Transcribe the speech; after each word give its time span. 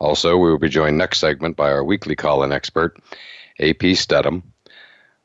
Also, 0.00 0.36
we 0.36 0.50
will 0.50 0.58
be 0.58 0.68
joined 0.68 0.98
next 0.98 1.18
segment 1.18 1.56
by 1.56 1.70
our 1.70 1.84
weekly 1.84 2.16
call-in 2.16 2.52
expert, 2.52 2.98
AP 3.60 3.94
Stedham, 3.94 4.42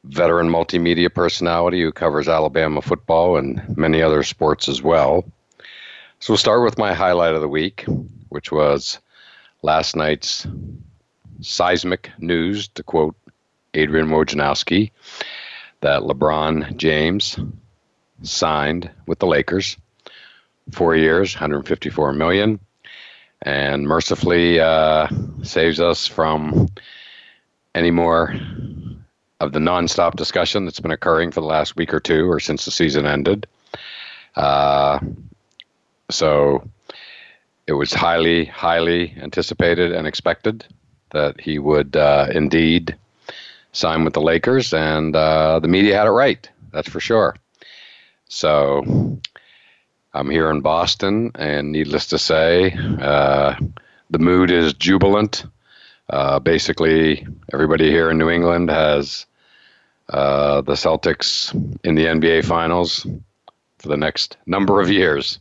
veteran 0.03 0.49
multimedia 0.49 1.11
personality 1.11 1.81
who 1.81 1.91
covers 1.91 2.27
Alabama 2.27 2.81
football 2.81 3.37
and 3.37 3.77
many 3.77 4.01
other 4.01 4.21
sports 4.21 4.67
as 4.67 4.81
well. 4.81 5.23
So 6.19 6.33
we'll 6.33 6.37
start 6.37 6.63
with 6.63 6.77
my 6.77 6.93
highlight 6.93 7.35
of 7.35 7.41
the 7.41 7.47
week, 7.47 7.85
which 8.29 8.51
was 8.51 8.99
last 9.61 9.95
night's 9.95 10.45
seismic 11.41 12.11
news, 12.19 12.67
to 12.69 12.83
quote 12.83 13.15
Adrian 13.73 14.09
Wojnarowski, 14.09 14.91
that 15.81 16.01
LeBron 16.01 16.75
James 16.75 17.39
signed 18.23 18.89
with 19.07 19.19
the 19.19 19.27
Lakers, 19.27 19.77
four 20.71 20.95
years, 20.95 21.33
154 21.33 22.13
million, 22.13 22.59
and 23.45 23.83
mercifully 23.83 24.59
uh, 24.59 25.07
saves 25.43 25.79
us 25.79 26.07
from 26.07 26.67
any 27.75 27.91
more 27.91 28.35
of 29.39 29.53
the 29.53 29.59
nonstop 29.59 30.15
discussion 30.15 30.65
that's 30.65 30.79
been 30.79 30.91
occurring 30.91 31.31
for 31.31 31.41
the 31.41 31.47
last 31.47 31.75
week 31.75 31.93
or 31.93 31.99
two, 31.99 32.29
or 32.29 32.39
since 32.39 32.65
the 32.65 32.71
season 32.71 33.05
ended. 33.05 33.47
Uh, 34.35 34.99
so 36.09 36.67
it 37.67 37.73
was 37.73 37.93
highly, 37.93 38.45
highly 38.45 39.13
anticipated 39.17 39.91
and 39.91 40.07
expected 40.07 40.65
that 41.11 41.39
he 41.39 41.59
would 41.59 41.95
uh, 41.95 42.27
indeed 42.31 42.95
sign 43.73 44.03
with 44.03 44.13
the 44.13 44.21
Lakers, 44.21 44.73
and 44.73 45.15
uh, 45.15 45.59
the 45.59 45.67
media 45.67 45.97
had 45.97 46.07
it 46.07 46.11
right. 46.11 46.49
That's 46.71 46.89
for 46.89 46.99
sure. 46.99 47.35
So 48.27 49.19
I'm 50.15 50.29
here 50.29 50.49
in 50.49 50.61
Boston, 50.61 51.31
and 51.35 51.73
needless 51.73 52.05
to 52.07 52.17
say, 52.17 52.71
uh, 52.71 53.55
the 54.09 54.17
mood 54.17 54.49
is 54.49 54.73
jubilant. 54.73 55.45
Uh, 56.09 56.39
basically, 56.39 57.27
everybody 57.51 57.91
here 57.91 58.09
in 58.09 58.17
New 58.17 58.29
England 58.29 58.69
has 58.69 59.25
uh, 60.07 60.61
the 60.61 60.75
Celtics 60.75 61.53
in 61.83 61.95
the 61.95 62.05
NBA 62.05 62.45
Finals 62.45 63.05
for 63.79 63.89
the 63.89 63.97
next 63.97 64.37
number 64.45 64.79
of 64.79 64.89
years. 64.89 65.39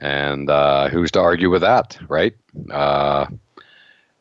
And 0.00 0.50
uh, 0.50 0.88
who's 0.88 1.12
to 1.12 1.20
argue 1.20 1.50
with 1.50 1.62
that, 1.62 1.96
right? 2.08 2.34
Uh, 2.72 3.26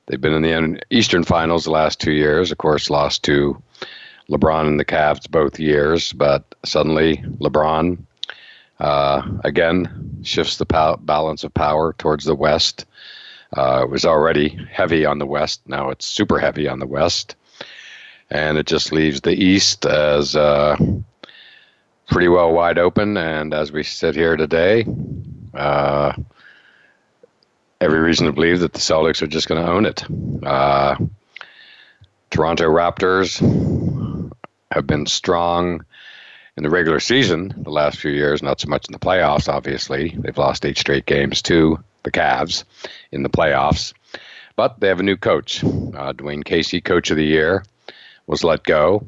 they've 0.05 0.21
been 0.21 0.43
in 0.43 0.43
the 0.43 0.81
Eastern 0.91 1.23
Finals 1.23 1.63
the 1.63 1.71
last 1.71 1.99
two 1.99 2.11
years, 2.11 2.51
of 2.51 2.59
course, 2.59 2.91
lost 2.91 3.23
to 3.23 3.59
LeBron 4.29 4.67
and 4.67 4.79
the 4.79 4.85
Cavs 4.85 5.27
both 5.27 5.59
years, 5.59 6.13
but 6.13 6.53
suddenly 6.63 7.17
LeBron 7.39 7.97
uh, 8.81 9.21
again 9.43 10.19
shifts 10.23 10.57
the 10.57 10.65
pow- 10.65 10.97
balance 10.97 11.43
of 11.43 11.53
power 11.53 11.93
towards 11.93 12.25
the 12.25 12.35
West. 12.35 12.85
Uh, 13.55 13.81
it 13.83 13.89
was 13.89 14.05
already 14.05 14.49
heavy 14.71 15.05
on 15.05 15.19
the 15.19 15.25
West. 15.25 15.61
Now 15.67 15.89
it's 15.89 16.05
super 16.05 16.39
heavy 16.39 16.67
on 16.67 16.79
the 16.79 16.87
West. 16.87 17.35
And 18.31 18.57
it 18.57 18.65
just 18.65 18.91
leaves 18.91 19.21
the 19.21 19.33
East 19.33 19.85
as 19.85 20.35
uh, 20.35 20.77
pretty 22.09 22.27
well 22.27 22.53
wide 22.53 22.79
open. 22.79 23.17
And 23.17 23.53
as 23.53 23.71
we 23.71 23.83
sit 23.83 24.15
here 24.15 24.35
today, 24.35 24.85
uh, 25.53 26.13
every 27.81 27.99
reason 27.99 28.25
to 28.25 28.31
believe 28.31 28.61
that 28.61 28.73
the 28.73 28.79
Celtics 28.79 29.21
are 29.21 29.27
just 29.27 29.47
going 29.47 29.63
to 29.63 29.71
own 29.71 29.85
it. 29.85 30.03
Uh, 30.43 30.95
Toronto 32.29 32.69
Raptors 32.69 34.31
have 34.71 34.87
been 34.87 35.05
strong 35.05 35.85
in 36.57 36.63
the 36.63 36.69
regular 36.69 36.99
season 36.99 37.53
the 37.57 37.69
last 37.69 37.99
few 37.99 38.11
years, 38.11 38.43
not 38.43 38.59
so 38.59 38.67
much 38.67 38.87
in 38.87 38.93
the 38.93 38.99
playoffs, 38.99 39.47
obviously. 39.47 40.15
They've 40.17 40.37
lost 40.37 40.65
eight 40.65 40.77
straight 40.77 41.05
games 41.05 41.41
to 41.43 41.79
the 42.03 42.11
Cavs 42.11 42.63
in 43.11 43.23
the 43.23 43.29
playoffs. 43.29 43.93
But 44.55 44.79
they 44.79 44.89
have 44.89 44.99
a 44.99 45.03
new 45.03 45.17
coach. 45.17 45.63
Uh, 45.63 46.13
Dwane 46.13 46.43
Casey, 46.43 46.81
coach 46.81 47.09
of 47.09 47.17
the 47.17 47.25
year, 47.25 47.63
was 48.27 48.43
let 48.43 48.63
go. 48.63 49.07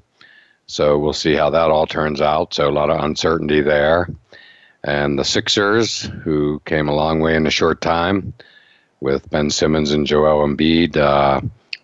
So 0.68 0.98
we'll 0.98 1.14
see 1.14 1.36
how 1.36 1.50
that 1.50 1.70
all 1.70 1.86
turns 1.86 2.22
out. 2.22 2.54
So 2.54 2.70
a 2.70 2.72
lot 2.72 2.90
of 2.90 3.04
uncertainty 3.04 3.62
there. 3.62 4.10
And 4.84 5.20
the 5.20 5.26
Sixers, 5.26 6.02
who 6.02 6.62
came 6.66 6.88
a 6.88 6.96
long 6.96 7.20
way 7.20 7.36
in 7.36 7.46
a 7.46 7.52
short 7.52 7.82
time 7.82 8.34
with 9.02 9.30
Ben 9.30 9.50
Simmons 9.50 9.92
and 9.92 10.08
Joel 10.08 10.48
Embiid, 10.48 10.98
uh, 10.98 11.42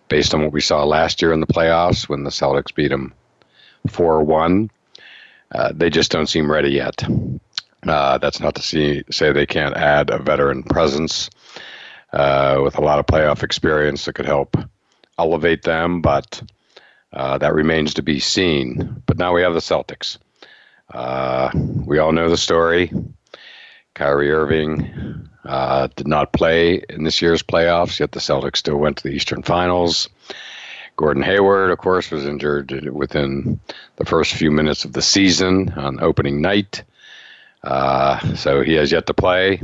based 0.08 0.34
on 0.34 0.42
what 0.42 0.52
we 0.52 0.60
saw 0.60 0.84
last 0.84 1.20
year 1.20 1.32
in 1.32 1.40
the 1.40 1.46
playoffs 1.46 2.08
when 2.08 2.24
the 2.24 2.30
Celtics 2.30 2.74
beat 2.74 2.88
them 2.88 3.12
4 3.88 4.22
1. 4.22 4.70
Uh, 5.52 5.72
they 5.74 5.90
just 5.90 6.10
don't 6.10 6.28
seem 6.28 6.50
ready 6.50 6.70
yet. 6.70 7.02
Uh, 7.86 8.18
that's 8.18 8.40
not 8.40 8.54
to 8.54 8.62
see, 8.62 9.02
say 9.10 9.32
they 9.32 9.46
can't 9.46 9.76
add 9.76 10.10
a 10.10 10.18
veteran 10.18 10.62
presence 10.62 11.30
uh, 12.12 12.60
with 12.62 12.76
a 12.76 12.80
lot 12.80 12.98
of 12.98 13.06
playoff 13.06 13.42
experience 13.42 14.04
that 14.04 14.14
could 14.14 14.26
help 14.26 14.56
elevate 15.18 15.62
them, 15.62 16.00
but 16.00 16.42
uh, 17.12 17.38
that 17.38 17.54
remains 17.54 17.94
to 17.94 18.02
be 18.02 18.20
seen. 18.20 19.02
But 19.06 19.18
now 19.18 19.34
we 19.34 19.42
have 19.42 19.54
the 19.54 19.60
Celtics. 19.60 20.18
Uh, 20.92 21.50
we 21.86 21.98
all 21.98 22.12
know 22.12 22.28
the 22.28 22.36
story. 22.36 22.92
Kyrie 23.94 24.30
Irving 24.30 25.28
did 25.96 26.06
not 26.06 26.32
play 26.32 26.82
in 26.88 27.04
this 27.04 27.20
year's 27.20 27.42
playoffs, 27.42 27.98
yet 27.98 28.12
the 28.12 28.20
Celtics 28.20 28.58
still 28.58 28.76
went 28.76 28.98
to 28.98 29.02
the 29.04 29.14
Eastern 29.14 29.42
Finals. 29.42 30.08
Gordon 31.00 31.22
Hayward, 31.22 31.70
of 31.70 31.78
course, 31.78 32.10
was 32.10 32.26
injured 32.26 32.90
within 32.92 33.58
the 33.96 34.04
first 34.04 34.34
few 34.34 34.50
minutes 34.50 34.84
of 34.84 34.92
the 34.92 35.00
season 35.00 35.70
on 35.70 35.98
opening 35.98 36.42
night. 36.42 36.82
Uh, 37.64 38.34
so 38.34 38.60
he 38.60 38.74
has 38.74 38.92
yet 38.92 39.06
to 39.06 39.14
play, 39.14 39.62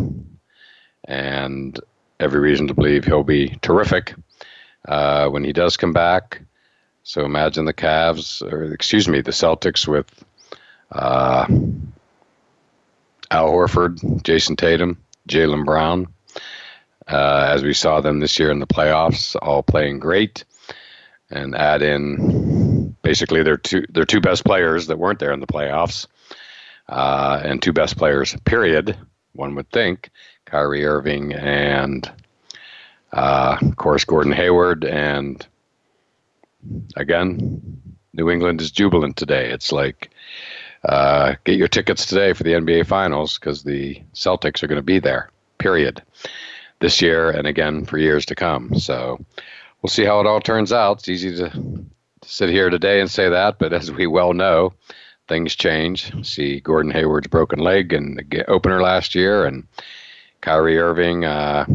and 1.07 1.79
every 2.19 2.41
reason 2.41 2.69
to 2.69 2.75
believe 2.75 3.05
he'll 3.05 3.23
be 3.23 3.59
terrific 3.61 4.15
uh, 4.89 5.29
when 5.29 5.45
he 5.45 5.53
does 5.53 5.77
come 5.77 5.93
back. 5.93 6.41
So 7.03 7.27
imagine 7.27 7.67
the 7.67 7.75
Cavs, 7.75 8.41
or 8.41 8.73
excuse 8.73 9.07
me, 9.07 9.21
the 9.21 9.31
Celtics 9.31 9.87
with 9.87 10.09
uh, 10.91 11.47
Al 13.31 13.51
Horford, 13.51 14.23
Jayson 14.23 14.57
Tatum, 14.57 14.97
Jaylen 15.29 15.67
Brown. 15.67 16.07
Uh, 17.07 17.51
as 17.51 17.63
we 17.63 17.75
saw 17.75 18.01
them 18.01 18.21
this 18.21 18.39
year 18.39 18.51
in 18.51 18.59
the 18.59 18.67
playoffs, 18.67 19.37
all 19.43 19.63
playing 19.63 19.99
great 19.99 20.45
and 21.31 21.55
add 21.55 21.83
in 21.83 22.97
basically 23.03 23.43
their 23.43 23.57
two 23.57 23.85
their 23.89 24.05
two 24.05 24.21
best 24.21 24.45
players 24.45 24.87
that 24.87 24.99
weren't 24.99 25.19
there 25.19 25.33
in 25.33 25.41
the 25.41 25.47
playoffs, 25.47 26.07
uh, 26.89 27.41
and 27.45 27.63
two 27.63 27.73
best 27.73 27.97
players. 27.97 28.37
Period. 28.45 28.97
One 29.33 29.55
would 29.55 29.71
think 29.71 30.11
Kyrie 30.47 30.87
Irving 30.87 31.33
and 31.35 32.11
uh, 33.13 33.59
of 33.61 33.77
course 33.77 34.05
Gordon 34.05 34.33
Hayward 34.33 34.85
and 34.85 35.47
again 36.97 37.83
New 38.13 38.31
England 38.31 38.61
is 38.61 38.71
jubilant 38.71 39.17
today. 39.17 39.51
It's 39.51 39.73
like 39.73 40.11
uh, 40.85 41.35
get 41.45 41.57
your 41.57 41.69
tickets 41.69 42.07
today 42.07 42.33
for 42.33 42.45
the 42.45 42.53
NBA 42.53 42.87
Finals 42.87 43.39
because 43.39 43.63
the 43.63 44.03
Celtics 44.15 44.63
are 44.63 44.69
going 44.69 44.79
to 44.79 44.83
be 44.83 45.01
there. 45.01 45.31
Period. 45.59 46.03
This 46.81 47.01
year 47.01 47.31
and 47.31 47.47
again 47.47 47.85
for 47.85 47.99
years 47.99 48.27
to 48.27 48.35
come. 48.35 48.79
So 48.79 49.25
we'll 49.87 49.93
see 49.93 50.05
how 50.05 50.19
it 50.19 50.27
all 50.27 50.41
turns 50.41 50.73
out. 50.73 50.99
It's 50.99 51.09
easy 51.09 51.37
to, 51.37 51.49
to 51.49 52.29
sit 52.29 52.51
here 52.51 52.71
today 52.71 53.01
and 53.01 53.09
say 53.09 53.29
that, 53.29 53.61
but 53.61 53.73
as 53.73 53.93
we 53.93 54.09
well 54.09 54.33
know, 54.33 54.73
things 55.29 55.55
change. 55.55 56.13
See 56.27 56.59
Gordon 56.59 56.91
Hayward's 56.91 57.29
broken 57.29 57.61
leg 57.61 57.93
in 57.93 58.17
the 58.17 58.51
opener 58.51 58.83
last 58.83 59.15
year, 59.15 59.47
and 59.47 59.65
Kyrie 60.41 60.81
Irving 60.81 61.25
uh, 61.25 61.67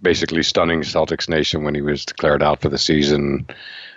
basically 0.00 0.42
stunning 0.42 0.80
Celtics 0.80 1.28
Nation 1.28 1.64
when 1.64 1.74
he 1.74 1.82
was 1.82 2.06
declared 2.06 2.42
out 2.42 2.62
for 2.62 2.70
the 2.70 2.78
season 2.78 3.46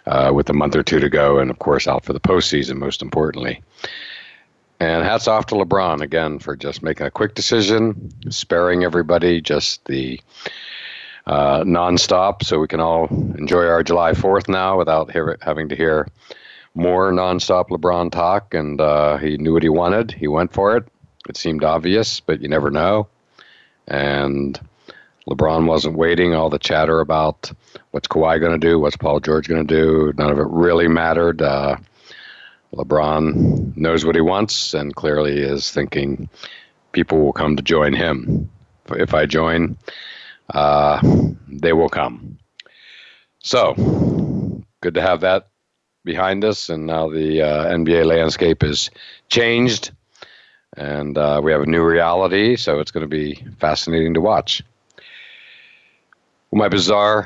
uh, 0.06 0.34
with 0.36 0.50
a 0.50 0.54
month 0.54 0.76
or 0.76 0.84
two 0.84 1.00
to 1.00 1.10
go, 1.10 1.40
and 1.40 1.52
of 1.52 1.60
course 1.60 1.88
out 1.88 2.04
for 2.04 2.12
the 2.12 2.20
postseason, 2.20 2.76
most 2.76 3.02
importantly. 3.02 3.64
And 4.82 5.06
hats 5.06 5.30
off 5.30 5.46
to 5.46 5.56
LeBron 5.56 6.02
again 6.02 6.40
for 6.40 6.58
just 6.58 6.84
making 6.84 7.06
a 7.06 7.12
quick 7.12 7.34
decision, 7.34 8.12
sparing 8.30 8.84
everybody 8.84 9.40
just 9.40 9.86
the 9.86 10.20
uh, 11.26 11.64
nonstop, 11.64 12.44
so 12.44 12.60
we 12.60 12.68
can 12.68 12.80
all 12.80 13.08
enjoy 13.38 13.66
our 13.66 13.84
July 13.84 14.12
4th 14.14 14.50
now 14.50 14.78
without 14.78 15.12
hear, 15.12 15.38
having 15.42 15.70
to 15.70 15.76
hear 15.76 16.08
more 16.74 17.12
nonstop 17.12 17.70
LeBron 17.70 18.12
talk. 18.12 18.54
And 18.54 18.80
uh, 18.80 19.18
he 19.18 19.38
knew 19.38 19.54
what 19.54 19.64
he 19.64 19.70
wanted. 19.70 20.12
He 20.12 20.28
went 20.28 20.54
for 20.54 20.78
it. 20.78 20.88
It 21.30 21.38
seemed 21.38 21.64
obvious, 21.64 22.20
but 22.20 22.42
you 22.42 22.48
never 22.48 22.72
know. 22.72 23.08
And 23.88 24.60
LeBron 25.30 25.68
wasn't 25.68 25.98
waiting. 25.98 26.34
All 26.34 26.50
the 26.50 26.60
chatter 26.60 27.00
about 27.00 27.52
what's 27.92 28.08
Kawhi 28.08 28.40
going 28.40 28.60
to 28.60 28.68
do, 28.68 28.80
what's 28.80 28.98
Paul 28.98 29.20
George 29.20 29.48
going 29.48 29.66
to 29.66 29.76
do, 29.76 30.14
none 30.18 30.32
of 30.32 30.40
it 30.40 30.48
really 30.48 30.88
mattered. 30.88 31.42
Uh, 31.42 31.78
LeBron 32.74 33.76
knows 33.76 34.06
what 34.06 34.16
he 34.16 34.22
wants 34.22 34.74
and 34.74 34.96
clearly 34.96 35.40
is 35.40 35.72
thinking 35.72 36.30
people 36.94 37.20
will 37.20 37.34
come 37.34 37.56
to 37.56 37.64
join 37.64 37.94
him. 37.94 38.50
If 38.90 39.14
I 39.14 39.26
join, 39.26 39.78
uh, 40.54 41.00
they 41.48 41.74
will 41.74 41.90
come. 41.90 42.38
So, 43.40 43.74
good 44.82 44.94
to 44.94 45.02
have 45.02 45.22
that 45.22 45.50
behind 46.04 46.44
us, 46.44 46.70
and 46.70 46.86
now 46.86 47.10
the 47.10 47.42
uh, 47.42 47.66
NBA 47.66 48.06
landscape 48.06 48.64
is 48.64 48.90
changed, 49.30 49.92
and 50.78 51.18
uh, 51.18 51.42
we 51.44 51.52
have 51.52 51.62
a 51.62 51.66
new 51.66 51.84
reality. 51.84 52.56
So 52.56 52.80
it's 52.80 52.92
going 52.92 53.02
to 53.02 53.08
be 53.08 53.36
fascinating 53.60 54.14
to 54.16 54.22
watch. 54.22 54.64
My 56.52 56.68
bizarre 56.68 57.26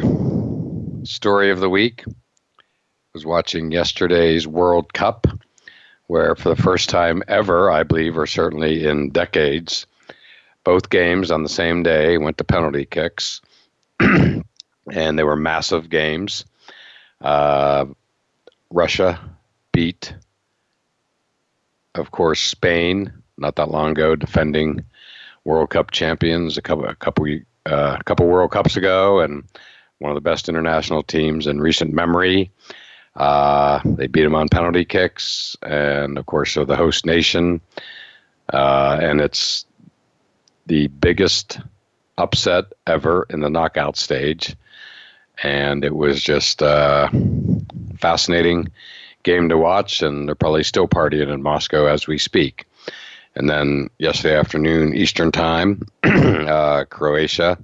story 1.03 1.51
of 1.51 1.59
the 1.59 1.69
week 1.69 2.03
was 3.13 3.25
watching 3.25 3.71
yesterday's 3.71 4.47
World 4.47 4.93
Cup, 4.93 5.25
where 6.07 6.35
for 6.35 6.49
the 6.49 6.61
first 6.61 6.89
time 6.89 7.23
ever, 7.27 7.71
I 7.71 7.83
believe, 7.83 8.17
or 8.17 8.27
certainly 8.27 8.85
in 8.85 9.09
decades, 9.09 9.87
both 10.65 10.89
games 10.89 11.31
on 11.31 11.43
the 11.43 11.49
same 11.49 11.83
day 11.83 12.17
went 12.17 12.37
to 12.39 12.43
penalty 12.43 12.85
kicks, 12.85 13.39
and 13.99 14.43
they 14.91 15.23
were 15.23 15.37
massive 15.37 15.89
games. 15.89 16.43
Uh, 17.21 17.85
Russia 18.71 19.17
beat, 19.71 20.13
of 21.93 22.11
course, 22.11 22.41
Spain 22.41 23.13
not 23.37 23.55
that 23.55 23.71
long 23.71 23.91
ago, 23.91 24.15
defending 24.15 24.83
World 25.43 25.69
Cup 25.69 25.91
champions 25.91 26.57
a 26.57 26.61
couple 26.61 26.85
a 26.85 26.95
couple 26.95 27.25
uh, 27.65 27.97
a 27.99 28.03
couple 28.03 28.27
World 28.27 28.51
Cups 28.51 28.75
ago, 28.75 29.19
and 29.19 29.43
one 29.99 30.11
of 30.11 30.15
the 30.15 30.21
best 30.21 30.49
international 30.49 31.03
teams 31.03 31.47
in 31.47 31.61
recent 31.61 31.93
memory. 31.93 32.51
Uh, 33.15 33.79
they 33.85 34.07
beat 34.07 34.23
them 34.23 34.35
on 34.35 34.49
penalty 34.49 34.83
kicks, 34.83 35.55
and 35.63 36.17
of 36.17 36.25
course, 36.25 36.53
they're 36.55 36.65
the 36.65 36.75
host 36.75 37.05
nation. 37.05 37.61
Uh, 38.51 38.99
and 39.01 39.21
it's 39.21 39.65
the 40.65 40.87
biggest 40.87 41.59
upset 42.17 42.65
ever 42.87 43.25
in 43.29 43.41
the 43.41 43.49
knockout 43.49 43.97
stage. 43.97 44.55
And 45.43 45.83
it 45.83 45.95
was 45.95 46.21
just 46.21 46.63
uh, 46.63 47.09
fascinating 47.97 48.71
game 49.23 49.49
to 49.49 49.57
watch, 49.57 50.01
and 50.01 50.27
they're 50.27 50.35
probably 50.35 50.63
still 50.63 50.87
partying 50.87 51.33
in 51.33 51.41
Moscow 51.41 51.87
as 51.87 52.07
we 52.07 52.17
speak. 52.17 52.65
And 53.35 53.49
then 53.49 53.89
yesterday 53.99 54.37
afternoon, 54.37 54.95
Eastern 54.95 55.31
Time, 55.31 55.87
uh, 56.03 56.85
Croatia 56.85 57.57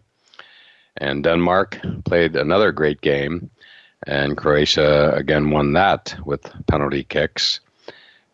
and 0.98 1.24
Denmark 1.24 1.80
played 2.04 2.36
another 2.36 2.74
great 2.74 3.00
game, 3.00 3.50
and 4.06 4.36
Croatia 4.36 5.14
again 5.16 5.50
won 5.50 5.74
that 5.74 6.16
with 6.26 6.52
penalty 6.68 7.04
kicks 7.04 7.62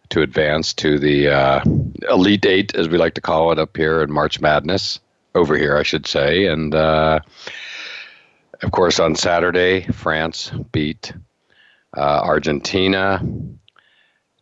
to 0.09 0.21
advance 0.21 0.73
to 0.75 0.99
the 0.99 1.29
uh, 1.29 1.63
Elite 2.09 2.45
Eight, 2.45 2.75
as 2.75 2.89
we 2.89 2.97
like 2.97 3.15
to 3.15 3.21
call 3.21 3.51
it 3.51 3.59
up 3.59 3.75
here 3.75 4.01
in 4.01 4.11
March 4.11 4.39
Madness, 4.39 4.99
over 5.35 5.57
here, 5.57 5.77
I 5.77 5.83
should 5.83 6.07
say. 6.07 6.47
And 6.47 6.73
uh, 6.73 7.19
of 8.61 8.71
course, 8.71 8.99
on 8.99 9.15
Saturday, 9.15 9.81
France 9.81 10.51
beat 10.71 11.13
uh, 11.95 12.21
Argentina 12.23 13.21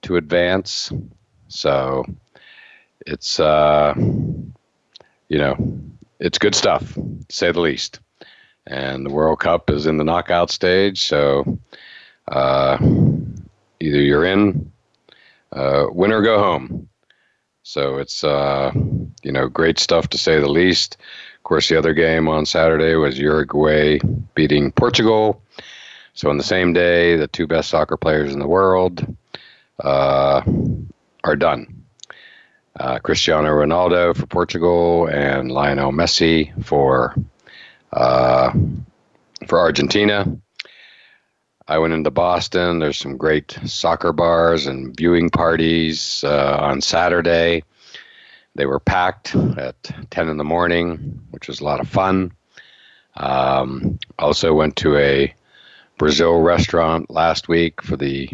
to 0.03 0.15
advance. 0.15 0.91
So 1.47 2.06
it's 3.06 3.39
uh, 3.39 3.94
you 3.97 5.38
know 5.38 5.81
it's 6.19 6.38
good 6.38 6.56
stuff, 6.56 6.97
say 7.29 7.51
the 7.51 7.59
least. 7.59 8.00
And 8.68 9.06
the 9.06 9.11
World 9.11 9.39
Cup 9.39 9.69
is 9.69 9.85
in 9.85 9.97
the 9.97 10.03
knockout 10.03 10.50
stage, 10.50 11.03
so 11.03 11.59
uh, 12.27 12.77
either 13.79 14.01
you're 14.01 14.25
in, 14.25 14.71
uh, 15.56 15.86
win 15.92 16.12
or 16.12 16.22
go 16.22 16.38
home. 16.38 16.90
So 17.63 17.98
it's 17.98 18.24
uh, 18.24 18.72
you 19.24 19.31
know 19.31 19.48
great 19.48 19.80
stuff 19.80 20.10
to 20.10 20.18
say 20.18 20.40
the 20.40 20.48
least. 20.48 20.98
Of 21.38 21.44
course, 21.44 21.69
the 21.69 21.78
other 21.78 21.94
game 21.94 22.28
on 22.28 22.46
Saturday 22.46 22.96
was 22.96 23.18
Uruguay 23.18 24.00
beating 24.36 24.72
Portugal. 24.72 25.42
So 26.13 26.30
on 26.30 26.38
the 26.38 26.44
same 26.44 26.74
day, 26.74 27.18
the 27.18 27.28
two 27.28 27.48
best 27.48 27.69
soccer 27.69 27.98
players 27.98 28.34
in 28.34 28.40
the 28.40 28.48
world 28.48 29.06
uh, 29.84 30.42
are 31.24 31.36
done 31.36 31.86
uh, 32.80 33.00
Cristiano 33.00 33.50
Ronaldo 33.50 34.16
for 34.16 34.25
Portugal 34.25 35.07
and 35.07 35.52
Lionel 35.52 35.92
Messi 35.92 36.52
for 36.63 37.16
uh, 37.94 38.52
for 39.48 39.60
Argentina. 39.60 40.25
I 41.67 41.79
went 41.79 41.94
into 41.94 42.12
Boston. 42.12 42.79
There's 42.79 42.97
some 42.97 43.17
great 43.17 43.57
soccer 43.65 44.13
bars 44.13 44.67
and 44.67 44.95
viewing 44.95 45.29
parties 45.29 46.23
uh, 46.23 46.57
on 46.62 46.81
Saturday. 46.81 47.63
They 48.53 48.65
were 48.65 48.79
packed 48.79 49.35
at 49.35 49.75
10 50.12 50.29
in 50.29 50.38
the 50.38 50.44
morning, 50.44 51.21
which 51.31 51.47
was 51.47 51.59
a 51.59 51.63
lot 51.63 51.79
of 51.79 51.89
fun. 51.89 52.31
Um, 53.17 54.00
also 54.19 54.53
went 54.53 54.75
to 54.77 54.97
a 54.97 55.33
Brazil 55.97 56.39
restaurant 56.41 57.09
last 57.09 57.47
week 57.47 57.81
for 57.81 57.97
the 57.97 58.29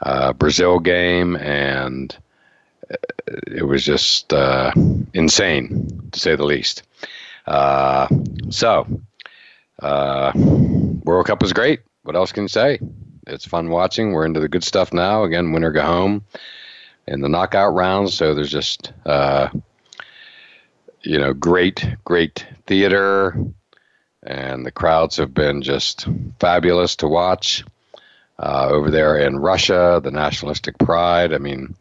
uh, 0.00 0.32
Brazil 0.32 0.78
game 0.78 1.36
and 1.36 2.16
it 3.46 3.66
was 3.66 3.84
just 3.84 4.32
uh, 4.32 4.72
insane, 5.12 6.08
to 6.12 6.18
say 6.18 6.34
the 6.34 6.44
least. 6.44 6.84
Uh, 7.46 8.08
so, 8.48 8.86
uh, 9.80 10.32
World 10.34 11.26
Cup 11.26 11.42
was 11.42 11.52
great. 11.52 11.80
What 12.08 12.16
else 12.16 12.32
can 12.32 12.44
you 12.44 12.48
say? 12.48 12.78
It's 13.26 13.44
fun 13.44 13.68
watching. 13.68 14.12
We're 14.12 14.24
into 14.24 14.40
the 14.40 14.48
good 14.48 14.64
stuff 14.64 14.94
now. 14.94 15.24
Again, 15.24 15.52
winner 15.52 15.70
go 15.70 15.82
home 15.82 16.24
in 17.06 17.20
the 17.20 17.28
knockout 17.28 17.74
rounds. 17.74 18.14
So 18.14 18.32
there's 18.32 18.50
just, 18.50 18.94
uh, 19.04 19.50
you 21.02 21.18
know, 21.18 21.34
great, 21.34 21.86
great 22.06 22.46
theater. 22.66 23.36
And 24.22 24.64
the 24.64 24.70
crowds 24.70 25.18
have 25.18 25.34
been 25.34 25.60
just 25.60 26.08
fabulous 26.40 26.96
to 26.96 27.08
watch. 27.08 27.62
Uh, 28.38 28.68
over 28.70 28.90
there 28.90 29.18
in 29.18 29.38
Russia, 29.38 30.00
the 30.02 30.10
nationalistic 30.10 30.78
pride. 30.78 31.34
I 31.34 31.38
mean, 31.38 31.76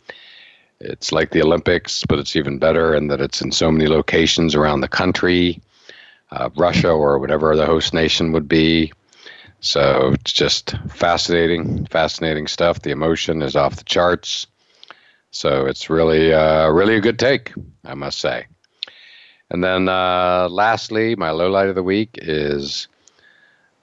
it's 0.81 1.13
like 1.13 1.31
the 1.31 1.41
Olympics, 1.41 2.03
but 2.05 2.19
it's 2.19 2.36
even 2.36 2.60
better 2.60 2.93
in 2.93 3.07
that 3.07 3.22
it's 3.22 3.41
in 3.41 3.53
so 3.53 3.72
many 3.72 3.88
locations 3.88 4.55
around 4.55 4.81
the 4.81 4.89
country, 4.89 5.62
uh, 6.31 6.50
Russia 6.57 6.89
or 6.89 7.17
whatever 7.17 7.55
the 7.55 7.65
host 7.65 7.93
nation 7.93 8.34
would 8.34 8.50
be. 8.50 8.91
So 9.60 10.14
it's 10.14 10.34
just 10.34 10.76
fascinating, 10.90 11.86
fascinating 11.88 12.48
stuff. 12.48 12.82
The 12.82 12.92
emotion 12.92 13.42
is 13.42 13.56
off 13.56 13.76
the 13.76 13.84
charts. 13.84 14.48
So 15.32 15.66
it's 15.66 15.90
really, 15.90 16.34
uh, 16.34 16.70
really 16.70 16.96
a 16.96 17.02
good 17.02 17.20
take, 17.20 17.54
I 17.84 17.94
must 17.94 18.20
say. 18.20 18.46
And 19.50 19.64
then 19.64 19.88
uh, 19.90 20.48
lastly, 20.50 21.16
my 21.16 21.32
low 21.32 21.50
light 21.50 21.70
of 21.70 21.76
the 21.76 21.84
week 21.84 22.18
is 22.22 22.88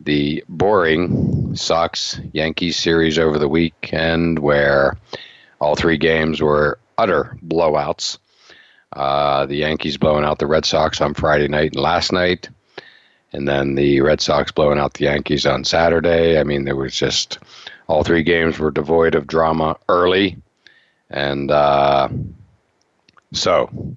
the 0.00 0.44
boring 0.48 1.56
Sox 1.56 2.20
Yankees 2.32 2.76
series 2.76 3.18
over 3.18 3.38
the 3.38 3.48
weekend, 3.48 4.38
where 4.38 4.96
all 5.60 5.76
three 5.76 5.96
games 5.96 6.42
were 6.42 6.78
utter 6.98 7.36
blowouts. 7.44 8.18
Uh, 8.92 9.46
the 9.46 9.56
Yankees 9.56 9.96
blowing 9.96 10.24
out 10.24 10.38
the 10.38 10.46
Red 10.46 10.64
Sox 10.64 11.00
on 11.00 11.14
Friday 11.14 11.48
night 11.48 11.72
and 11.72 11.82
last 11.82 12.12
night, 12.12 12.48
and 13.34 13.48
then 13.48 13.74
the 13.74 14.00
Red 14.00 14.20
Sox 14.20 14.52
blowing 14.52 14.78
out 14.78 14.94
the 14.94 15.04
Yankees 15.04 15.44
on 15.44 15.64
Saturday. 15.64 16.38
I 16.38 16.44
mean, 16.44 16.64
there 16.64 16.76
was 16.76 16.94
just 16.94 17.40
all 17.88 18.04
three 18.04 18.22
games 18.22 18.58
were 18.58 18.70
devoid 18.70 19.16
of 19.16 19.26
drama 19.26 19.76
early, 19.88 20.36
and 21.10 21.50
uh, 21.50 22.08
so 23.32 23.96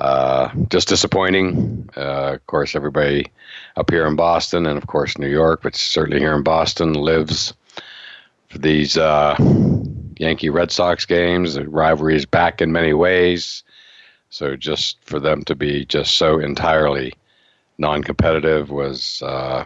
uh, 0.00 0.48
just 0.70 0.88
disappointing. 0.88 1.90
Uh, 1.94 2.32
of 2.32 2.46
course, 2.46 2.74
everybody 2.74 3.30
up 3.76 3.90
here 3.90 4.06
in 4.06 4.16
Boston, 4.16 4.66
and 4.66 4.78
of 4.78 4.86
course 4.86 5.18
New 5.18 5.28
York, 5.28 5.60
but 5.62 5.76
certainly 5.76 6.18
here 6.18 6.34
in 6.34 6.42
Boston, 6.42 6.94
lives 6.94 7.52
for 8.48 8.56
these 8.56 8.96
uh, 8.96 9.36
Yankee 10.16 10.48
Red 10.48 10.72
Sox 10.72 11.04
games. 11.04 11.54
The 11.54 11.68
rivalry 11.68 12.16
is 12.16 12.24
back 12.24 12.62
in 12.62 12.72
many 12.72 12.94
ways. 12.94 13.64
So 14.30 14.56
just 14.56 14.96
for 15.04 15.20
them 15.20 15.44
to 15.44 15.54
be 15.54 15.84
just 15.84 16.16
so 16.16 16.38
entirely 16.38 17.12
non-competitive 17.78 18.70
was 18.70 19.22
uh, 19.22 19.64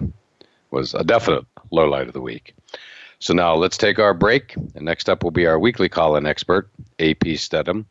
was 0.71 0.95
a 0.95 1.05
definite 1.05 1.45
low 1.71 1.89
light 1.89 2.09
of 2.09 2.15
the 2.15 2.21
week. 2.21 2.55
So 3.19 3.33
now 3.33 3.55
let's 3.55 3.79
take 3.79 3.99
our 3.99 4.15
break, 4.15 4.55
and 4.57 4.85
next 4.85 5.09
up 5.09 5.25
will 5.25 5.31
be 5.31 5.47
our 5.47 5.59
weekly 5.59 5.89
call-in 5.89 6.27
expert, 6.27 6.71
AP 6.99 7.25
Stedham, 7.37 7.87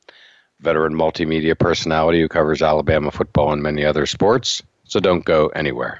veteran 0.60 0.94
multimedia 0.94 1.58
personality 1.58 2.22
who 2.22 2.28
covers 2.28 2.62
Alabama 2.62 3.12
football 3.12 3.52
and 3.52 3.64
many 3.64 3.84
other 3.84 4.06
sports. 4.06 4.62
So 4.84 5.00
don't 5.00 5.26
go 5.26 5.48
anywhere. 5.48 6.00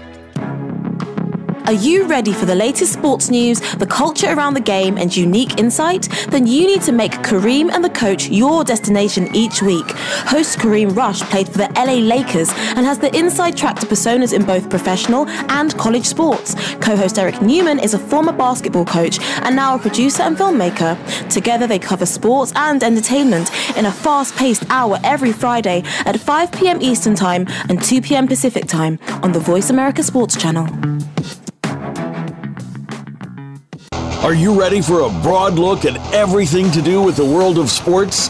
Are 1.71 1.85
you 1.85 2.05
ready 2.05 2.33
for 2.33 2.45
the 2.45 2.53
latest 2.53 2.91
sports 2.91 3.29
news, 3.29 3.61
the 3.75 3.87
culture 3.87 4.27
around 4.33 4.55
the 4.55 4.59
game, 4.59 4.97
and 4.97 5.15
unique 5.15 5.57
insight? 5.57 6.09
Then 6.27 6.45
you 6.45 6.67
need 6.67 6.81
to 6.81 6.91
make 6.91 7.13
Kareem 7.23 7.71
and 7.71 7.81
the 7.81 7.89
coach 7.89 8.27
your 8.27 8.65
destination 8.65 9.33
each 9.33 9.61
week. 9.61 9.89
Host 10.27 10.59
Kareem 10.59 10.93
Rush 10.93 11.21
played 11.21 11.47
for 11.47 11.59
the 11.59 11.71
LA 11.77 11.93
Lakers 11.93 12.49
and 12.75 12.85
has 12.85 12.99
the 12.99 13.15
inside 13.17 13.55
track 13.55 13.79
to 13.79 13.85
personas 13.85 14.33
in 14.33 14.43
both 14.43 14.69
professional 14.69 15.29
and 15.29 15.73
college 15.77 16.03
sports. 16.03 16.55
Co 16.81 16.97
host 16.97 17.17
Eric 17.17 17.41
Newman 17.41 17.79
is 17.79 17.93
a 17.93 17.99
former 17.99 18.33
basketball 18.33 18.83
coach 18.83 19.21
and 19.21 19.55
now 19.55 19.75
a 19.75 19.79
producer 19.79 20.23
and 20.23 20.35
filmmaker. 20.35 20.97
Together, 21.29 21.67
they 21.67 21.79
cover 21.79 22.05
sports 22.05 22.51
and 22.57 22.83
entertainment 22.83 23.49
in 23.77 23.85
a 23.85 23.91
fast 23.93 24.35
paced 24.35 24.65
hour 24.69 24.99
every 25.05 25.31
Friday 25.31 25.83
at 26.05 26.19
5 26.19 26.51
p.m. 26.51 26.81
Eastern 26.81 27.15
Time 27.15 27.45
and 27.69 27.81
2 27.81 28.01
p.m. 28.01 28.27
Pacific 28.27 28.65
Time 28.67 28.99
on 29.23 29.31
the 29.31 29.39
Voice 29.39 29.69
America 29.69 30.03
Sports 30.03 30.35
Channel. 30.35 30.67
Are 34.21 34.35
you 34.35 34.53
ready 34.53 34.81
for 34.81 34.99
a 34.99 35.09
broad 35.23 35.55
look 35.55 35.83
at 35.83 35.97
everything 36.13 36.69
to 36.73 36.81
do 36.83 37.01
with 37.01 37.15
the 37.15 37.25
world 37.25 37.57
of 37.57 37.71
sports? 37.71 38.29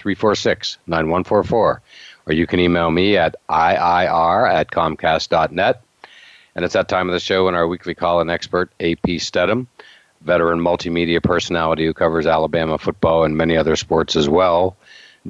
346 0.00 0.78
9144. 0.86 1.82
Or 2.26 2.32
you 2.32 2.46
can 2.46 2.58
email 2.58 2.90
me 2.90 3.16
at 3.16 3.36
IIR 3.48 4.52
at 4.52 4.70
Comcast.net. 4.70 5.82
And 6.54 6.64
it's 6.64 6.74
that 6.74 6.88
time 6.88 7.08
of 7.08 7.12
the 7.12 7.20
show 7.20 7.44
when 7.44 7.54
our 7.54 7.68
weekly 7.68 7.94
call 7.94 8.20
in 8.20 8.30
expert, 8.30 8.72
AP 8.80 9.20
Stedham, 9.20 9.68
veteran 10.22 10.58
multimedia 10.60 11.22
personality 11.22 11.84
who 11.84 11.94
covers 11.94 12.26
Alabama 12.26 12.78
football 12.78 13.24
and 13.24 13.36
many 13.36 13.56
other 13.56 13.76
sports 13.76 14.16
as 14.16 14.28
well, 14.28 14.76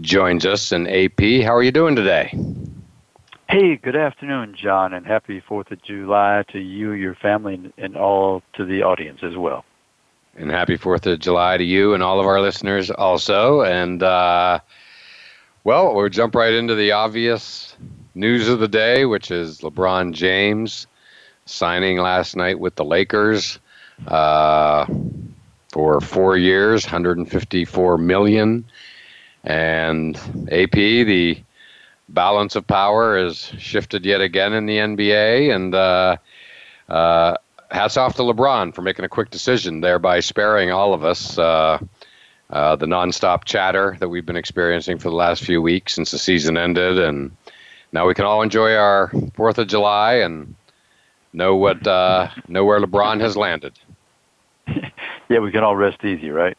joins 0.01 0.47
us. 0.47 0.73
And 0.73 0.89
AP, 0.89 1.43
how 1.43 1.55
are 1.55 1.63
you 1.63 1.73
doing 1.73 1.97
today? 1.97 2.33
Hey, 3.49 3.75
good 3.77 3.97
afternoon, 3.97 4.55
John, 4.57 4.95
and 4.95 5.05
happy 5.05 5.41
4th 5.41 5.73
of 5.73 5.83
July 5.83 6.45
to 6.53 6.61
you, 6.61 6.93
your 6.93 7.17
family, 7.17 7.73
and 7.77 7.97
all 7.97 8.45
to 8.53 8.65
the 8.65 8.85
audience 8.85 9.25
as 9.25 9.37
well. 9.37 9.65
And 10.37 10.51
happy 10.51 10.79
4th 10.79 11.07
of 11.07 11.19
July 11.19 11.57
to 11.57 11.65
you 11.65 11.95
and 11.95 12.03
all 12.03 12.21
of 12.21 12.27
our 12.27 12.41
listeners 12.41 12.91
also. 12.91 13.63
And, 13.63 14.03
uh, 14.03 14.61
well, 15.65 15.95
we'll 15.95 16.09
jump 16.09 16.35
right 16.35 16.53
into 16.53 16.75
the 16.75 16.93
obvious 16.93 17.77
news 18.15 18.49
of 18.49 18.61
the 18.61 18.69
day, 18.69 19.05
which 19.05 19.31
is 19.31 19.61
LeBron 19.61 20.13
James 20.13 20.87
signing 21.47 21.99
last 21.99 22.37
night 22.37 22.59
with 22.59 22.77
the 22.77 22.85
Lakers 22.85 23.59
uh, 24.07 24.87
for 25.73 26.01
four 26.01 26.37
years, 26.37 26.85
154 26.85 27.99
million. 27.99 28.65
And 29.45 30.17
AP, 30.51 30.73
the 30.73 31.43
balance 32.09 32.57
of 32.57 32.67
power 32.67 33.19
has 33.19 33.53
shifted 33.59 34.05
yet 34.05 34.21
again 34.21 34.53
in 34.53 34.67
the 34.67 34.77
NBA, 34.77 35.55
and 35.55 35.75
uh, 35.75 36.17
uh, 36.89 37.37
hats 37.71 37.97
off 37.97 38.15
to 38.17 38.23
LeBron 38.23 38.75
for 38.75 38.83
making 38.83 39.05
a 39.05 39.09
quick 39.09 39.31
decision, 39.31 39.81
thereby 39.81 40.21
sparing 40.21 40.71
all 40.71 40.95
of 40.95 41.05
us 41.05 41.39
uh, 41.39 41.79
uh, 42.51 42.77
the 42.77 42.87
nonstop 42.87 43.45
chatter 43.45 43.97
that 44.01 44.09
we've 44.09 44.27
been 44.27 44.37
experiencing 44.37 44.99
for 44.99 45.09
the 45.09 45.17
last 45.17 45.45
few 45.45 45.63
weeks 45.63 45.95
since 45.95 46.11
the 46.11 46.19
season 46.19 46.57
ended, 46.57 46.99
and 46.99 47.31
now 47.93 48.07
we 48.07 48.15
can 48.15 48.25
all 48.25 48.43
enjoy 48.43 48.75
our 48.75 49.13
Fourth 49.35 49.59
of 49.59 49.69
July 49.69 50.15
and 50.15 50.55
know 51.33 51.57
what 51.57 51.87
uh, 51.87 52.29
know 52.49 52.65
where 52.65 52.81
LeBron 52.81 53.21
has 53.21 53.37
landed. 53.37 53.79
yeah, 55.29 55.39
we 55.39 55.53
can 55.53 55.63
all 55.63 55.77
rest 55.77 56.05
easy, 56.05 56.31
right? 56.31 56.57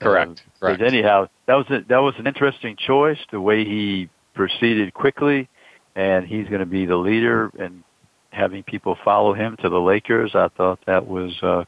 Correct. 0.00 0.30
Um, 0.30 0.36
correct. 0.60 0.82
anyhow, 0.82 1.28
that 1.46 1.54
was 1.54 1.66
a, 1.70 1.84
that 1.88 1.98
was 1.98 2.14
an 2.18 2.26
interesting 2.26 2.76
choice. 2.76 3.18
The 3.30 3.40
way 3.40 3.64
he 3.64 4.08
proceeded 4.34 4.94
quickly, 4.94 5.48
and 5.94 6.26
he's 6.26 6.48
going 6.48 6.60
to 6.60 6.66
be 6.66 6.86
the 6.86 6.96
leader 6.96 7.52
and 7.58 7.84
having 8.30 8.62
people 8.62 8.96
follow 9.04 9.34
him 9.34 9.56
to 9.58 9.68
the 9.68 9.80
Lakers. 9.80 10.34
I 10.34 10.48
thought 10.48 10.78
that 10.86 11.06
was 11.06 11.42
uh, 11.42 11.64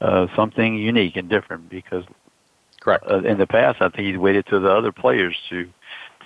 uh, 0.00 0.26
something 0.34 0.76
unique 0.76 1.16
and 1.16 1.28
different 1.28 1.68
because 1.68 2.04
correct 2.80 3.04
uh, 3.08 3.22
in 3.22 3.38
the 3.38 3.46
past 3.46 3.80
I 3.80 3.88
think 3.88 4.08
he's 4.08 4.18
waited 4.18 4.46
to 4.46 4.58
the 4.58 4.70
other 4.70 4.92
players 4.92 5.36
to 5.50 5.68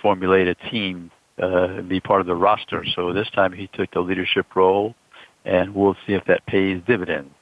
formulate 0.01 0.47
a 0.47 0.55
team 0.55 1.11
uh, 1.41 1.47
and 1.47 1.89
be 1.89 1.99
part 1.99 2.21
of 2.21 2.27
the 2.27 2.35
roster. 2.35 2.85
So 2.85 3.13
this 3.13 3.29
time 3.29 3.53
he 3.53 3.67
took 3.67 3.91
the 3.91 3.99
leadership 3.99 4.55
role, 4.55 4.95
and 5.45 5.75
we'll 5.75 5.95
see 6.05 6.13
if 6.13 6.25
that 6.25 6.45
pays 6.45 6.81
dividends. 6.87 7.33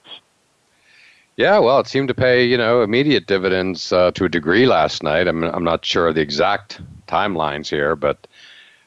Yeah, 1.38 1.60
well, 1.60 1.80
it 1.80 1.88
seemed 1.88 2.08
to 2.08 2.14
pay, 2.14 2.46
you 2.46 2.58
know, 2.58 2.82
immediate 2.82 3.28
dividends 3.28 3.92
uh, 3.92 4.12
to 4.12 4.26
a 4.26 4.30
degree 4.30 4.66
last 4.66 5.04
night. 5.04 5.28
I'm, 5.28 5.44
I'm 5.44 5.66
not 5.66 5.84
sure 5.84 6.08
of 6.08 6.16
the 6.16 6.22
exact 6.22 6.82
timelines 7.08 7.68
here, 7.68 7.96
but 7.96 8.26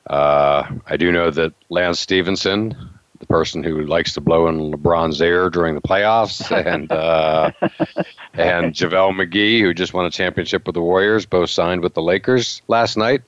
uh, 0.08 0.66
I 0.86 0.96
do 0.96 1.12
know 1.12 1.30
that 1.30 1.52
Lance 1.68 2.00
Stephenson, 2.00 2.74
the 3.18 3.26
person 3.26 3.62
who 3.62 3.82
likes 3.82 4.12
to 4.14 4.20
blow 4.20 4.46
in 4.48 4.72
LeBron's 4.72 5.20
ear 5.20 5.50
during 5.50 5.74
the 5.74 5.80
playoffs, 5.80 6.50
and 6.50 6.90
uh, 6.92 7.50
and 8.34 8.72
JaVale 8.72 9.12
McGee, 9.14 9.60
who 9.60 9.74
just 9.74 9.94
won 9.94 10.06
a 10.06 10.10
championship 10.10 10.66
with 10.66 10.74
the 10.74 10.82
Warriors, 10.82 11.26
both 11.26 11.50
signed 11.50 11.82
with 11.82 11.94
the 11.94 12.02
Lakers 12.02 12.62
last 12.68 12.96
night. 12.96 13.22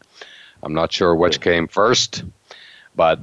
I'm 0.63 0.75
not 0.75 0.93
sure 0.93 1.15
which 1.15 1.41
came 1.41 1.67
first, 1.67 2.25
but 2.95 3.21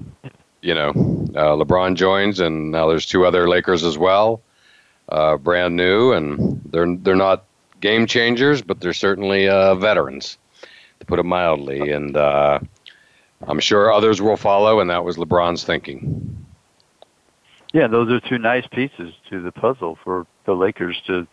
you 0.62 0.74
know, 0.74 0.90
uh, 0.90 1.56
LeBron 1.56 1.96
joins, 1.96 2.40
and 2.40 2.72
now 2.72 2.88
there's 2.88 3.06
two 3.06 3.26
other 3.26 3.48
Lakers 3.48 3.84
as 3.84 3.98
well, 3.98 4.42
uh, 5.10 5.38
brand 5.38 5.76
new, 5.76 6.12
and 6.12 6.62
they're 6.66 6.96
they're 6.98 7.16
not 7.16 7.46
game 7.80 8.08
changers, 8.08 8.62
but 8.62 8.80
they're 8.80 8.94
certainly 8.94 9.48
uh, 9.48 9.76
veterans, 9.76 10.38
to 11.00 11.06
put 11.06 11.20
it 11.20 11.24
mildly, 11.24 11.92
and 11.92 12.18
uh, 12.18 12.60
I'm 13.48 13.60
sure 13.60 13.94
others 13.94 14.22
will 14.22 14.38
follow, 14.38 14.80
and 14.80 14.90
that 14.90 15.06
was 15.06 15.18
LeBron's 15.18 15.64
thinking. 15.64 16.47
Yeah, 17.74 17.88
those 17.88 18.12
are 18.12 18.20
two 18.20 18.38
nice 18.38 18.66
pieces 18.68 19.14
to 19.30 19.42
the 19.42 19.52
puzzle 19.52 19.98
for 20.04 20.26
the 20.46 20.54
Lakers 20.54 21.02
to 21.08 21.28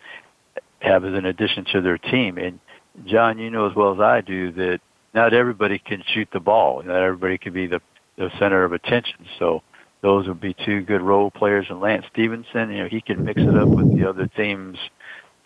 have 0.81 1.05
as 1.05 1.15
an 1.15 1.27
addition 1.27 1.65
to 1.73 1.81
their 1.81 1.99
team. 1.99 2.39
And 2.39 2.59
John, 3.07 3.39
you 3.39 3.51
know 3.51 3.69
as 3.69 3.75
well 3.75 3.95
as 3.95 4.01
I 4.01 4.21
do 4.21 4.53
that 4.53 4.81
not 5.15 5.33
everybody 5.33 5.79
can 5.79 6.03
shoot 6.07 6.29
the 6.33 6.41
ball. 6.41 6.83
Not 6.83 7.01
everybody 7.01 7.39
can 7.39 7.53
be 7.53 7.67
the, 7.67 7.81
the 8.17 8.31
center 8.39 8.65
of 8.65 8.73
attention. 8.73 9.27
So 9.39 9.63
those 10.01 10.27
would 10.27 10.41
be 10.41 10.55
two 10.55 10.83
good 10.83 11.01
role 11.01 11.31
players. 11.31 11.67
And 11.71 11.81
Lance 11.81 12.05
Stephenson, 12.13 12.71
you 12.71 12.83
know, 12.83 12.89
he 12.89 13.01
can 13.01 13.25
mix 13.25 13.41
it 13.41 13.57
up 13.57 13.69
with 13.69 13.97
the 13.97 14.09
other 14.09 14.27
team's 14.27 14.79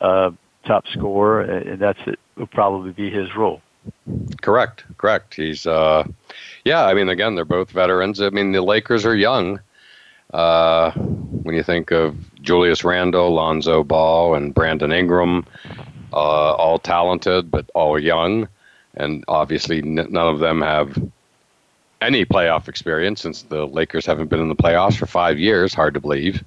uh, 0.00 0.30
top 0.66 0.86
scorer, 0.88 1.42
and 1.42 1.78
that's 1.78 2.00
it. 2.06 2.18
Will 2.36 2.46
probably 2.46 2.92
be 2.92 3.10
his 3.10 3.34
role. 3.36 3.60
Correct, 4.42 4.84
correct. 4.96 5.34
He's, 5.34 5.66
uh, 5.66 6.04
yeah. 6.64 6.84
I 6.84 6.94
mean, 6.94 7.08
again, 7.08 7.34
they're 7.34 7.44
both 7.44 7.70
veterans. 7.70 8.20
I 8.20 8.30
mean, 8.30 8.52
the 8.52 8.62
Lakers 8.62 9.04
are 9.04 9.16
young. 9.16 9.60
Uh, 10.32 10.90
when 10.92 11.54
you 11.54 11.62
think 11.62 11.90
of 11.90 12.16
Julius 12.42 12.84
Randle, 12.84 13.32
Lonzo 13.32 13.82
Ball, 13.82 14.34
and 14.34 14.52
Brandon 14.52 14.92
Ingram, 14.92 15.46
uh, 16.12 16.16
all 16.52 16.78
talented 16.78 17.50
but 17.50 17.70
all 17.74 17.98
young, 17.98 18.48
and 18.94 19.24
obviously 19.28 19.78
n- 19.78 19.94
none 19.94 20.28
of 20.28 20.38
them 20.38 20.60
have 20.60 21.00
any 22.00 22.24
playoff 22.24 22.68
experience 22.68 23.20
since 23.20 23.42
the 23.42 23.66
Lakers 23.66 24.06
haven't 24.06 24.28
been 24.28 24.40
in 24.40 24.48
the 24.48 24.56
playoffs 24.56 24.96
for 24.96 25.06
five 25.06 25.38
years. 25.38 25.74
Hard 25.74 25.94
to 25.94 26.00
believe, 26.00 26.44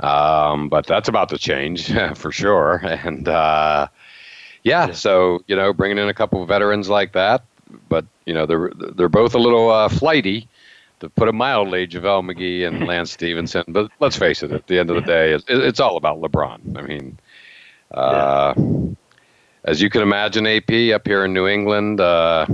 um, 0.00 0.68
but 0.68 0.86
that's 0.86 1.08
about 1.08 1.28
to 1.30 1.38
change 1.38 1.92
for 2.14 2.30
sure. 2.30 2.76
And 2.76 3.28
uh, 3.28 3.88
yeah, 4.62 4.92
so 4.92 5.42
you 5.46 5.56
know, 5.56 5.72
bringing 5.72 5.98
in 5.98 6.08
a 6.08 6.14
couple 6.14 6.42
of 6.42 6.48
veterans 6.48 6.88
like 6.88 7.12
that, 7.12 7.42
but 7.88 8.04
you 8.24 8.34
know, 8.34 8.46
they're 8.46 8.70
they're 8.74 9.08
both 9.08 9.34
a 9.34 9.38
little 9.38 9.70
uh, 9.70 9.88
flighty 9.88 10.48
to 11.00 11.08
put 11.10 11.28
it 11.28 11.32
mildly, 11.32 11.86
JaVale 11.86 12.30
McGee 12.30 12.66
and 12.66 12.86
Lance 12.86 13.12
Stephenson. 13.12 13.64
But 13.68 13.90
let's 14.00 14.16
face 14.16 14.42
it, 14.42 14.52
at 14.52 14.66
the 14.66 14.78
end 14.78 14.90
of 14.90 14.96
the 14.96 15.02
day, 15.02 15.32
it's, 15.32 15.44
it's 15.48 15.80
all 15.80 15.96
about 15.96 16.20
LeBron. 16.20 16.78
I 16.78 16.82
mean, 16.82 17.18
uh, 17.90 18.54
as 19.64 19.82
you 19.82 19.90
can 19.90 20.02
imagine, 20.02 20.46
AP 20.46 20.94
up 20.94 21.06
here 21.06 21.24
in 21.24 21.32
New 21.32 21.46
England, 21.46 22.00
uh, 22.00 22.46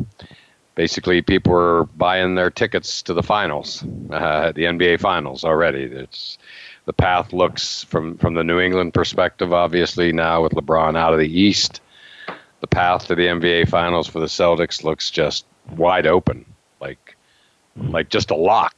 basically 0.75 1.23
people 1.23 1.53
were 1.53 1.85
buying 1.97 2.35
their 2.35 2.51
tickets 2.51 3.03
to 3.03 3.15
the 3.15 3.23
finals, 3.23 3.83
uh, 4.11 4.53
the 4.53 4.63
NBA 4.63 5.01
finals 5.01 5.45
already. 5.45 5.85
It's 5.85 6.39
the 6.85 6.93
path 6.93 7.33
looks 7.33 7.85
from 7.85 8.17
from 8.19 8.35
the 8.35 8.45
New 8.45 8.59
England 8.59 8.95
perspective, 8.95 9.53
obviously 9.53 10.13
now 10.13 10.43
with 10.43 10.53
LeBron 10.53 10.97
out 10.97 11.13
of 11.13 11.19
the 11.19 11.41
East, 11.41 11.81
the 12.61 12.67
path 12.67 13.07
to 13.09 13.15
the 13.15 13.27
NBA 13.27 13.69
finals 13.69 14.09
for 14.09 14.21
the 14.21 14.27
Celtics 14.27 14.83
looks 14.83 15.11
just 15.11 15.45
wide 15.77 16.07
open, 16.07 16.47
like 16.81 17.17
like 17.77 18.09
just 18.09 18.31
a 18.31 18.37
lock. 18.37 18.75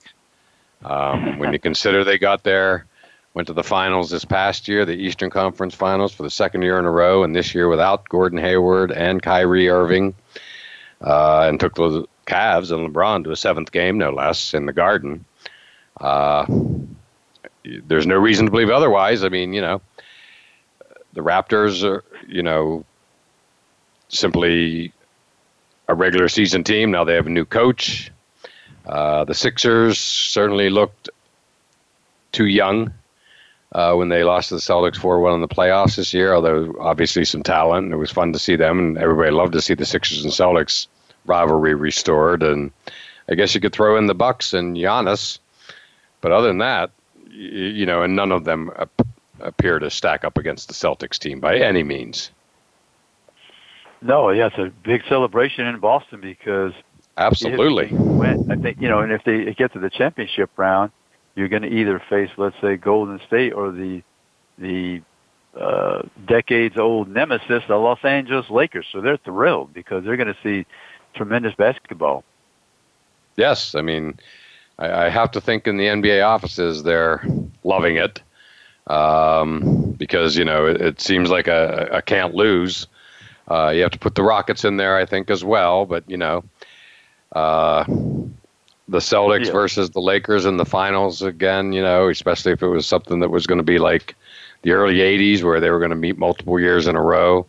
Um, 0.84 1.38
when 1.38 1.52
you 1.52 1.58
consider 1.58 2.04
they 2.04 2.18
got 2.18 2.42
there, 2.42 2.86
went 3.34 3.48
to 3.48 3.54
the 3.54 3.64
finals 3.64 4.10
this 4.10 4.24
past 4.24 4.68
year, 4.68 4.84
the 4.84 4.92
Eastern 4.92 5.30
Conference 5.30 5.74
Finals 5.74 6.12
for 6.12 6.22
the 6.22 6.30
second 6.30 6.62
year 6.62 6.78
in 6.78 6.84
a 6.84 6.90
row, 6.90 7.24
and 7.24 7.34
this 7.34 7.54
year 7.54 7.68
without 7.68 8.08
Gordon 8.08 8.38
Hayward 8.38 8.92
and 8.92 9.22
Kyrie 9.22 9.68
Irving, 9.68 10.14
uh, 11.00 11.46
and 11.48 11.58
took 11.58 11.74
the 11.74 12.06
Cavs 12.26 12.72
and 12.72 12.94
LeBron 12.94 13.24
to 13.24 13.32
a 13.32 13.36
seventh 13.36 13.72
game, 13.72 13.98
no 13.98 14.10
less, 14.10 14.54
in 14.54 14.66
the 14.66 14.72
Garden. 14.72 15.24
Uh, 16.00 16.46
there's 17.64 18.06
no 18.06 18.16
reason 18.16 18.46
to 18.46 18.50
believe 18.50 18.70
otherwise. 18.70 19.24
I 19.24 19.28
mean, 19.28 19.52
you 19.52 19.60
know, 19.60 19.80
the 21.12 21.22
Raptors 21.22 21.82
are, 21.84 22.04
you 22.26 22.42
know, 22.42 22.84
simply 24.08 24.92
a 25.88 25.94
regular 25.94 26.28
season 26.28 26.64
team. 26.64 26.90
Now 26.90 27.04
they 27.04 27.14
have 27.14 27.26
a 27.26 27.30
new 27.30 27.44
coach. 27.44 28.10
Uh, 28.86 29.24
the 29.24 29.34
Sixers 29.34 29.98
certainly 29.98 30.70
looked 30.70 31.08
too 32.32 32.46
young 32.46 32.92
uh, 33.72 33.94
when 33.94 34.08
they 34.08 34.22
lost 34.22 34.50
to 34.50 34.54
the 34.54 34.60
Celtics 34.60 34.96
4 34.96 35.20
1 35.20 35.34
in 35.34 35.40
the 35.40 35.48
playoffs 35.48 35.96
this 35.96 36.12
year, 36.14 36.34
although 36.34 36.74
obviously 36.78 37.24
some 37.24 37.42
talent. 37.42 37.92
It 37.92 37.96
was 37.96 38.10
fun 38.10 38.32
to 38.32 38.38
see 38.38 38.56
them, 38.56 38.78
and 38.78 38.98
everybody 38.98 39.30
loved 39.30 39.52
to 39.54 39.60
see 39.60 39.74
the 39.74 39.86
Sixers 39.86 40.24
and 40.24 40.32
Celtics 40.32 40.86
rivalry 41.26 41.74
restored. 41.74 42.42
And 42.42 42.70
I 43.28 43.34
guess 43.34 43.54
you 43.54 43.60
could 43.60 43.72
throw 43.72 43.96
in 43.96 44.06
the 44.06 44.14
Bucks 44.14 44.52
and 44.52 44.76
Giannis, 44.76 45.38
but 46.20 46.32
other 46.32 46.48
than 46.48 46.58
that, 46.58 46.90
you, 47.30 47.84
know, 47.84 48.02
and 48.02 48.14
none 48.14 48.30
of 48.30 48.44
them 48.44 48.70
ap- 48.78 49.06
appear 49.40 49.78
to 49.78 49.90
stack 49.90 50.24
up 50.24 50.38
against 50.38 50.68
the 50.68 50.74
Celtics 50.74 51.18
team 51.18 51.40
by 51.40 51.56
any 51.56 51.82
means. 51.82 52.30
No, 54.00 54.30
yeah, 54.30 54.46
it's 54.46 54.58
a 54.58 54.70
big 54.84 55.02
celebration 55.08 55.66
in 55.66 55.80
Boston 55.80 56.20
because 56.20 56.74
Absolutely. 57.16 57.86
I 58.50 58.56
think 58.56 58.80
you 58.80 58.88
know, 58.88 59.00
and 59.00 59.12
if 59.12 59.22
they 59.24 59.52
get 59.54 59.72
to 59.74 59.78
the 59.78 59.90
championship 59.90 60.50
round, 60.56 60.90
you're 61.34 61.48
going 61.48 61.62
to 61.62 61.68
either 61.68 62.02
face, 62.08 62.30
let's 62.36 62.56
say, 62.60 62.76
Golden 62.76 63.20
State 63.26 63.52
or 63.52 63.70
the 63.70 64.02
the 64.58 65.02
uh, 65.58 66.02
decades-old 66.26 67.08
nemesis, 67.08 67.62
the 67.68 67.76
Los 67.76 68.04
Angeles 68.04 68.50
Lakers. 68.50 68.86
So 68.90 69.00
they're 69.00 69.16
thrilled 69.16 69.72
because 69.72 70.04
they're 70.04 70.16
going 70.16 70.34
to 70.34 70.38
see 70.42 70.66
tremendous 71.14 71.54
basketball. 71.54 72.24
Yes, 73.36 73.74
I 73.74 73.80
mean, 73.80 74.18
I, 74.78 75.06
I 75.06 75.08
have 75.08 75.30
to 75.32 75.40
think 75.40 75.66
in 75.66 75.76
the 75.76 75.86
NBA 75.86 76.24
offices 76.24 76.82
they're 76.82 77.24
loving 77.62 77.96
it 77.96 78.20
um, 78.86 79.92
because 79.98 80.36
you 80.36 80.44
know 80.44 80.66
it, 80.66 80.80
it 80.80 81.00
seems 81.00 81.30
like 81.30 81.48
a, 81.48 81.88
a 81.92 82.02
can't 82.02 82.34
lose. 82.34 82.86
Uh, 83.50 83.72
you 83.74 83.82
have 83.82 83.90
to 83.90 83.98
put 83.98 84.14
the 84.14 84.22
Rockets 84.22 84.64
in 84.64 84.76
there, 84.76 84.96
I 84.96 85.04
think, 85.04 85.30
as 85.30 85.44
well. 85.44 85.84
But 85.84 86.08
you 86.08 86.16
know, 86.16 86.44
uh, 87.34 87.84
the 88.88 88.98
Celtics 88.98 89.46
yeah. 89.46 89.52
versus 89.52 89.90
the 89.90 90.00
Lakers 90.00 90.44
in 90.44 90.56
the 90.56 90.64
finals 90.64 91.22
again, 91.22 91.72
you 91.72 91.82
know, 91.82 92.08
especially 92.08 92.52
if 92.52 92.62
it 92.62 92.68
was 92.68 92.86
something 92.86 93.20
that 93.20 93.30
was 93.30 93.46
going 93.46 93.58
to 93.58 93.64
be 93.64 93.78
like 93.78 94.14
the 94.62 94.72
early 94.72 94.96
80s 94.96 95.42
where 95.42 95.60
they 95.60 95.70
were 95.70 95.78
going 95.78 95.90
to 95.90 95.96
meet 95.96 96.18
multiple 96.18 96.58
years 96.60 96.86
in 96.86 96.96
a 96.96 97.02
row. 97.02 97.46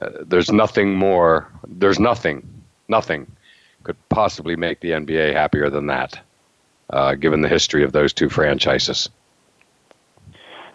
Uh, 0.00 0.10
there's 0.26 0.52
nothing 0.52 0.94
more, 0.94 1.50
there's 1.66 1.98
nothing, 1.98 2.46
nothing 2.88 3.26
could 3.82 3.96
possibly 4.08 4.56
make 4.56 4.80
the 4.80 4.90
NBA 4.90 5.32
happier 5.32 5.70
than 5.70 5.86
that, 5.86 6.20
uh, 6.90 7.14
given 7.14 7.40
the 7.40 7.48
history 7.48 7.82
of 7.82 7.92
those 7.92 8.12
two 8.12 8.28
franchises. 8.28 9.08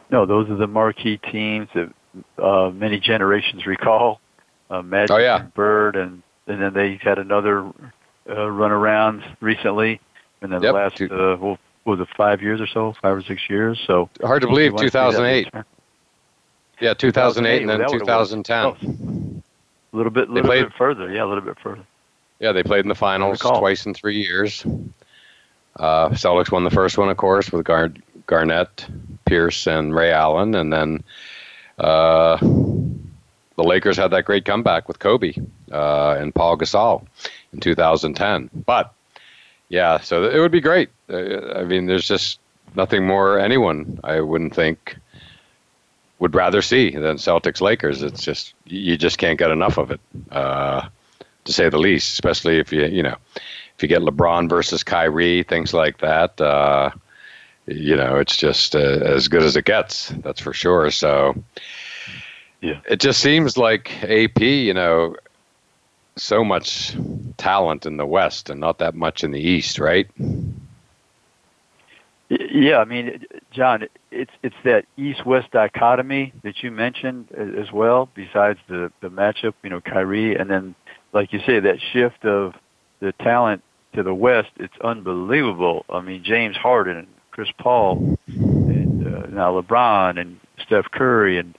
No, 0.09 0.25
those 0.25 0.49
are 0.49 0.55
the 0.55 0.67
marquee 0.67 1.17
teams 1.17 1.69
that 1.75 1.93
uh, 2.43 2.71
many 2.71 2.99
generations 2.99 3.65
recall. 3.67 4.19
Uh, 4.69 4.81
Magic 4.81 5.11
oh, 5.11 5.17
yeah. 5.17 5.41
and 5.41 5.53
Bird, 5.53 5.95
and, 5.95 6.23
and 6.47 6.61
then 6.61 6.73
they 6.73 6.99
had 7.01 7.19
another 7.19 7.71
uh, 8.27 8.33
runarounds 8.33 9.23
recently 9.41 9.99
in 10.41 10.49
the 10.51 10.59
yep. 10.59 10.73
last 10.73 11.01
uh, 11.01 11.37
well, 11.39 11.57
was 11.85 11.99
it 11.99 12.07
five 12.15 12.41
years 12.41 12.61
or 12.61 12.67
so, 12.67 12.93
five 13.01 13.17
or 13.17 13.21
six 13.21 13.49
years. 13.49 13.81
So 13.85 14.09
hard 14.21 14.41
to 14.41 14.47
believe, 14.47 14.75
2008. 14.75 15.49
Yeah, 16.79 16.93
2008, 16.93 17.61
and 17.61 17.69
then 17.69 17.79
well, 17.79 17.89
2010. 17.89 19.43
a 19.93 19.95
little 19.95 20.11
bit, 20.11 20.29
little 20.29 20.47
played, 20.47 20.63
bit 20.63 20.73
further. 20.73 21.11
Yeah, 21.11 21.23
a 21.23 21.27
little 21.27 21.43
bit 21.43 21.59
further. 21.59 21.85
Yeah, 22.39 22.51
they 22.51 22.63
played 22.63 22.83
in 22.83 22.89
the 22.89 22.95
finals 22.95 23.39
twice 23.39 23.85
in 23.85 23.93
three 23.93 24.17
years. 24.17 24.65
Uh, 25.77 26.09
Celtics 26.09 26.51
won 26.51 26.63
the 26.63 26.71
first 26.71 26.97
one, 26.97 27.09
of 27.09 27.17
course, 27.17 27.51
with 27.51 27.65
Gar- 27.65 27.93
Garnett, 28.27 28.85
Pierce, 29.25 29.67
and 29.67 29.95
Ray 29.95 30.11
Allen, 30.11 30.55
and 30.55 30.73
then 30.73 31.03
uh, 31.79 32.37
the 33.55 33.63
Lakers 33.63 33.97
had 33.97 34.11
that 34.11 34.25
great 34.25 34.45
comeback 34.45 34.87
with 34.87 34.99
Kobe 34.99 35.33
uh, 35.71 36.15
and 36.19 36.33
Paul 36.33 36.57
Gasol 36.57 37.05
in 37.51 37.59
2010. 37.59 38.49
But 38.65 38.93
yeah, 39.69 39.99
so 39.99 40.23
it 40.23 40.39
would 40.39 40.51
be 40.51 40.61
great. 40.61 40.89
Uh, 41.09 41.53
I 41.53 41.63
mean, 41.63 41.85
there's 41.85 42.07
just 42.07 42.39
nothing 42.75 43.05
more 43.05 43.39
anyone 43.39 43.99
I 44.03 44.21
wouldn't 44.21 44.55
think 44.55 44.97
would 46.19 46.35
rather 46.35 46.61
see 46.61 46.91
than 46.91 47.17
Celtics 47.17 47.61
Lakers. 47.61 48.01
It's 48.01 48.23
just 48.23 48.53
you 48.65 48.97
just 48.97 49.17
can't 49.17 49.37
get 49.37 49.51
enough 49.51 49.77
of 49.77 49.91
it, 49.91 49.99
uh, 50.31 50.87
to 51.45 51.53
say 51.53 51.69
the 51.69 51.77
least. 51.77 52.13
Especially 52.13 52.59
if 52.59 52.71
you 52.71 52.85
you 52.85 53.03
know 53.03 53.15
if 53.33 53.81
you 53.81 53.87
get 53.87 54.01
LeBron 54.01 54.49
versus 54.49 54.83
Kyrie, 54.83 55.43
things 55.43 55.73
like 55.73 55.99
that. 55.99 56.39
Uh, 56.39 56.91
you 57.65 57.95
know, 57.95 58.17
it's 58.17 58.35
just 58.35 58.75
uh, 58.75 58.79
as 58.79 59.27
good 59.27 59.43
as 59.43 59.55
it 59.55 59.65
gets. 59.65 60.09
That's 60.09 60.41
for 60.41 60.53
sure. 60.53 60.89
So. 60.91 61.35
Yeah. 62.63 62.79
It 62.89 63.01
just 63.01 63.19
seems 63.19 63.57
like 63.57 63.91
AP, 64.03 64.39
you 64.39 64.73
know, 64.73 65.17
so 66.15 66.45
much 66.45 66.95
talent 67.35 67.85
in 67.85 67.97
the 67.97 68.05
West 68.05 68.49
and 68.49 68.61
not 68.61 68.77
that 68.77 68.95
much 68.95 69.25
in 69.25 69.31
the 69.31 69.39
East, 69.39 69.79
right? 69.79 70.09
Yeah, 72.29 72.77
I 72.77 72.85
mean, 72.85 73.25
John, 73.51 73.89
it's 74.11 74.31
it's 74.41 74.55
that 74.63 74.85
East-West 74.95 75.51
dichotomy 75.51 76.31
that 76.43 76.63
you 76.63 76.71
mentioned 76.71 77.27
as 77.33 77.69
well. 77.73 78.07
Besides 78.15 78.59
the 78.69 78.93
the 79.01 79.09
matchup, 79.09 79.55
you 79.61 79.69
know, 79.69 79.81
Kyrie, 79.81 80.37
and 80.37 80.49
then, 80.49 80.73
like 81.11 81.33
you 81.33 81.41
say, 81.45 81.59
that 81.59 81.79
shift 81.91 82.23
of 82.23 82.55
the 83.01 83.11
talent 83.11 83.61
to 83.93 84.03
the 84.03 84.15
West, 84.15 84.51
it's 84.55 84.77
unbelievable. 84.81 85.85
I 85.89 85.99
mean, 85.99 86.23
James 86.23 86.55
Harden, 86.55 86.95
and 86.95 87.07
Chris 87.31 87.49
Paul, 87.57 88.17
and 88.27 89.05
uh, 89.05 89.27
now 89.27 89.61
LeBron 89.61 90.17
and 90.17 90.39
Steph 90.65 90.89
Curry 90.91 91.37
and 91.37 91.53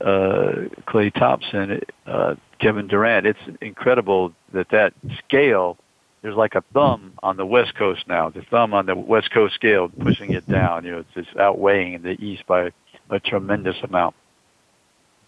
uh, 0.00 0.68
Klay 0.86 1.12
Thompson, 1.12 1.80
uh, 2.06 2.34
Kevin 2.58 2.86
Durant. 2.86 3.26
It's 3.26 3.38
incredible 3.60 4.32
that 4.52 4.68
that 4.70 4.94
scale 5.24 5.76
there's 6.22 6.36
like 6.36 6.54
a 6.54 6.62
thumb 6.74 7.12
on 7.22 7.36
the 7.36 7.46
West 7.46 7.74
Coast 7.76 8.08
now. 8.08 8.28
The 8.28 8.42
thumb 8.42 8.74
on 8.74 8.86
the 8.86 8.96
West 8.96 9.30
Coast 9.30 9.54
scale 9.54 9.88
pushing 9.88 10.32
it 10.32 10.46
down. 10.48 10.84
You 10.84 10.92
know, 10.92 10.98
it's, 10.98 11.10
it's 11.28 11.36
outweighing 11.36 12.02
the 12.02 12.22
East 12.22 12.46
by 12.46 12.72
a 13.10 13.20
tremendous 13.20 13.76
amount. 13.82 14.14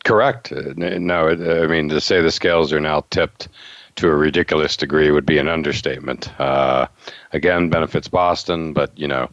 Correct. 0.04 0.50
Uh, 0.50 0.72
no, 0.76 1.28
I 1.28 1.66
mean 1.66 1.88
to 1.90 2.00
say 2.00 2.20
the 2.20 2.30
scales 2.30 2.72
are 2.72 2.80
now 2.80 3.04
tipped 3.10 3.48
to 3.96 4.08
a 4.08 4.14
ridiculous 4.14 4.76
degree 4.76 5.10
would 5.10 5.26
be 5.26 5.38
an 5.38 5.48
understatement. 5.48 6.28
Uh, 6.40 6.86
again, 7.32 7.70
benefits 7.70 8.08
Boston, 8.08 8.72
but 8.72 8.96
you 8.98 9.06
know, 9.06 9.30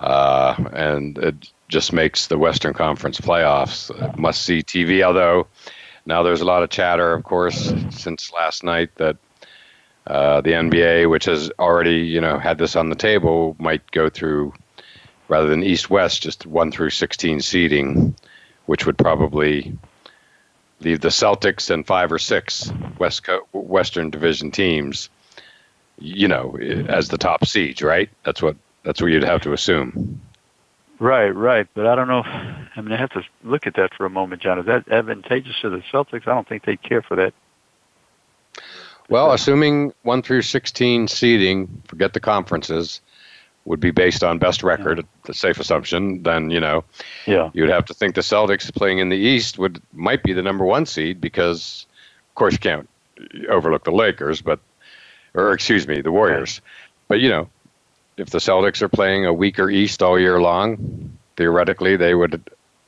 uh, 0.00 0.54
and 0.72 1.16
it 1.18 1.52
just 1.74 1.92
makes 1.92 2.28
the 2.28 2.38
Western 2.38 2.72
Conference 2.72 3.20
playoffs 3.20 3.90
must 4.16 4.42
see 4.42 4.62
TV. 4.62 5.02
Although 5.02 5.48
now 6.06 6.22
there's 6.22 6.40
a 6.40 6.44
lot 6.44 6.62
of 6.62 6.70
chatter, 6.70 7.12
of 7.12 7.24
course, 7.24 7.74
since 7.90 8.32
last 8.32 8.62
night 8.62 8.94
that 8.94 9.16
uh, 10.06 10.40
the 10.40 10.52
NBA, 10.52 11.10
which 11.10 11.24
has 11.24 11.50
already 11.58 11.96
you 11.96 12.20
know 12.20 12.38
had 12.38 12.58
this 12.58 12.76
on 12.76 12.90
the 12.90 12.94
table, 12.94 13.56
might 13.58 13.90
go 13.90 14.08
through 14.08 14.54
rather 15.26 15.48
than 15.48 15.64
East 15.64 15.90
West, 15.90 16.22
just 16.22 16.46
one 16.46 16.70
through 16.70 16.90
16 16.90 17.40
seeding, 17.40 18.14
which 18.66 18.86
would 18.86 18.96
probably 18.96 19.76
leave 20.80 21.00
the 21.00 21.08
Celtics 21.08 21.70
and 21.70 21.84
five 21.84 22.12
or 22.12 22.20
six 22.20 22.70
West 23.00 23.24
Co- 23.24 23.48
Western 23.52 24.10
Division 24.10 24.52
teams, 24.52 25.08
you 25.98 26.28
know, 26.28 26.56
as 26.88 27.08
the 27.08 27.18
top 27.18 27.44
seeds, 27.44 27.82
right? 27.82 28.08
That's 28.22 28.40
what 28.40 28.54
that's 28.84 29.02
what 29.02 29.10
you'd 29.10 29.24
have 29.24 29.40
to 29.40 29.52
assume. 29.52 30.20
Right, 30.98 31.30
right. 31.30 31.66
But 31.74 31.86
I 31.86 31.94
don't 31.94 32.08
know. 32.08 32.20
If, 32.20 32.26
I 32.26 32.80
mean, 32.80 32.92
I 32.92 32.96
have 32.96 33.10
to 33.10 33.22
look 33.42 33.66
at 33.66 33.74
that 33.74 33.94
for 33.94 34.06
a 34.06 34.10
moment, 34.10 34.42
John. 34.42 34.58
Is 34.58 34.66
that 34.66 34.88
advantageous 34.88 35.60
to 35.60 35.70
the 35.70 35.78
Celtics? 35.78 36.28
I 36.28 36.34
don't 36.34 36.48
think 36.48 36.64
they 36.64 36.76
care 36.76 37.02
for 37.02 37.16
that. 37.16 37.34
Well, 39.08 39.32
assuming 39.32 39.92
one 40.02 40.22
through 40.22 40.42
sixteen 40.42 41.08
seeding, 41.08 41.82
forget 41.88 42.14
the 42.14 42.20
conferences, 42.20 43.00
would 43.66 43.80
be 43.80 43.90
based 43.90 44.22
on 44.22 44.38
best 44.38 44.62
record, 44.62 44.98
yeah. 44.98 45.04
the 45.24 45.34
safe 45.34 45.58
assumption, 45.58 46.22
then 46.22 46.50
you 46.50 46.60
know, 46.60 46.84
yeah, 47.26 47.50
you'd 47.52 47.70
have 47.70 47.84
to 47.86 47.94
think 47.94 48.14
the 48.14 48.20
Celtics 48.20 48.72
playing 48.74 48.98
in 48.98 49.08
the 49.08 49.16
East 49.16 49.58
would 49.58 49.82
might 49.92 50.22
be 50.22 50.32
the 50.32 50.42
number 50.42 50.64
one 50.64 50.86
seed 50.86 51.20
because, 51.20 51.86
of 52.30 52.34
course, 52.34 52.54
you 52.54 52.58
can't 52.58 52.88
overlook 53.48 53.84
the 53.84 53.92
Lakers, 53.92 54.40
but 54.40 54.60
or 55.34 55.52
excuse 55.52 55.86
me, 55.86 56.00
the 56.00 56.12
Warriors. 56.12 56.60
Right. 56.62 57.08
But 57.08 57.20
you 57.20 57.28
know, 57.28 57.48
if 58.16 58.30
the 58.30 58.38
Celtics 58.38 58.82
are 58.82 58.88
playing 58.88 59.26
a 59.26 59.32
weaker 59.32 59.68
East 59.70 60.02
all 60.02 60.18
year 60.18 60.40
long, 60.40 61.16
theoretically 61.36 61.96
they 61.96 62.14
would 62.14 62.42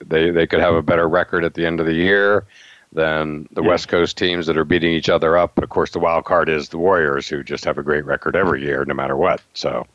they 0.05 0.31
they 0.31 0.47
could 0.47 0.61
have 0.61 0.75
a 0.75 0.83
better 0.83 1.09
record 1.09 1.45
at 1.45 1.55
the 1.55 1.67
end 1.67 1.81
of 1.81 1.87
the 1.87 1.95
year 1.95 2.47
than 2.93 3.49
the 3.53 3.63
yeah. 3.63 3.69
West 3.69 3.89
Coast 3.89 4.17
teams 4.17 4.47
that 4.47 4.57
are 4.57 4.65
beating 4.65 4.93
each 4.93 5.09
other 5.09 5.37
up. 5.37 5.53
But 5.55 5.65
of 5.65 5.71
course, 5.71 5.91
the 5.91 5.99
wild 5.99 6.25
card 6.25 6.49
is 6.49 6.69
the 6.69 6.79
Warriors, 6.79 7.29
who 7.29 7.43
just 7.43 7.65
have 7.65 7.79
a 7.79 7.83
great 7.83 8.05
record 8.05 8.37
every 8.37 8.63
year, 8.63 8.85
no 8.85 8.95
matter 8.95 9.17
what. 9.17 9.43
So, 9.55 9.87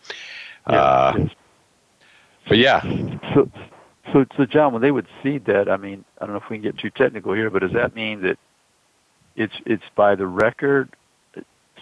yeah, 0.69 0.81
uh, 0.81 1.13
yes. 1.17 1.29
but 2.47 2.57
yeah. 2.57 2.81
So, 3.33 3.49
so, 4.13 4.25
so, 4.37 4.45
John, 4.45 4.73
when 4.73 4.81
they 4.81 4.91
would 4.91 5.07
seed 5.23 5.45
that, 5.45 5.69
I 5.69 5.77
mean, 5.77 6.03
I 6.19 6.25
don't 6.25 6.33
know 6.33 6.41
if 6.41 6.49
we 6.49 6.57
can 6.57 6.63
get 6.63 6.77
too 6.77 6.89
technical 6.89 7.33
here, 7.33 7.49
but 7.49 7.59
does 7.59 7.73
that 7.73 7.95
mean 7.95 8.21
that 8.21 8.37
it's 9.35 9.55
it's 9.65 9.83
by 9.95 10.15
the 10.15 10.27
record, 10.27 10.89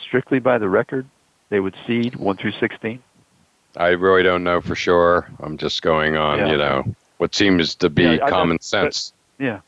strictly 0.02 0.40
by 0.40 0.58
the 0.58 0.70
record, 0.70 1.08
they 1.50 1.60
would 1.60 1.76
seed 1.88 2.16
one 2.16 2.38
through 2.38 2.54
sixteen? 2.60 3.02
I 3.78 3.90
really 3.90 4.24
don't 4.24 4.44
know 4.44 4.62
for 4.62 4.76
sure. 4.76 5.30
I'm 5.40 5.58
just 5.58 5.82
going 5.82 6.16
on, 6.16 6.40
yeah. 6.40 6.52
you 6.52 6.58
know, 6.58 6.96
what 7.18 7.36
seems 7.36 7.76
to 7.76 7.90
be 7.90 8.04
yeah, 8.04 8.30
common 8.30 8.58
I, 8.58 8.64
sense. 8.64 9.14
Yeah, 9.38 9.62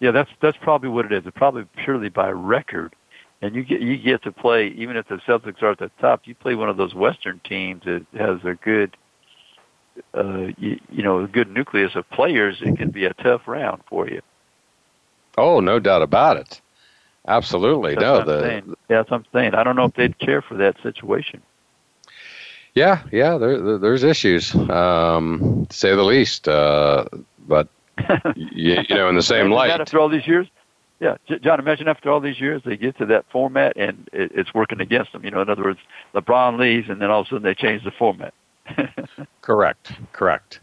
yeah, 0.00 0.10
that's 0.10 0.30
that's 0.40 0.58
probably 0.58 0.90
what 0.90 1.06
it 1.06 1.12
is. 1.12 1.26
It's 1.26 1.36
probably 1.36 1.64
purely 1.76 2.08
by 2.08 2.30
record 2.30 2.94
and 3.40 3.54
you 3.54 3.62
get 3.62 3.80
you 3.80 3.96
get 3.96 4.22
to 4.22 4.32
play 4.32 4.68
even 4.68 4.96
if 4.96 5.08
the 5.08 5.16
Celtics 5.16 5.62
are 5.62 5.70
at 5.70 5.78
the 5.78 5.90
top. 6.00 6.22
You 6.24 6.34
play 6.34 6.54
one 6.54 6.68
of 6.68 6.76
those 6.76 6.94
Western 6.94 7.40
teams 7.44 7.84
that 7.84 8.04
has 8.16 8.44
a 8.44 8.54
good, 8.54 8.96
uh, 10.14 10.48
you, 10.58 10.80
you 10.90 11.02
know, 11.02 11.20
a 11.20 11.28
good 11.28 11.50
nucleus 11.50 11.94
of 11.94 12.08
players. 12.10 12.58
It 12.60 12.76
can 12.76 12.90
be 12.90 13.04
a 13.04 13.14
tough 13.14 13.46
round 13.46 13.82
for 13.88 14.08
you. 14.08 14.22
Oh, 15.36 15.60
no 15.60 15.78
doubt 15.78 16.02
about 16.02 16.36
it. 16.36 16.60
Absolutely, 17.26 17.94
that's 17.94 18.02
no. 18.02 18.24
The 18.24 18.62
yeah, 18.66 18.74
that's 18.88 19.10
what 19.10 19.18
I'm 19.18 19.26
saying. 19.32 19.54
I 19.54 19.62
don't 19.62 19.76
know 19.76 19.84
if 19.84 19.94
they'd 19.94 20.18
care 20.18 20.42
for 20.42 20.56
that 20.56 20.76
situation. 20.82 21.42
Yeah, 22.78 23.02
yeah, 23.10 23.38
there, 23.38 23.78
there's 23.78 24.04
issues, 24.04 24.54
um, 24.54 25.66
to 25.68 25.76
say 25.76 25.96
the 25.96 26.04
least. 26.04 26.46
Uh, 26.46 27.06
but 27.48 27.66
you, 28.36 28.84
you 28.88 28.94
know, 28.94 29.08
in 29.08 29.16
the 29.16 29.22
same 29.22 29.50
light, 29.50 29.72
after 29.72 29.98
all 29.98 30.08
these 30.08 30.28
years, 30.28 30.46
yeah, 31.00 31.16
John. 31.42 31.58
Imagine 31.58 31.88
after 31.88 32.08
all 32.08 32.20
these 32.20 32.40
years, 32.40 32.62
they 32.64 32.76
get 32.76 32.96
to 32.98 33.06
that 33.06 33.24
format 33.30 33.72
and 33.76 34.08
it, 34.12 34.30
it's 34.32 34.54
working 34.54 34.80
against 34.80 35.10
them. 35.10 35.24
You 35.24 35.32
know, 35.32 35.42
in 35.42 35.48
other 35.48 35.64
words, 35.64 35.80
LeBron 36.14 36.56
leaves, 36.56 36.88
and 36.88 37.02
then 37.02 37.10
all 37.10 37.22
of 37.22 37.26
a 37.26 37.30
sudden 37.30 37.42
they 37.42 37.54
change 37.54 37.82
the 37.82 37.90
format. 37.90 38.32
correct. 39.42 39.90
Correct. 40.12 40.60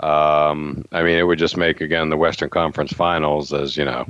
Um, 0.00 0.86
I 0.92 1.02
mean, 1.02 1.18
it 1.18 1.24
would 1.24 1.38
just 1.38 1.58
make 1.58 1.82
again 1.82 2.08
the 2.08 2.16
Western 2.16 2.48
Conference 2.48 2.94
Finals 2.94 3.52
as 3.52 3.76
you 3.76 3.84
know, 3.84 4.06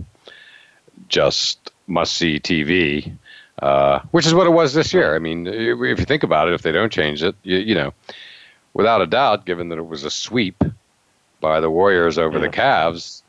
just 1.08 1.72
must 1.88 2.14
see 2.14 2.38
TV, 2.38 3.12
uh, 3.60 4.00
which 4.10 4.26
is 4.26 4.34
what 4.34 4.46
it 4.46 4.50
was 4.50 4.74
this 4.74 4.92
year. 4.92 5.14
I 5.14 5.18
mean, 5.18 5.46
if 5.46 5.98
you 5.98 6.04
think 6.04 6.22
about 6.22 6.48
it, 6.48 6.54
if 6.54 6.62
they 6.62 6.72
don't 6.72 6.92
change 6.92 7.22
it, 7.22 7.34
you, 7.42 7.58
you 7.58 7.74
know, 7.74 7.92
without 8.74 9.02
a 9.02 9.06
doubt, 9.06 9.46
given 9.46 9.68
that 9.68 9.78
it 9.78 9.86
was 9.86 10.04
a 10.04 10.10
sweep 10.10 10.62
by 11.40 11.60
the 11.60 11.70
Warriors 11.70 12.18
over 12.18 12.38
yeah. 12.38 12.46
the 12.46 12.48
Cavs, 12.50 13.22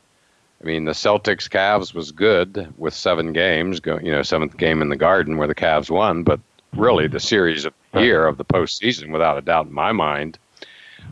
I 0.62 0.64
mean, 0.64 0.84
the 0.84 0.92
Celtics 0.92 1.48
Cavs 1.48 1.92
was 1.92 2.12
good 2.12 2.72
with 2.78 2.94
seven 2.94 3.32
games, 3.32 3.80
go, 3.80 3.98
you 3.98 4.12
know, 4.12 4.22
seventh 4.22 4.56
game 4.56 4.80
in 4.80 4.90
the 4.90 4.96
Garden 4.96 5.36
where 5.36 5.48
the 5.48 5.54
Cavs 5.54 5.90
won, 5.90 6.22
but 6.22 6.40
really 6.74 7.06
the 7.08 7.20
series 7.20 7.64
of 7.64 7.74
year 7.94 8.26
of 8.26 8.38
the 8.38 8.44
postseason, 8.44 9.12
without 9.12 9.38
a 9.38 9.42
doubt 9.42 9.66
in 9.66 9.72
my 9.72 9.92
mind, 9.92 10.38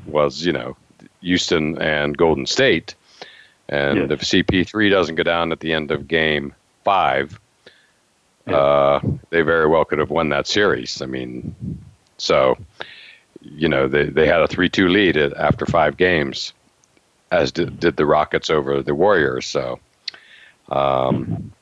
was 0.06 0.44
you 0.44 0.52
know 0.52 0.76
Houston 1.20 1.80
and 1.80 2.16
Golden 2.16 2.46
State. 2.46 2.94
And 3.68 4.10
yes. 4.10 4.10
if 4.10 4.20
CP3 4.22 4.90
doesn't 4.90 5.14
go 5.14 5.22
down 5.22 5.52
at 5.52 5.60
the 5.60 5.72
end 5.72 5.90
of 5.90 6.08
Game 6.08 6.54
Five, 6.84 7.38
yeah. 8.50 8.56
uh, 8.56 9.00
they 9.30 9.42
very 9.42 9.66
well 9.66 9.84
could 9.84 9.98
have 9.98 10.10
won 10.10 10.28
that 10.30 10.46
series. 10.46 11.00
I 11.00 11.06
mean, 11.06 11.54
so 12.18 12.58
you 13.40 13.68
know 13.68 13.88
they 13.88 14.04
they 14.04 14.26
had 14.26 14.42
a 14.42 14.48
three-two 14.48 14.88
lead 14.88 15.16
after 15.16 15.66
five 15.66 15.96
games 15.96 16.52
as 17.30 17.52
did, 17.52 17.78
did 17.78 17.96
the 17.96 18.06
Rockets 18.06 18.50
over 18.50 18.82
the 18.82 18.94
Warriors. 18.94 19.46
So, 19.46 19.78
um, 20.68 21.52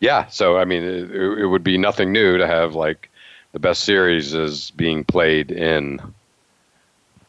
yeah. 0.00 0.26
So 0.26 0.56
I 0.56 0.64
mean, 0.64 0.82
it, 0.82 1.10
it, 1.10 1.46
would 1.46 1.64
be 1.64 1.78
nothing 1.78 2.12
new 2.12 2.38
to 2.38 2.46
have 2.46 2.74
like 2.74 3.10
the 3.52 3.58
best 3.58 3.84
series 3.84 4.34
is 4.34 4.70
being 4.70 5.04
played 5.04 5.50
in 5.50 6.00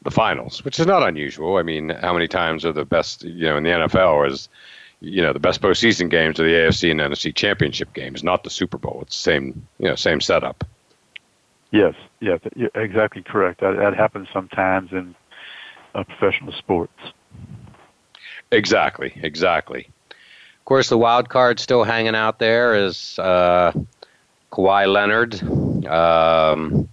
the 0.04 0.12
finals, 0.12 0.64
which 0.64 0.80
is 0.80 0.86
not 0.86 1.08
unusual. 1.08 1.58
I 1.58 1.64
mean, 1.64 1.90
how 1.90 2.14
many 2.14 2.28
times 2.28 2.66
are 2.66 2.74
the 2.74 2.86
best? 2.86 3.24
You 3.24 3.48
know, 3.48 3.58
in 3.58 3.64
the 3.64 3.70
NFL 3.70 4.30
is 4.30 4.50
you 5.02 5.22
know 5.22 5.34
the 5.34 5.40
best 5.40 5.62
postseason 5.62 6.10
games 6.10 6.40
are 6.40 6.44
the 6.44 6.54
AFC 6.54 6.92
and 6.92 7.00
NFC 7.00 7.34
championship 7.34 7.94
games, 7.94 8.24
not 8.24 8.44
the 8.44 8.50
Super 8.50 8.78
Bowl. 8.78 9.00
It's 9.02 9.18
the 9.18 9.24
same 9.24 9.68
you 9.80 9.88
know 9.88 9.96
same 9.96 10.22
setup. 10.22 10.64
Yes, 11.72 11.96
yeah, 12.22 12.38
exactly 12.74 13.22
correct. 13.22 13.60
That, 13.60 13.76
that 13.78 13.96
happens 13.96 14.28
sometimes 14.32 14.92
in 14.92 15.16
uh, 15.94 16.04
professional 16.04 16.54
sports. 16.54 16.94
Exactly, 18.52 19.12
exactly. 19.16 19.90
Of 20.10 20.66
course, 20.66 20.90
the 20.90 20.98
wild 20.98 21.30
card 21.30 21.60
still 21.60 21.84
hanging 21.84 22.16
out 22.16 22.40
there 22.40 22.76
is 22.76 23.20
uh, 23.20 23.74
Kawhi 24.52 24.88
Leonard. 24.88 25.86
Um, 25.86 26.88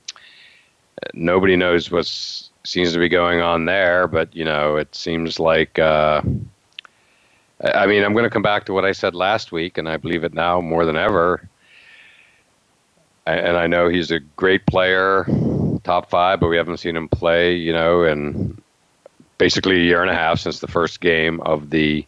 nobody 1.14 1.56
knows 1.56 1.90
what 1.90 2.06
seems 2.64 2.92
to 2.92 2.98
be 2.98 3.08
going 3.08 3.40
on 3.40 3.66
there, 3.66 4.08
but 4.08 4.34
you 4.34 4.44
know, 4.44 4.76
it 4.76 4.94
seems 4.94 5.38
like. 5.38 5.78
Uh, 5.78 6.22
I 7.62 7.86
mean, 7.86 8.02
I'm 8.02 8.12
going 8.12 8.24
to 8.24 8.30
come 8.30 8.42
back 8.42 8.64
to 8.66 8.72
what 8.72 8.84
I 8.84 8.92
said 8.92 9.14
last 9.14 9.52
week, 9.52 9.78
and 9.78 9.88
I 9.88 9.96
believe 9.96 10.24
it 10.24 10.34
now 10.34 10.60
more 10.60 10.84
than 10.84 10.96
ever. 10.96 11.48
And 13.24 13.56
I 13.56 13.68
know 13.68 13.88
he's 13.88 14.10
a 14.10 14.18
great 14.18 14.66
player, 14.66 15.26
top 15.84 16.10
five, 16.10 16.40
but 16.40 16.48
we 16.48 16.56
haven't 16.56 16.78
seen 16.78 16.96
him 16.96 17.08
play, 17.08 17.54
you 17.54 17.72
know, 17.72 18.02
and 18.02 18.60
basically 19.38 19.76
a 19.76 19.84
year 19.84 20.02
and 20.02 20.10
a 20.10 20.14
half 20.14 20.40
since 20.40 20.58
the 20.58 20.66
first 20.66 21.00
game 21.00 21.40
of 21.42 21.70
the 21.70 22.04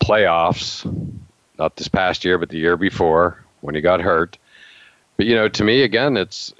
playoffs, 0.00 0.84
not 1.58 1.76
this 1.76 1.86
past 1.86 2.24
year, 2.24 2.38
but 2.38 2.48
the 2.48 2.58
year 2.58 2.76
before 2.76 3.38
when 3.60 3.76
he 3.76 3.80
got 3.80 4.00
hurt. 4.00 4.36
But 5.16 5.26
you 5.26 5.36
know, 5.36 5.48
to 5.48 5.64
me, 5.64 5.82
again, 5.82 6.16
it's 6.16 6.52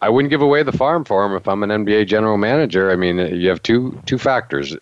I 0.00 0.08
wouldn't 0.08 0.30
give 0.30 0.42
away 0.42 0.62
the 0.62 0.72
farm 0.72 1.04
for 1.04 1.24
him 1.26 1.34
if 1.34 1.48
I'm 1.48 1.64
an 1.64 1.70
NBA 1.70 2.06
general 2.06 2.38
manager. 2.38 2.92
I 2.92 2.96
mean, 2.96 3.18
you 3.18 3.48
have 3.48 3.62
two 3.62 4.00
two 4.06 4.18
factors. 4.18 4.76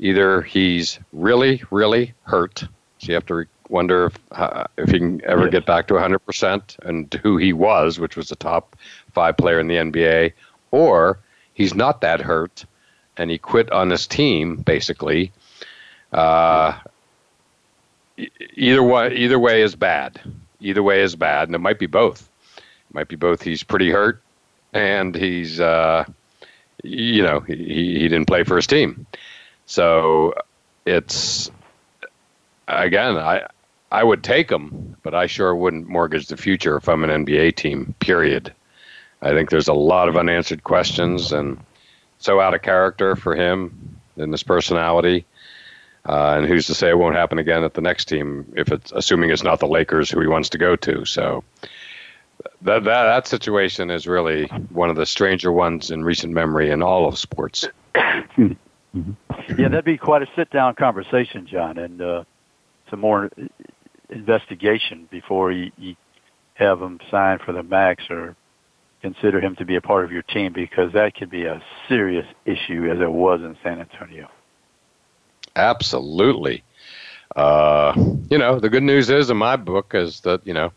Either 0.00 0.40
he's 0.40 0.98
really, 1.12 1.62
really 1.70 2.14
hurt, 2.22 2.60
so 2.60 2.68
you 3.00 3.14
have 3.14 3.26
to 3.26 3.44
wonder 3.68 4.06
if 4.06 4.18
uh, 4.32 4.64
if 4.78 4.90
he 4.90 4.98
can 4.98 5.24
ever 5.26 5.46
get 5.48 5.66
back 5.66 5.86
to 5.88 5.94
100% 5.94 6.78
and 6.80 7.12
who 7.22 7.36
he 7.36 7.52
was, 7.52 8.00
which 8.00 8.16
was 8.16 8.30
the 8.30 8.36
top 8.36 8.76
five 9.12 9.36
player 9.36 9.60
in 9.60 9.68
the 9.68 9.76
NBA, 9.76 10.32
or 10.70 11.18
he's 11.52 11.74
not 11.74 12.00
that 12.00 12.20
hurt, 12.20 12.64
and 13.18 13.30
he 13.30 13.36
quit 13.36 13.70
on 13.70 13.90
his 13.90 14.06
team 14.06 14.56
basically. 14.56 15.32
Uh, 16.12 16.78
either 18.54 18.82
way, 18.82 19.14
either 19.14 19.38
way 19.38 19.60
is 19.60 19.76
bad. 19.76 20.18
Either 20.60 20.82
way 20.82 21.02
is 21.02 21.14
bad, 21.14 21.48
and 21.48 21.54
it 21.54 21.60
might 21.60 21.78
be 21.78 21.86
both. 21.86 22.28
It 22.56 22.94
Might 22.94 23.08
be 23.08 23.16
both. 23.16 23.42
He's 23.42 23.62
pretty 23.62 23.90
hurt, 23.90 24.22
and 24.72 25.14
he's 25.14 25.60
uh, 25.60 26.04
you 26.82 27.22
know 27.22 27.40
he 27.40 27.54
he 27.54 28.08
didn't 28.08 28.26
play 28.26 28.44
for 28.44 28.56
his 28.56 28.66
team, 28.66 29.06
so 29.70 30.34
it's 30.84 31.48
again 32.66 33.16
I 33.16 33.46
I 33.92 34.02
would 34.02 34.24
take 34.24 34.50
him, 34.50 34.96
but 35.04 35.14
I 35.14 35.26
sure 35.26 35.54
wouldn't 35.54 35.88
mortgage 35.88 36.26
the 36.26 36.36
future 36.36 36.76
if 36.76 36.88
I'm 36.88 37.04
an 37.04 37.24
NBA 37.24 37.54
team. 37.54 37.94
Period. 38.00 38.52
I 39.22 39.30
think 39.30 39.50
there's 39.50 39.68
a 39.68 39.72
lot 39.72 40.08
of 40.08 40.16
unanswered 40.16 40.64
questions 40.64 41.30
and 41.30 41.56
so 42.18 42.40
out 42.40 42.54
of 42.54 42.62
character 42.62 43.14
for 43.14 43.36
him 43.36 44.00
and 44.16 44.32
his 44.32 44.42
personality. 44.42 45.24
Uh, 46.08 46.34
and 46.38 46.46
who's 46.46 46.66
to 46.66 46.74
say 46.74 46.88
it 46.88 46.98
won't 46.98 47.14
happen 47.14 47.38
again 47.38 47.62
at 47.62 47.74
the 47.74 47.80
next 47.80 48.06
team 48.06 48.52
if 48.56 48.72
it's 48.72 48.90
assuming 48.90 49.30
it's 49.30 49.44
not 49.44 49.60
the 49.60 49.68
Lakers 49.68 50.10
who 50.10 50.20
he 50.20 50.26
wants 50.26 50.48
to 50.48 50.58
go 50.58 50.74
to. 50.74 51.04
So 51.04 51.44
that 52.62 52.82
that 52.82 53.04
that 53.04 53.28
situation 53.28 53.88
is 53.88 54.08
really 54.08 54.46
one 54.70 54.90
of 54.90 54.96
the 54.96 55.06
stranger 55.06 55.52
ones 55.52 55.92
in 55.92 56.02
recent 56.02 56.32
memory 56.32 56.70
in 56.70 56.82
all 56.82 57.06
of 57.06 57.16
sports. 57.16 57.68
Mm-hmm. 58.96 59.60
Yeah, 59.60 59.68
that'd 59.68 59.84
be 59.84 59.98
quite 59.98 60.22
a 60.22 60.28
sit-down 60.36 60.74
conversation, 60.74 61.46
John, 61.46 61.78
and 61.78 62.00
uh, 62.02 62.24
some 62.90 63.00
more 63.00 63.30
investigation 64.08 65.08
before 65.10 65.52
you, 65.52 65.70
you 65.78 65.96
have 66.54 66.80
him 66.80 66.98
sign 67.10 67.38
for 67.44 67.52
the 67.52 67.62
max 67.62 68.04
or 68.10 68.36
consider 69.00 69.40
him 69.40 69.56
to 69.56 69.64
be 69.64 69.76
a 69.76 69.80
part 69.80 70.04
of 70.04 70.12
your 70.12 70.22
team 70.22 70.52
because 70.52 70.92
that 70.92 71.14
could 71.14 71.30
be 71.30 71.44
a 71.44 71.62
serious 71.88 72.26
issue 72.44 72.90
as 72.90 73.00
it 73.00 73.10
was 73.10 73.40
in 73.40 73.56
San 73.62 73.80
Antonio. 73.80 74.28
Absolutely. 75.56 76.62
Uh, 77.34 77.94
you 78.28 78.38
know, 78.38 78.58
the 78.58 78.68
good 78.68 78.82
news 78.82 79.08
is 79.08 79.30
in 79.30 79.36
my 79.36 79.56
book 79.56 79.92
is 79.94 80.20
that, 80.20 80.46
you 80.46 80.52
know, 80.52 80.72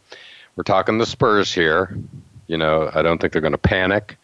we're 0.56 0.64
talking 0.64 0.98
the 0.98 1.06
Spurs 1.06 1.54
here. 1.54 1.98
You 2.48 2.58
know, 2.58 2.90
I 2.94 3.02
don't 3.02 3.20
think 3.20 3.34
they're 3.34 3.42
going 3.42 3.54
to 3.54 3.58
panic, 3.58 4.18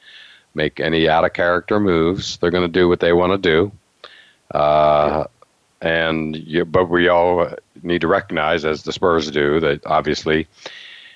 make 0.54 0.80
any 0.80 1.10
out 1.10 1.26
of 1.26 1.34
character 1.34 1.80
moves. 1.80 2.38
They're 2.38 2.52
going 2.52 2.72
to 2.72 2.80
do 2.80 2.88
what 2.88 3.00
they 3.00 3.14
want 3.14 3.32
to 3.32 3.38
do. 3.38 3.72
Uh, 4.54 5.26
and 5.82 6.36
you, 6.36 6.66
but 6.66 6.90
we 6.90 7.08
all 7.08 7.50
need 7.84 8.02
to 8.02 8.08
recognize, 8.08 8.66
as 8.66 8.84
the 8.84 8.92
Spurs 8.92 9.32
do, 9.32 9.60
that 9.60 9.86
obviously 9.86 10.48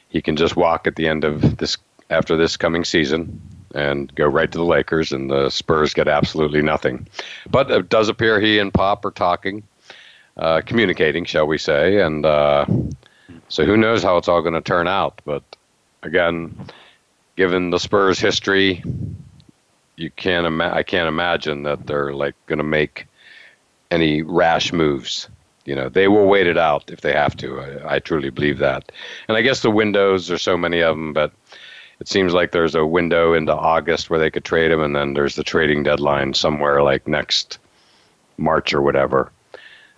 he 0.10 0.22
can 0.22 0.36
just 0.36 0.56
walk 0.56 0.88
at 0.88 0.96
the 0.96 1.08
end 1.08 1.24
of 1.24 1.58
this 1.58 1.78
after 2.10 2.38
this 2.38 2.56
coming 2.58 2.86
season 2.86 3.42
and 3.74 4.14
go 4.16 4.28
right 4.28 4.52
to 4.52 4.58
the 4.58 4.64
Lakers, 4.64 5.12
and 5.12 5.32
the 5.32 5.50
Spurs 5.50 5.94
get 5.94 6.08
absolutely 6.08 6.62
nothing. 6.62 7.08
But 7.50 7.72
it 7.72 7.90
does 7.90 8.08
appear 8.08 8.40
he 8.40 8.60
and 8.60 8.74
Pop 8.74 9.04
are 9.04 9.12
talking, 9.12 9.64
uh, 10.38 10.62
communicating, 10.66 11.26
shall 11.26 11.48
we 11.48 11.58
say, 11.58 12.00
and 12.00 12.26
uh, 12.26 12.66
so 13.50 13.66
who 13.66 13.76
knows 13.76 14.04
how 14.04 14.18
it's 14.18 14.28
all 14.28 14.42
going 14.42 14.54
to 14.54 14.62
turn 14.62 14.88
out. 14.88 15.22
But 15.26 15.44
again, 16.04 16.56
given 17.36 17.72
the 17.72 17.80
Spurs' 17.80 18.20
history, 18.20 18.84
you 19.96 20.12
can't 20.12 20.46
ima- 20.46 20.72
I 20.74 20.84
can't 20.84 21.08
imagine 21.08 21.64
that 21.64 21.88
they're 21.88 22.14
like 22.14 22.36
going 22.46 22.58
to 22.58 22.64
make 22.64 23.08
any 23.94 24.22
rash 24.22 24.74
moves. 24.74 25.30
You 25.66 25.76
know, 25.76 25.88
they 25.88 26.10
will 26.10 26.28
wait 26.28 26.48
it 26.48 26.58
out 26.58 26.92
if 26.92 27.02
they 27.02 27.14
have 27.14 27.38
to. 27.38 27.60
I, 27.62 27.96
I 27.96 28.00
truly 28.00 28.30
believe 28.30 28.58
that. 28.58 28.92
And 29.28 29.38
I 29.38 29.42
guess 29.42 29.62
the 29.62 29.72
windows, 29.72 30.30
are 30.30 30.38
so 30.38 30.58
many 30.58 30.82
of 30.82 30.98
them, 30.98 31.14
but 31.14 31.32
it 32.00 32.10
seems 32.10 32.34
like 32.34 32.52
there's 32.52 32.76
a 32.76 32.86
window 32.86 33.34
into 33.34 33.56
August 33.56 34.10
where 34.10 34.20
they 34.20 34.30
could 34.30 34.44
trade 34.44 34.72
him, 34.72 34.82
and 34.82 34.94
then 34.94 35.14
there's 35.14 35.36
the 35.36 35.44
trading 35.44 35.84
deadline 35.84 36.34
somewhere 36.34 36.84
like 36.84 37.08
next 37.08 37.60
March 38.38 38.74
or 38.74 38.82
whatever. 38.82 39.32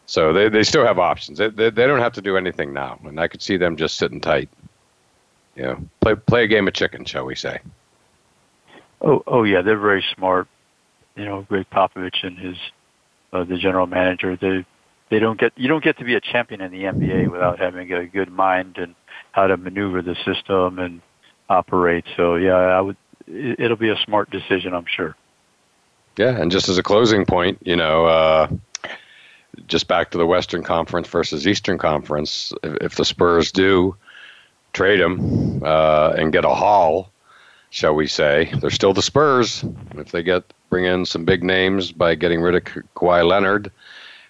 So 0.05 0.33
they, 0.33 0.49
they 0.49 0.63
still 0.63 0.85
have 0.85 0.99
options. 0.99 1.39
They, 1.39 1.49
they, 1.49 1.71
they 1.71 1.87
don't 1.87 1.99
have 1.99 2.13
to 2.13 2.21
do 2.21 2.37
anything 2.37 2.73
now, 2.73 2.99
and 3.03 3.19
I 3.19 3.27
could 3.27 3.41
see 3.41 3.57
them 3.57 3.75
just 3.75 3.95
sitting 3.95 4.21
tight. 4.21 4.49
You 5.55 5.63
know, 5.63 5.85
play 6.01 6.15
play 6.15 6.43
a 6.43 6.47
game 6.47 6.67
of 6.67 6.73
chicken, 6.73 7.05
shall 7.05 7.25
we 7.25 7.33
say? 7.33 7.59
Oh, 9.01 9.23
oh 9.25 9.43
yeah, 9.43 9.61
they're 9.61 9.79
very 9.79 10.03
smart. 10.15 10.47
You 11.15 11.25
know, 11.25 11.41
Gregg 11.43 11.65
Popovich 11.71 12.23
and 12.23 12.37
his 12.37 12.57
uh, 13.35 13.43
the 13.43 13.57
general 13.57 13.87
manager. 13.87 14.35
They 14.35 14.65
they 15.09 15.19
don't 15.19 15.39
get 15.39 15.53
you 15.55 15.67
don't 15.67 15.83
get 15.83 15.97
to 15.99 16.05
be 16.05 16.15
a 16.15 16.21
champion 16.21 16.61
in 16.61 16.71
the 16.71 16.83
NBA 16.83 17.29
without 17.29 17.59
having 17.59 17.91
a 17.91 18.05
good 18.05 18.31
mind 18.31 18.77
and 18.77 18.95
how 19.31 19.47
to 19.47 19.57
maneuver 19.57 20.01
the 20.01 20.15
system 20.25 20.79
and 20.79 21.01
operate. 21.49 22.05
So 22.15 22.35
yeah, 22.35 22.55
I 22.55 22.81
would. 22.81 22.97
It'll 23.27 23.77
be 23.77 23.89
a 23.89 23.97
smart 23.97 24.29
decision, 24.29 24.73
I'm 24.73 24.85
sure. 24.87 25.15
Yeah, 26.17 26.39
and 26.39 26.51
just 26.51 26.69
as 26.69 26.77
a 26.77 26.83
closing 26.83 27.25
point, 27.25 27.57
you 27.63 27.75
know, 27.75 28.05
uh, 28.05 28.47
just 29.67 29.87
back 29.87 30.11
to 30.11 30.17
the 30.17 30.25
Western 30.25 30.63
Conference 30.63 31.07
versus 31.07 31.47
Eastern 31.47 31.77
Conference. 31.77 32.53
If, 32.63 32.75
if 32.81 32.95
the 32.95 33.05
Spurs 33.05 33.51
do 33.51 33.95
trade 34.73 34.99
him 34.99 35.61
uh, 35.63 36.13
and 36.17 36.31
get 36.31 36.45
a 36.45 36.49
haul, 36.49 37.11
shall 37.69 37.95
we 37.95 38.07
say, 38.07 38.51
they're 38.59 38.69
still 38.69 38.93
the 38.93 39.01
Spurs. 39.01 39.65
If 39.95 40.11
they 40.11 40.23
get 40.23 40.43
bring 40.75 40.83
in 40.93 41.05
some 41.05 41.23
big 41.23 41.41
names 41.41 41.93
by 41.93 42.15
getting 42.15 42.41
rid 42.41 42.53
of 42.53 42.83
Kawhi 42.97 43.25
Leonard, 43.25 43.71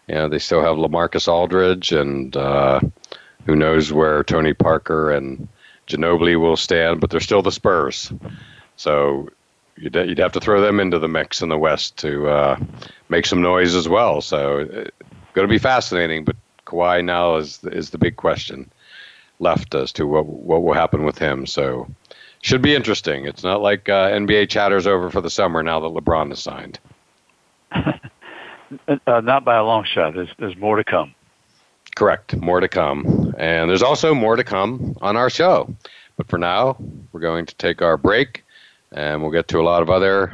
you 0.08 0.14
know, 0.14 0.30
they 0.30 0.38
still 0.38 0.62
have 0.62 0.76
LaMarcus 0.76 1.28
Aldridge, 1.28 1.92
and 1.92 2.38
uh, 2.38 2.80
who 3.48 3.56
knows 3.56 3.92
where 3.92 4.24
Tony 4.24 4.54
Parker 4.54 5.12
and 5.12 5.48
Ginobili 5.88 6.40
will 6.40 6.56
stand, 6.56 7.02
but 7.02 7.10
they're 7.10 7.20
still 7.20 7.42
the 7.42 7.52
Spurs. 7.52 8.14
So 8.76 9.30
you'd, 9.76 9.96
you'd 9.96 10.20
have 10.20 10.34
to 10.34 10.40
throw 10.40 10.62
them 10.62 10.80
into 10.80 11.00
the 11.00 11.08
mix 11.08 11.42
in 11.42 11.50
the 11.50 11.58
West 11.58 11.98
to 11.98 12.28
uh, 12.28 12.60
make 13.10 13.26
some 13.26 13.42
noise 13.42 13.74
as 13.74 13.90
well. 13.90 14.22
So 14.22 14.60
it's 14.60 14.92
going 15.34 15.48
to 15.48 15.52
be 15.52 15.58
fascinating. 15.58 16.26
But 16.26 16.36
Kawhi 16.68 17.04
now 17.04 17.38
is 17.38 17.64
is 17.64 17.90
the 17.90 17.98
big 17.98 18.18
question 18.18 18.70
left 19.40 19.74
as 19.74 19.92
to 19.94 20.06
what 20.06 20.28
what 20.28 20.62
will 20.62 20.76
happen 20.76 21.06
with 21.06 21.18
him. 21.18 21.48
So 21.48 21.88
should 22.46 22.62
be 22.62 22.76
interesting. 22.76 23.26
It's 23.26 23.44
not 23.44 23.62
like 23.62 23.90
uh, 23.90 24.10
NBA 24.10 24.50
chatter's 24.50 24.86
over 24.86 25.10
for 25.10 25.20
the 25.20 25.32
summer 25.32 25.64
now 25.64 25.80
that 25.80 25.88
LeBron 25.88 26.32
is 26.32 26.40
signed. 26.40 26.80
uh, 27.72 27.92
not 29.22 29.44
by 29.44 29.56
a 29.56 29.64
long 29.64 29.84
shot. 29.84 30.14
There's 30.14 30.30
there's 30.38 30.56
more 30.56 30.76
to 30.76 30.84
come. 30.84 31.16
Correct. 31.96 32.36
More 32.36 32.60
to 32.60 32.68
come. 32.68 33.34
And 33.40 33.68
there's 33.68 33.82
also 33.82 34.14
more 34.14 34.36
to 34.36 34.44
come 34.44 34.96
on 35.02 35.18
our 35.18 35.30
show. 35.30 35.74
But 36.18 36.28
for 36.28 36.38
now, 36.38 36.78
we're 37.12 37.20
going 37.20 37.48
to 37.48 37.56
take 37.56 37.82
our 37.82 37.98
break 37.98 38.44
and 38.92 39.24
we'll 39.24 39.32
get 39.32 39.48
to 39.48 39.60
a 39.60 39.64
lot 39.64 39.82
of 39.82 39.90
other 39.90 40.32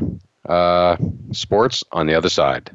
uh, 0.50 0.98
sports 1.32 1.84
on 1.94 2.08
the 2.08 2.16
other 2.16 2.30
side. 2.30 2.72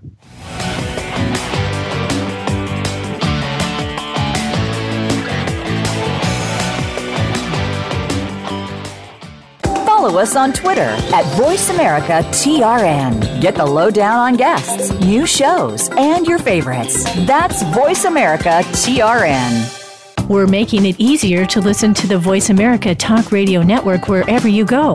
Follow 10.07 10.21
us 10.21 10.37
on 10.37 10.53
Twitter 10.53 10.83
at 10.83 11.25
VoiceAmericaTRN. 11.37 13.40
Get 13.40 13.57
the 13.57 13.66
lowdown 13.66 14.21
on 14.21 14.37
guests, 14.37 14.92
new 15.01 15.27
shows, 15.27 15.90
and 15.97 16.29
your 16.29 16.38
favorites. 16.38 17.03
That's 17.27 17.64
VoiceAmericaTRN. 17.64 20.29
We're 20.29 20.47
making 20.47 20.87
it 20.87 20.95
easier 21.01 21.45
to 21.47 21.61
listen 21.61 21.92
to 21.95 22.07
the 22.07 22.19
Voice 22.19 22.51
America 22.51 22.95
Talk 22.95 23.33
Radio 23.33 23.62
Network 23.62 24.07
wherever 24.07 24.47
you 24.47 24.64
go. 24.64 24.95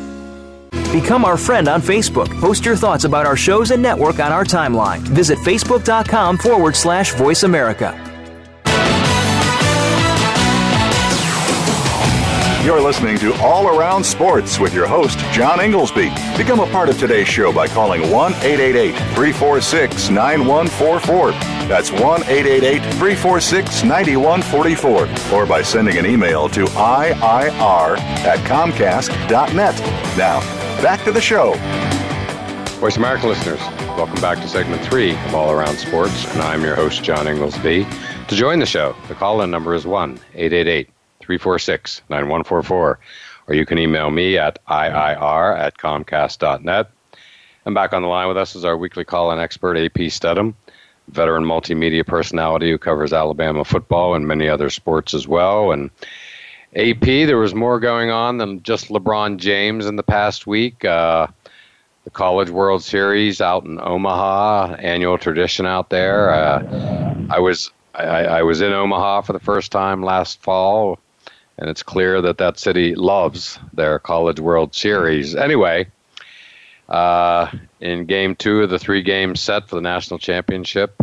Become 0.71 1.25
our 1.25 1.37
friend 1.37 1.67
on 1.67 1.81
Facebook. 1.81 2.27
Post 2.39 2.65
your 2.65 2.75
thoughts 2.75 3.03
about 3.05 3.25
our 3.25 3.37
shows 3.37 3.71
and 3.71 3.81
network 3.81 4.19
on 4.19 4.31
our 4.31 4.43
timeline. 4.43 4.99
Visit 4.99 5.37
facebook.com 5.39 6.37
forward 6.37 6.75
slash 6.75 7.13
voice 7.13 7.43
America. 7.43 7.97
You're 12.63 12.79
listening 12.81 13.17
to 13.19 13.33
All 13.41 13.67
Around 13.67 14.03
Sports 14.03 14.59
with 14.59 14.73
your 14.73 14.85
host, 14.85 15.17
John 15.33 15.59
Inglesby. 15.59 16.09
Become 16.37 16.59
a 16.59 16.67
part 16.67 16.89
of 16.89 16.99
today's 16.99 17.27
show 17.27 17.51
by 17.51 17.67
calling 17.67 18.11
1 18.11 18.33
888 18.35 18.91
346 19.15 20.09
9144. 20.11 21.31
That's 21.67 21.91
1 21.91 22.01
888 22.01 22.79
346 22.99 23.83
9144. 23.83 25.35
Or 25.35 25.45
by 25.47 25.61
sending 25.63 25.97
an 25.97 26.05
email 26.05 26.47
to 26.49 26.65
IIR 26.65 27.97
at 27.97 28.39
Comcast.net. 28.47 29.79
Now, 30.17 30.60
back 30.81 31.03
to 31.03 31.11
the 31.11 31.21
show. 31.21 31.53
Voice 32.79 32.97
America 32.97 33.27
listeners, 33.27 33.59
welcome 33.97 34.19
back 34.21 34.39
to 34.39 34.47
segment 34.47 34.81
three 34.83 35.11
of 35.11 35.35
All 35.35 35.51
Around 35.51 35.77
Sports, 35.77 36.25
and 36.33 36.41
I'm 36.41 36.63
your 36.63 36.75
host, 36.75 37.03
John 37.03 37.27
Inglesby. 37.27 37.85
To 38.27 38.35
join 38.35 38.59
the 38.59 38.65
show, 38.65 38.95
the 39.07 39.13
call 39.13 39.41
in 39.41 39.51
number 39.51 39.75
is 39.75 39.85
1 39.85 40.19
888 40.33 40.89
346 41.19 42.01
9144. 42.09 42.99
Or 43.47 43.53
you 43.53 43.65
can 43.65 43.77
email 43.77 44.09
me 44.09 44.37
at 44.37 44.63
IIR 44.67 45.57
at 45.57 45.77
Comcast.net. 45.77 46.89
And 47.65 47.75
back 47.75 47.93
on 47.93 48.01
the 48.01 48.07
line 48.07 48.27
with 48.27 48.37
us 48.37 48.55
is 48.55 48.65
our 48.65 48.77
weekly 48.77 49.03
call 49.03 49.31
in 49.31 49.39
expert, 49.39 49.77
AP 49.77 50.09
Stedham, 50.09 50.55
veteran 51.09 51.43
multimedia 51.43 52.05
personality 52.05 52.71
who 52.71 52.77
covers 52.77 53.13
Alabama 53.13 53.63
football 53.65 54.15
and 54.15 54.27
many 54.27 54.47
other 54.47 54.69
sports 54.69 55.13
as 55.13 55.27
well. 55.27 55.71
And 55.71 55.91
AP, 56.75 57.01
there 57.01 57.37
was 57.37 57.53
more 57.53 57.79
going 57.79 58.11
on 58.11 58.37
than 58.37 58.63
just 58.63 58.89
LeBron 58.89 59.37
James 59.37 59.85
in 59.85 59.95
the 59.95 60.03
past 60.03 60.47
week. 60.47 60.85
Uh, 60.85 61.27
the 62.03 62.09
College 62.09 62.49
World 62.49 62.83
Series 62.83 63.41
out 63.41 63.65
in 63.65 63.79
Omaha, 63.79 64.75
annual 64.79 65.17
tradition 65.17 65.65
out 65.65 65.89
there. 65.89 66.33
Uh, 66.33 67.15
I 67.29 67.39
was 67.39 67.71
I, 67.93 68.23
I 68.23 68.43
was 68.43 68.61
in 68.61 68.71
Omaha 68.71 69.21
for 69.21 69.33
the 69.33 69.39
first 69.39 69.71
time 69.71 70.01
last 70.01 70.41
fall 70.41 70.97
and 71.61 71.69
it's 71.69 71.83
clear 71.83 72.21
that 72.21 72.39
that 72.39 72.59
city 72.59 72.95
loves 72.95 73.59
their 73.73 73.99
College 73.99 74.39
World 74.39 74.73
Series. 74.73 75.35
Anyway, 75.35 75.87
uh, 76.89 77.51
in 77.79 78.05
game 78.05 78.35
two 78.35 78.63
of 78.63 78.71
the 78.71 78.79
three 78.79 79.03
games 79.03 79.39
set 79.39 79.69
for 79.69 79.75
the 79.75 79.81
national 79.81 80.17
championship, 80.17 80.99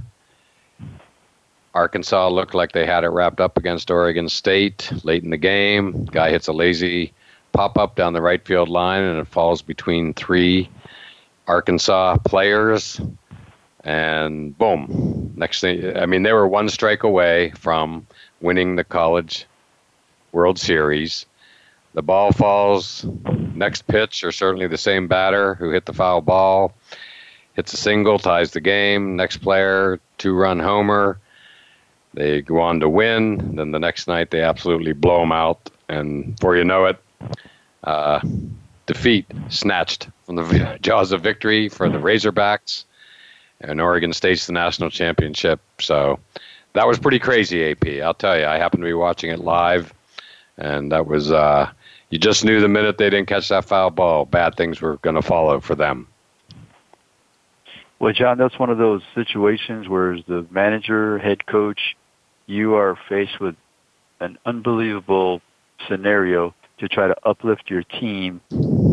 Arkansas 1.75 2.29
looked 2.29 2.55
like 2.55 2.73
they 2.73 2.87
had 2.87 3.05
it 3.05 3.09
wrapped 3.09 3.41
up 3.41 3.57
against 3.57 3.91
Oregon 3.91 4.29
State 4.29 4.91
late 5.05 5.23
in 5.23 5.31
the 5.31 5.37
game. 5.37 6.07
Guy 6.07 6.31
hits 6.31 6.49
a 6.49 6.53
lazy 6.53 7.13
pop 7.53 7.79
up 7.79 7.95
down 7.95 8.13
the 8.13 8.23
right 8.23 8.45
field 8.45 8.69
line, 8.69 9.03
and 9.03 9.19
it 9.19 9.29
falls 9.29 9.63
between 9.63 10.15
three 10.15 10.69
Arkansas 11.47 12.19
players. 12.19 13.01
And 13.85 14.57
boom. 14.59 15.33
Next 15.37 15.61
thing, 15.61 15.97
I 15.97 16.07
mean, 16.07 16.23
they 16.23 16.33
were 16.33 16.49
one 16.49 16.69
strike 16.69 17.05
away 17.05 17.53
from 17.53 18.07
winning 18.41 18.77
the 18.77 18.85
college 18.85 19.47
World 20.33 20.59
Series. 20.59 21.27
The 21.95 22.03
ball 22.03 22.33
falls. 22.33 23.07
Next 23.55 23.87
pitch, 23.87 24.23
or 24.23 24.31
certainly 24.31 24.69
the 24.69 24.79
same 24.79 25.09
batter 25.09 25.55
who 25.55 25.71
hit 25.71 25.87
the 25.87 25.93
foul 25.93 26.21
ball, 26.21 26.75
hits 27.55 27.73
a 27.73 27.77
single, 27.77 28.19
ties 28.19 28.53
the 28.53 28.61
game. 28.61 29.17
Next 29.17 29.39
player, 29.39 29.99
two 30.17 30.35
run 30.35 30.61
homer. 30.61 31.19
They 32.15 32.43
go 32.43 32.61
on 32.61 32.81
to 32.81 32.89
win. 32.89 33.57
Then 33.57 33.71
the 33.71 33.79
next 33.79 34.09
night, 34.09 34.31
they 34.31 34.43
absolutely 34.43 34.93
blow 34.93 35.21
them 35.21 35.33
out. 35.33 35.71
And 35.89 36.35
before 36.35 36.57
you 36.57 36.65
know 36.65 36.87
it, 36.87 36.97
uh, 37.85 38.21
defeat 38.87 39.27
snatched 39.49 40.09
from 40.25 40.37
the 40.37 40.79
jaws 40.83 41.13
of 41.13 41.23
victory 41.23 41.69
for 41.69 41.89
the 41.89 41.99
Razorbacks. 41.99 42.85
And 43.61 43.81
Oregon 43.81 44.13
State's 44.13 44.47
the 44.47 44.53
national 44.53 44.91
championship. 44.91 45.61
So 45.81 46.21
that 46.75 46.87
was 46.87 46.99
pretty 46.99 47.19
crazy, 47.19 47.71
AP. 47.71 48.03
I'll 48.03 48.15
tell 48.15 48.39
you, 48.39 48.47
I 48.47 48.57
happened 48.59 48.83
to 48.83 48.87
be 48.87 48.95
watching 48.95 49.31
it 49.31 49.41
live 49.41 49.93
and 50.59 50.93
that 50.93 51.07
was 51.07 51.33
uh, 51.33 51.71
you 52.11 52.19
just 52.19 52.45
knew 52.45 52.61
the 52.61 52.69
minute 52.69 52.99
they 52.99 53.09
didn't 53.09 53.29
catch 53.29 53.49
that 53.49 53.65
foul 53.65 53.91
ball, 53.91 54.27
bad 54.27 54.57
things 54.57 54.81
were 54.81 54.97
going 54.99 55.17
to 55.17 55.23
follow 55.23 55.61
for 55.61 55.75
them. 55.75 56.07
Well, 58.01 58.13
John, 58.13 58.39
that's 58.39 58.59
one 58.59 58.71
of 58.71 58.79
those 58.79 59.03
situations 59.15 59.89
where, 59.89 60.13
as 60.13 60.21
the 60.29 60.47
manager, 60.51 61.19
head 61.19 61.47
coach, 61.47 61.97
you 62.47 62.75
are 62.75 62.97
faced 63.09 63.41
with 63.41 63.57
an 64.21 64.39
unbelievable 64.47 65.41
scenario 65.89 66.55
to 66.79 66.89
try 66.89 67.09
to 67.09 67.17
uplift 67.25 67.71
your 67.71 67.83
team 67.83 68.41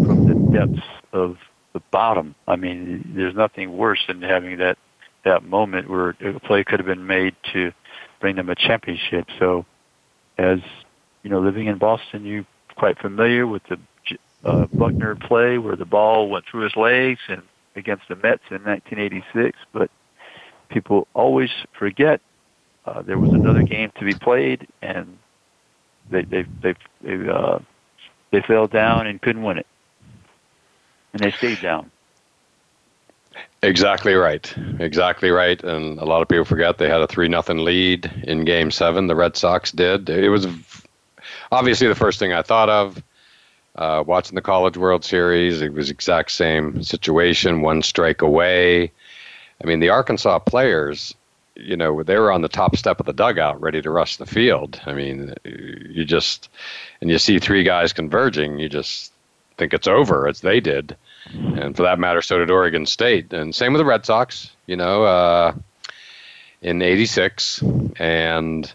from 0.05 0.25
the 0.25 0.35
depths 0.51 0.79
of 1.13 1.37
the 1.73 1.81
bottom. 1.91 2.35
I 2.47 2.55
mean, 2.55 3.13
there's 3.15 3.35
nothing 3.35 3.77
worse 3.77 3.99
than 4.07 4.21
having 4.21 4.57
that 4.57 4.77
that 5.23 5.43
moment 5.43 5.89
where 5.89 6.09
a 6.09 6.39
play 6.39 6.63
could 6.63 6.79
have 6.79 6.85
been 6.85 7.07
made 7.07 7.35
to 7.51 7.71
bring 8.21 8.35
them 8.35 8.49
a 8.49 8.55
championship. 8.55 9.25
So, 9.39 9.65
as 10.37 10.59
you 11.23 11.31
know, 11.31 11.39
living 11.39 11.65
in 11.65 11.79
Boston, 11.79 12.25
you're 12.25 12.45
quite 12.75 12.99
familiar 12.99 13.47
with 13.47 13.63
the 13.67 13.79
uh, 14.43 14.67
Buckner 14.77 15.15
play 15.15 15.57
where 15.57 15.75
the 15.75 15.85
ball 15.85 16.29
went 16.29 16.45
through 16.45 16.63
his 16.65 16.75
legs 16.75 17.19
and 17.27 17.41
against 17.75 18.07
the 18.07 18.15
Mets 18.15 18.43
in 18.49 18.63
1986. 18.63 19.57
But 19.73 19.89
people 20.69 21.07
always 21.13 21.49
forget 21.77 22.21
uh, 22.85 23.01
there 23.01 23.19
was 23.19 23.33
another 23.33 23.63
game 23.63 23.91
to 23.97 24.05
be 24.05 24.13
played, 24.13 24.67
and 24.81 25.17
they 26.09 26.23
they 26.23 26.45
they 26.61 26.75
they, 27.01 27.29
uh, 27.29 27.59
they 28.31 28.41
fell 28.41 28.67
down 28.67 29.07
and 29.07 29.21
couldn't 29.21 29.43
win 29.43 29.57
it, 29.57 29.67
and 31.13 31.21
they 31.21 31.31
stayed 31.31 31.61
down. 31.61 31.91
Exactly 33.61 34.13
right. 34.13 34.53
Exactly 34.79 35.31
right. 35.31 35.61
And 35.63 35.99
a 35.99 36.05
lot 36.05 36.21
of 36.21 36.27
people 36.27 36.45
forget 36.45 36.77
they 36.77 36.89
had 36.89 37.01
a 37.01 37.07
three 37.07 37.27
nothing 37.27 37.59
lead 37.59 38.11
in 38.23 38.45
Game 38.45 38.69
Seven. 38.69 39.07
The 39.07 39.15
Red 39.15 39.35
Sox 39.35 39.71
did. 39.71 40.09
It 40.09 40.29
was 40.29 40.47
obviously 41.51 41.88
the 41.88 41.95
first 41.95 42.19
thing 42.19 42.31
I 42.31 42.43
thought 42.43 42.69
of. 42.69 43.01
Uh, 43.75 44.03
watching 44.07 44.35
the 44.35 44.41
College 44.41 44.77
World 44.77 45.03
Series, 45.03 45.61
it 45.61 45.73
was 45.73 45.89
exact 45.89 46.31
same 46.31 46.81
situation, 46.81 47.61
one 47.61 47.81
strike 47.81 48.21
away. 48.21 48.91
I 49.61 49.67
mean, 49.67 49.81
the 49.81 49.89
Arkansas 49.89 50.39
players, 50.39 51.13
you 51.55 51.75
know, 51.75 52.01
they 52.03 52.17
were 52.17 52.31
on 52.31 52.41
the 52.41 52.47
top 52.47 52.77
step 52.77 53.01
of 53.01 53.05
the 53.05 53.13
dugout, 53.13 53.59
ready 53.61 53.81
to 53.81 53.89
rush 53.89 54.15
the 54.15 54.25
field. 54.25 54.79
I 54.85 54.93
mean, 54.93 55.33
you 55.43 56.05
just 56.05 56.49
and 57.01 57.09
you 57.09 57.17
see 57.17 57.39
three 57.39 57.63
guys 57.63 57.91
converging, 57.91 58.59
you 58.59 58.69
just 58.69 59.11
think 59.57 59.73
it's 59.73 59.88
over, 59.88 60.27
as 60.27 60.39
they 60.39 60.61
did, 60.61 60.95
and 61.33 61.75
for 61.75 61.83
that 61.83 61.99
matter, 61.99 62.21
so 62.21 62.39
did 62.39 62.51
Oregon 62.51 62.85
State, 62.85 63.33
and 63.33 63.53
same 63.53 63.73
with 63.73 63.79
the 63.79 63.85
Red 63.85 64.05
Sox. 64.05 64.51
You 64.67 64.77
know, 64.77 65.03
uh, 65.03 65.53
in 66.61 66.81
'86, 66.81 67.61
and 67.97 68.73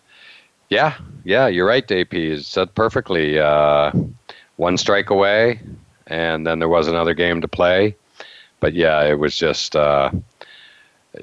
yeah, 0.68 0.96
yeah, 1.24 1.48
you're 1.48 1.66
right, 1.66 1.90
AP. 1.90 2.40
Said 2.40 2.74
perfectly. 2.74 3.38
Uh, 3.38 3.92
one 4.60 4.76
strike 4.76 5.08
away, 5.08 5.58
and 6.06 6.46
then 6.46 6.58
there 6.58 6.68
was 6.68 6.86
another 6.86 7.14
game 7.14 7.40
to 7.40 7.48
play. 7.48 7.96
But 8.60 8.74
yeah, 8.74 9.02
it 9.04 9.18
was 9.18 9.34
just, 9.34 9.74
uh, 9.74 10.10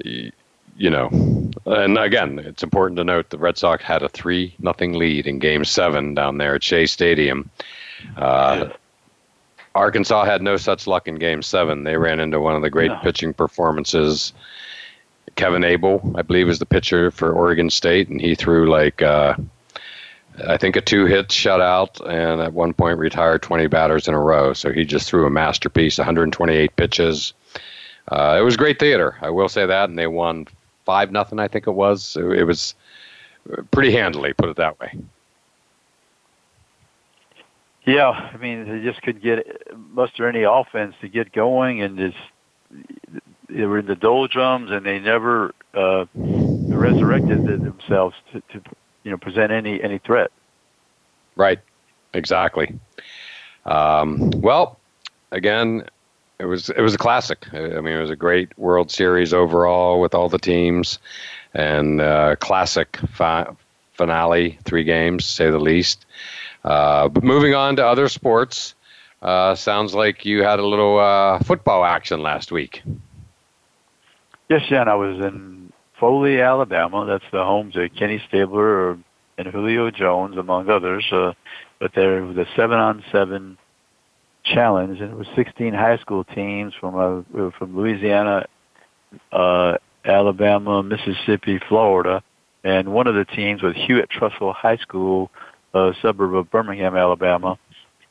you 0.04 0.90
know, 0.90 1.08
and 1.64 1.96
again, 1.96 2.40
it's 2.40 2.64
important 2.64 2.96
to 2.98 3.04
note 3.04 3.30
the 3.30 3.38
Red 3.38 3.56
Sox 3.56 3.84
had 3.84 4.02
a 4.02 4.08
three 4.08 4.54
nothing 4.58 4.94
lead 4.94 5.28
in 5.28 5.38
Game 5.38 5.64
Seven 5.64 6.14
down 6.14 6.38
there 6.38 6.56
at 6.56 6.64
Shea 6.64 6.86
Stadium. 6.86 7.48
Uh, 8.16 8.70
Arkansas 9.76 10.24
had 10.24 10.42
no 10.42 10.56
such 10.56 10.88
luck 10.88 11.06
in 11.06 11.14
Game 11.14 11.42
Seven. 11.42 11.84
They 11.84 11.96
ran 11.96 12.18
into 12.18 12.40
one 12.40 12.56
of 12.56 12.62
the 12.62 12.70
great 12.70 12.90
no. 12.90 12.98
pitching 13.02 13.32
performances 13.32 14.32
Kevin 15.36 15.62
Abel, 15.62 16.12
I 16.16 16.22
believe, 16.22 16.48
is 16.48 16.58
the 16.58 16.66
pitcher 16.66 17.12
for 17.12 17.32
Oregon 17.32 17.70
State, 17.70 18.08
and 18.08 18.20
he 18.20 18.34
threw 18.34 18.68
like 18.68 19.00
uh, 19.00 19.36
I 20.46 20.56
think 20.56 20.76
a 20.76 20.80
two 20.80 21.06
hit 21.06 21.28
shutout, 21.28 22.00
and 22.06 22.40
at 22.40 22.52
one 22.52 22.72
point 22.72 22.98
retired 22.98 23.42
20 23.42 23.66
batters 23.66 24.08
in 24.08 24.14
a 24.14 24.20
row. 24.20 24.52
So 24.52 24.72
he 24.72 24.84
just 24.84 25.08
threw 25.08 25.26
a 25.26 25.30
masterpiece, 25.30 25.98
128 25.98 26.76
pitches. 26.76 27.32
Uh, 28.08 28.36
it 28.38 28.42
was 28.42 28.56
great 28.56 28.78
theater, 28.78 29.16
I 29.20 29.30
will 29.30 29.48
say 29.48 29.66
that, 29.66 29.88
and 29.88 29.98
they 29.98 30.06
won 30.06 30.46
five 30.84 31.12
nothing. 31.12 31.38
I 31.38 31.48
think 31.48 31.66
it 31.66 31.72
was. 31.72 32.16
It 32.16 32.44
was 32.44 32.74
pretty 33.70 33.92
handily, 33.92 34.32
put 34.32 34.48
it 34.48 34.56
that 34.56 34.78
way. 34.80 34.98
Yeah, 37.84 38.10
I 38.10 38.36
mean 38.36 38.68
they 38.68 38.84
just 38.84 39.00
couldn't 39.02 39.22
get 39.22 39.62
muster 39.76 40.28
any 40.28 40.42
offense 40.42 40.94
to 41.00 41.08
get 41.08 41.32
going, 41.32 41.80
and 41.80 41.96
just 41.98 42.18
they 43.48 43.64
were 43.64 43.78
in 43.78 43.86
the 43.86 43.96
doldrums, 43.96 44.70
and 44.70 44.84
they 44.84 44.98
never 44.98 45.54
uh, 45.72 46.04
resurrected 46.14 47.44
themselves 47.44 48.14
to, 48.32 48.42
to 48.52 48.60
you 49.08 49.12
know 49.12 49.16
present 49.16 49.50
any 49.50 49.82
any 49.82 49.96
threat. 49.96 50.30
Right. 51.34 51.60
Exactly. 52.12 52.78
Um, 53.64 54.30
well, 54.42 54.78
again, 55.32 55.84
it 56.38 56.44
was 56.44 56.68
it 56.68 56.80
was 56.82 56.94
a 56.94 56.98
classic. 56.98 57.46
I 57.54 57.80
mean, 57.80 57.94
it 57.94 58.00
was 58.00 58.10
a 58.10 58.16
great 58.16 58.56
World 58.58 58.90
Series 58.90 59.32
overall 59.32 59.98
with 59.98 60.14
all 60.14 60.28
the 60.28 60.38
teams, 60.38 60.98
and 61.54 62.02
uh, 62.02 62.36
classic 62.36 62.98
fi- 63.14 63.50
finale, 63.94 64.58
three 64.64 64.84
games, 64.84 65.24
say 65.24 65.50
the 65.50 65.58
least. 65.58 66.04
Uh, 66.64 67.08
but 67.08 67.24
moving 67.24 67.54
on 67.54 67.76
to 67.76 67.86
other 67.86 68.08
sports, 68.08 68.74
uh, 69.22 69.54
sounds 69.54 69.94
like 69.94 70.26
you 70.26 70.42
had 70.42 70.58
a 70.58 70.66
little 70.66 70.98
uh, 70.98 71.38
football 71.38 71.82
action 71.82 72.20
last 72.20 72.52
week. 72.52 72.82
Yes, 74.50 74.62
John. 74.68 74.86
I 74.86 74.94
was 74.96 75.18
in 75.18 75.57
Foley, 75.98 76.40
Alabama. 76.40 77.06
That's 77.06 77.30
the 77.32 77.44
homes 77.44 77.76
of 77.76 77.90
Kenny 77.96 78.22
Stabler 78.28 78.92
and 79.36 79.46
Julio 79.52 79.90
Jones, 79.90 80.36
among 80.36 80.68
others. 80.68 81.04
Uh, 81.12 81.32
but 81.78 81.92
there 81.94 82.22
was 82.22 82.36
a 82.36 82.46
seven-on-seven 82.56 83.58
challenge, 84.44 85.00
and 85.00 85.12
it 85.12 85.16
was 85.16 85.26
16 85.36 85.74
high 85.74 85.98
school 85.98 86.24
teams 86.24 86.72
from 86.80 86.96
uh, 86.96 87.50
from 87.58 87.76
Louisiana, 87.76 88.46
uh, 89.32 89.76
Alabama, 90.04 90.82
Mississippi, 90.82 91.60
Florida, 91.68 92.22
and 92.64 92.92
one 92.92 93.06
of 93.06 93.14
the 93.14 93.24
teams 93.24 93.62
was 93.62 93.74
Hewitt-Trussville 93.76 94.54
High 94.54 94.78
School, 94.78 95.30
a 95.74 95.92
suburb 96.02 96.34
of 96.34 96.50
Birmingham, 96.50 96.96
Alabama, 96.96 97.58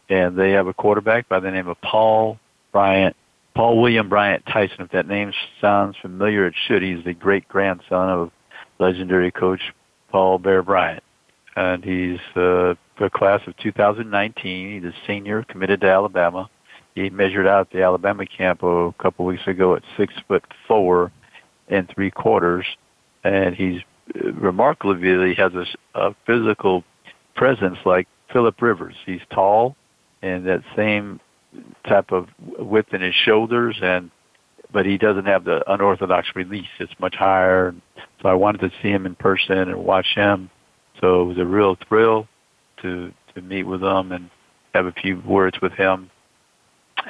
and 0.09 0.37
they 0.37 0.51
have 0.51 0.67
a 0.67 0.73
quarterback 0.73 1.27
by 1.27 1.39
the 1.39 1.51
name 1.51 1.67
of 1.67 1.79
Paul 1.81 2.39
Bryant, 2.71 3.15
Paul 3.57 3.81
William 3.81 4.07
Bryant 4.07 4.45
Tyson. 4.45 4.81
If 4.81 4.91
that 4.91 5.07
name 5.07 5.33
sounds 5.59 5.95
familiar, 5.99 6.45
it 6.45 6.53
should. 6.67 6.83
He's 6.83 7.03
the 7.03 7.15
great 7.15 7.47
grandson 7.47 8.07
of 8.07 8.31
legendary 8.77 9.31
coach 9.31 9.73
Paul 10.11 10.37
Bear 10.37 10.61
Bryant, 10.61 11.01
and 11.55 11.83
he's 11.83 12.19
uh, 12.35 12.75
the 12.99 13.09
class 13.11 13.41
of 13.47 13.57
2019. 13.57 14.75
He's 14.75 14.83
a 14.87 14.93
senior, 15.07 15.43
committed 15.49 15.81
to 15.81 15.87
Alabama. 15.87 16.47
He 16.93 17.09
measured 17.09 17.47
out 17.47 17.71
the 17.71 17.81
Alabama 17.81 18.27
camp 18.27 18.61
a 18.61 18.93
couple 18.99 19.25
weeks 19.25 19.47
ago 19.47 19.75
at 19.75 19.81
six 19.97 20.13
foot 20.27 20.43
four 20.67 21.11
and 21.67 21.89
three 21.95 22.11
quarters, 22.11 22.67
and 23.23 23.55
he's 23.55 23.81
uh, 24.15 24.33
remarkably 24.33 25.33
he 25.33 25.41
has 25.41 25.53
a, 25.55 25.65
a 25.95 26.15
physical 26.27 26.83
presence 27.35 27.79
like 27.87 28.07
Philip 28.31 28.61
Rivers. 28.61 28.95
He's 29.03 29.21
tall 29.33 29.75
and 30.21 30.45
that 30.45 30.61
same 30.75 31.19
type 31.87 32.11
of 32.11 32.27
width 32.39 32.93
in 32.93 33.01
his 33.01 33.15
shoulders 33.15 33.77
and 33.81 34.11
but 34.71 34.85
he 34.85 34.97
doesn't 34.97 35.25
have 35.25 35.45
the 35.45 35.63
unorthodox 35.71 36.27
release. 36.35 36.67
It's 36.79 36.91
much 36.99 37.15
higher. 37.15 37.73
So 38.21 38.27
I 38.27 38.33
wanted 38.33 38.59
to 38.61 38.71
see 38.81 38.89
him 38.89 39.05
in 39.05 39.15
person 39.15 39.57
and 39.57 39.77
watch 39.77 40.07
him. 40.13 40.49
So 40.99 41.21
it 41.21 41.25
was 41.25 41.37
a 41.37 41.45
real 41.45 41.77
thrill 41.87 42.27
to 42.81 43.13
to 43.35 43.41
meet 43.41 43.63
with 43.63 43.81
him 43.81 44.11
and 44.11 44.29
have 44.73 44.85
a 44.85 44.91
few 44.91 45.21
words 45.21 45.57
with 45.61 45.73
him. 45.73 46.09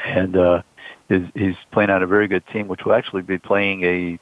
And 0.05 0.35
uh, 0.35 0.61
he's, 1.09 1.23
he's 1.33 1.55
playing 1.71 1.89
on 1.89 2.03
a 2.03 2.07
very 2.07 2.27
good 2.27 2.43
team, 2.51 2.67
which 2.67 2.81
will 2.85 2.93
actually 2.93 3.21
be 3.21 3.37
playing 3.37 3.83
a 3.83 4.19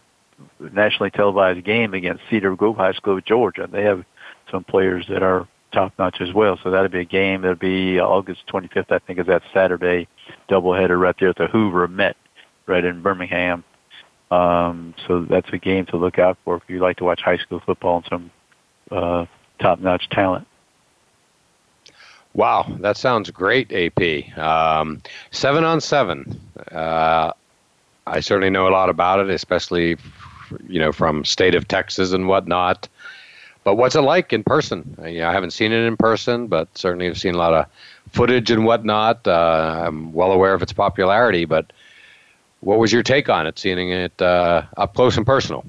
nationally 0.71 1.09
televised 1.09 1.63
game 1.65 1.93
against 1.93 2.23
Cedar 2.29 2.55
Grove 2.55 2.77
High 2.77 2.93
School 2.93 3.17
of 3.17 3.25
Georgia. 3.25 3.67
They 3.71 3.83
have 3.83 4.05
some 4.51 4.63
players 4.63 5.05
that 5.09 5.23
are 5.23 5.47
top 5.75 5.93
notch 5.99 6.21
as 6.21 6.33
well. 6.33 6.57
So 6.63 6.71
that'll 6.71 6.89
be 6.89 7.01
a 7.01 7.05
game. 7.05 7.41
That'll 7.41 7.55
be 7.55 7.99
August 7.99 8.47
25th, 8.47 8.91
I 8.91 8.99
think, 8.99 9.19
is 9.19 9.27
that 9.27 9.43
Saturday 9.53 10.07
doubleheader 10.49 10.99
right 10.99 11.15
there 11.19 11.29
at 11.29 11.37
the 11.37 11.47
Hoover 11.47 11.87
Met, 11.87 12.15
right 12.65 12.83
in 12.83 13.01
Birmingham. 13.01 13.63
Um, 14.31 14.95
so 15.05 15.23
that's 15.23 15.49
a 15.53 15.57
game 15.57 15.85
to 15.87 15.97
look 15.97 16.17
out 16.17 16.37
for 16.43 16.57
if 16.57 16.63
you 16.67 16.79
like 16.79 16.97
to 16.97 17.03
watch 17.03 17.21
high 17.21 17.37
school 17.37 17.59
football 17.59 17.97
and 17.97 18.05
some 18.09 18.31
uh, 18.91 19.25
top 19.59 19.79
notch 19.79 20.09
talent. 20.09 20.47
Wow, 22.33 22.65
that 22.79 22.97
sounds 22.97 23.29
great, 23.31 23.71
AP. 23.71 24.37
Um, 24.37 25.01
seven 25.31 25.63
on 25.63 25.79
seven. 25.79 26.41
Uh, 26.71 27.31
I 28.07 28.19
certainly 28.19 28.49
know 28.49 28.67
a 28.67 28.69
lot 28.69 28.89
about 28.89 29.19
it, 29.19 29.29
especially 29.29 29.97
you 30.67 30.79
know 30.79 30.91
from 30.91 31.23
state 31.23 31.55
of 31.55 31.67
Texas 31.67 32.11
and 32.11 32.27
whatnot. 32.27 32.89
But 33.65 33.75
what's 33.75 33.95
it 33.95 34.01
like 34.01 34.31
in 34.31 34.43
person? 34.43 34.95
I, 35.01 35.07
you 35.07 35.19
know, 35.19 35.27
I 35.27 35.33
haven't 35.33 35.51
seen 35.51 35.73
it 35.73 35.85
in 35.85 35.97
person, 35.97 36.47
but 36.47 36.69
certainly 36.77 37.07
have 37.07 37.17
seen 37.17 37.33
a 37.33 37.37
lot 37.37 37.53
of 37.53 37.65
footage 38.11 38.51
and 38.51 38.63
whatnot. 38.63 39.27
Uh, 39.27 39.85
I'm 39.87 40.13
well 40.13 40.31
aware 40.31 40.53
of 40.53 40.61
its 40.61 40.71
popularity, 40.71 41.45
but 41.45 41.73
what 42.61 42.77
was 42.77 42.93
your 42.93 43.01
take 43.01 43.27
on 43.27 43.47
it, 43.47 43.57
seeing 43.57 43.89
it 43.89 44.21
uh, 44.21 44.61
up 44.77 44.93
close 44.93 45.17
and 45.17 45.25
personal? 45.25 45.65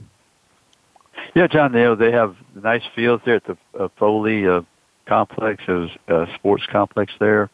Yeah, 1.34 1.46
John, 1.46 1.72
they, 1.72 1.92
they 1.94 2.12
have 2.12 2.36
nice 2.54 2.84
fields 2.94 3.22
there 3.24 3.36
at 3.36 3.44
the 3.44 3.56
uh, 3.78 3.88
Foley 3.96 4.46
uh, 4.46 4.60
complex, 5.06 5.66
a 5.66 6.26
sports 6.34 6.64
complex 6.70 7.14
there, 7.18 7.48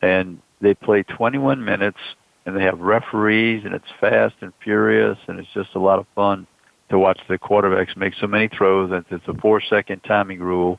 and 0.00 0.40
they 0.60 0.74
play 0.74 1.02
21 1.02 1.64
minutes, 1.64 1.98
and 2.46 2.56
they 2.56 2.62
have 2.62 2.80
referees, 2.80 3.64
and 3.64 3.74
it's 3.74 3.90
fast 3.98 4.36
and 4.42 4.52
furious, 4.62 5.18
and 5.26 5.40
it's 5.40 5.52
just 5.52 5.74
a 5.74 5.80
lot 5.80 5.98
of 5.98 6.06
fun 6.14 6.46
to 6.90 6.98
watch 6.98 7.20
the 7.28 7.38
quarterbacks 7.38 7.96
make 7.96 8.14
so 8.20 8.26
many 8.26 8.48
throws. 8.48 8.90
And 8.92 9.04
it's 9.10 9.28
a 9.28 9.34
four-second 9.40 10.00
timing 10.04 10.40
rule. 10.40 10.78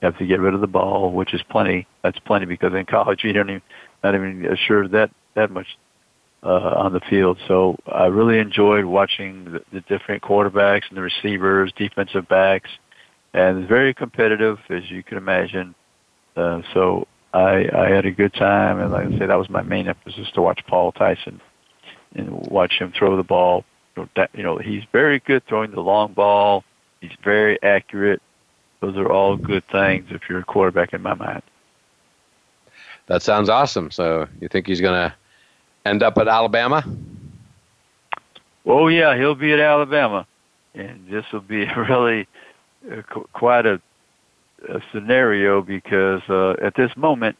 You 0.00 0.06
have 0.06 0.18
to 0.18 0.26
get 0.26 0.40
rid 0.40 0.54
of 0.54 0.60
the 0.60 0.66
ball, 0.66 1.12
which 1.12 1.32
is 1.34 1.40
plenty. 1.50 1.86
That's 2.02 2.18
plenty 2.20 2.46
because 2.46 2.74
in 2.74 2.86
college 2.86 3.20
you 3.24 3.32
don't 3.32 3.50
even 3.50 3.62
not 4.04 4.14
even 4.14 4.46
assured 4.46 4.92
that 4.92 5.10
that 5.34 5.50
much 5.50 5.66
uh, 6.42 6.74
on 6.76 6.92
the 6.92 7.00
field. 7.10 7.38
So 7.48 7.76
I 7.86 8.06
really 8.06 8.38
enjoyed 8.38 8.84
watching 8.84 9.44
the, 9.44 9.60
the 9.72 9.80
different 9.82 10.22
quarterbacks 10.22 10.82
and 10.88 10.96
the 10.96 11.02
receivers, 11.02 11.72
defensive 11.76 12.28
backs, 12.28 12.70
and 13.34 13.68
very 13.68 13.92
competitive, 13.92 14.58
as 14.70 14.90
you 14.90 15.02
can 15.02 15.18
imagine. 15.18 15.74
Uh, 16.36 16.62
so 16.72 17.06
I, 17.32 17.66
I 17.74 17.90
had 17.90 18.06
a 18.06 18.10
good 18.10 18.32
time, 18.34 18.80
and 18.80 18.92
like 18.92 19.06
I 19.06 19.18
said, 19.18 19.30
that 19.30 19.38
was 19.38 19.50
my 19.50 19.62
main 19.62 19.88
emphasis 19.88 20.28
to 20.34 20.42
watch 20.42 20.60
Paul 20.68 20.92
Tyson 20.92 21.40
and 22.14 22.30
watch 22.30 22.72
him 22.78 22.92
throw 22.96 23.16
the 23.16 23.22
ball. 23.22 23.64
You 23.96 24.42
know, 24.42 24.58
he's 24.58 24.84
very 24.92 25.20
good 25.20 25.46
throwing 25.46 25.70
the 25.70 25.80
long 25.80 26.12
ball. 26.12 26.64
He's 27.00 27.16
very 27.24 27.62
accurate. 27.62 28.20
Those 28.80 28.96
are 28.96 29.10
all 29.10 29.36
good 29.36 29.64
things 29.68 30.06
if 30.10 30.22
you're 30.28 30.40
a 30.40 30.44
quarterback 30.44 30.92
in 30.92 31.02
my 31.02 31.14
mind. 31.14 31.42
That 33.06 33.22
sounds 33.22 33.48
awesome. 33.48 33.90
So 33.90 34.28
you 34.40 34.48
think 34.48 34.66
he's 34.66 34.80
going 34.80 35.10
to 35.10 35.14
end 35.84 36.02
up 36.02 36.18
at 36.18 36.28
Alabama? 36.28 36.84
Oh 38.66 38.88
yeah, 38.88 39.16
he'll 39.16 39.36
be 39.36 39.52
at 39.52 39.60
Alabama, 39.60 40.26
and 40.74 41.06
this 41.08 41.24
will 41.32 41.40
be 41.40 41.66
really 41.88 42.26
uh, 42.90 43.02
quite 43.32 43.64
a, 43.64 43.80
a 44.68 44.80
scenario 44.92 45.62
because 45.62 46.22
uh, 46.28 46.54
at 46.60 46.74
this 46.74 46.90
moment, 46.96 47.36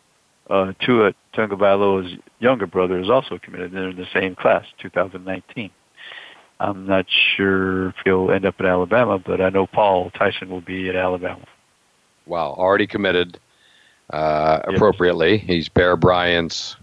uh, 0.49 0.73
Tua 0.81 1.13
Tagovailoa's 1.35 2.17
younger 2.39 2.69
brother 2.69 3.01
is 3.01 3.11
also 3.11 3.39
committed. 3.39 3.73
They're 3.73 3.91
in 3.91 3.97
the 3.97 4.07
same 4.15 4.37
class, 4.37 4.65
2019. 4.79 5.71
I'm 6.59 6.87
not 6.87 7.07
sure 7.09 7.89
if 7.89 7.95
he'll 8.05 8.31
end 8.31 8.47
up 8.47 8.57
at 8.59 8.67
Alabama, 8.67 9.19
but 9.19 9.41
I 9.41 9.51
know 9.51 9.67
Paul 9.67 10.11
Tyson 10.11 10.49
will 10.49 10.63
be 10.63 10.89
at 10.89 10.97
Alabama. 10.97 11.45
Wow, 12.27 12.55
already 12.57 12.87
committed 12.87 13.39
uh, 14.11 14.61
yes. 14.67 14.77
appropriately. 14.77 15.39
He's 15.39 15.69
Bear 15.69 15.97
Bryant's 15.97 16.77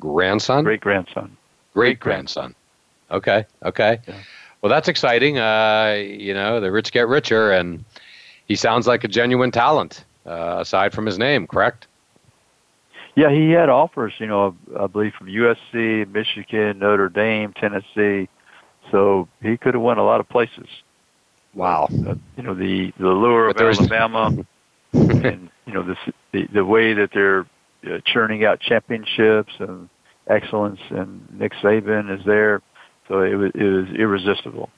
grandson? 0.00 0.64
Great 0.64 0.80
grandson. 0.80 1.36
Great 1.74 2.00
grandson. 2.00 2.54
Okay, 3.10 3.46
okay. 3.64 4.00
Yeah. 4.06 4.14
Well, 4.60 4.70
that's 4.70 4.88
exciting. 4.88 5.38
Uh, 5.38 5.96
you 5.98 6.34
know, 6.34 6.60
the 6.60 6.72
rich 6.72 6.90
get 6.90 7.06
richer, 7.06 7.52
and 7.52 7.84
he 8.46 8.56
sounds 8.56 8.86
like 8.86 9.04
a 9.04 9.08
genuine 9.08 9.50
talent, 9.50 10.04
uh, 10.26 10.56
aside 10.60 10.92
from 10.92 11.06
his 11.06 11.18
name, 11.18 11.46
correct? 11.46 11.86
Yeah, 13.14 13.30
he 13.30 13.50
had 13.50 13.68
offers, 13.68 14.12
you 14.18 14.26
know, 14.26 14.56
I 14.78 14.86
believe 14.86 15.12
from 15.14 15.26
USC, 15.26 16.10
Michigan, 16.12 16.78
Notre 16.78 17.08
Dame, 17.08 17.52
Tennessee. 17.52 18.28
So 18.90 19.28
he 19.42 19.56
could 19.56 19.74
have 19.74 19.82
went 19.82 19.98
a 19.98 20.02
lot 20.02 20.20
of 20.20 20.28
places. 20.28 20.66
Wow. 21.54 21.88
Uh, 21.90 22.14
you 22.36 22.42
know, 22.42 22.54
the, 22.54 22.92
the 22.98 23.08
lure 23.08 23.48
of 23.48 23.56
Alabama 23.56 24.44
and, 24.92 25.50
you 25.66 25.72
know, 25.72 25.82
this, 25.82 25.98
the, 26.32 26.46
the 26.52 26.64
way 26.64 26.94
that 26.94 27.10
they're 27.12 27.46
uh, 27.86 27.98
churning 28.04 28.44
out 28.44 28.60
championships 28.60 29.52
and 29.58 29.88
excellence, 30.28 30.80
and 30.90 31.26
Nick 31.38 31.52
Saban 31.54 32.16
is 32.16 32.24
there. 32.24 32.62
So 33.08 33.20
it 33.22 33.34
was, 33.34 33.52
it 33.54 33.64
was 33.64 33.88
irresistible. 33.96 34.70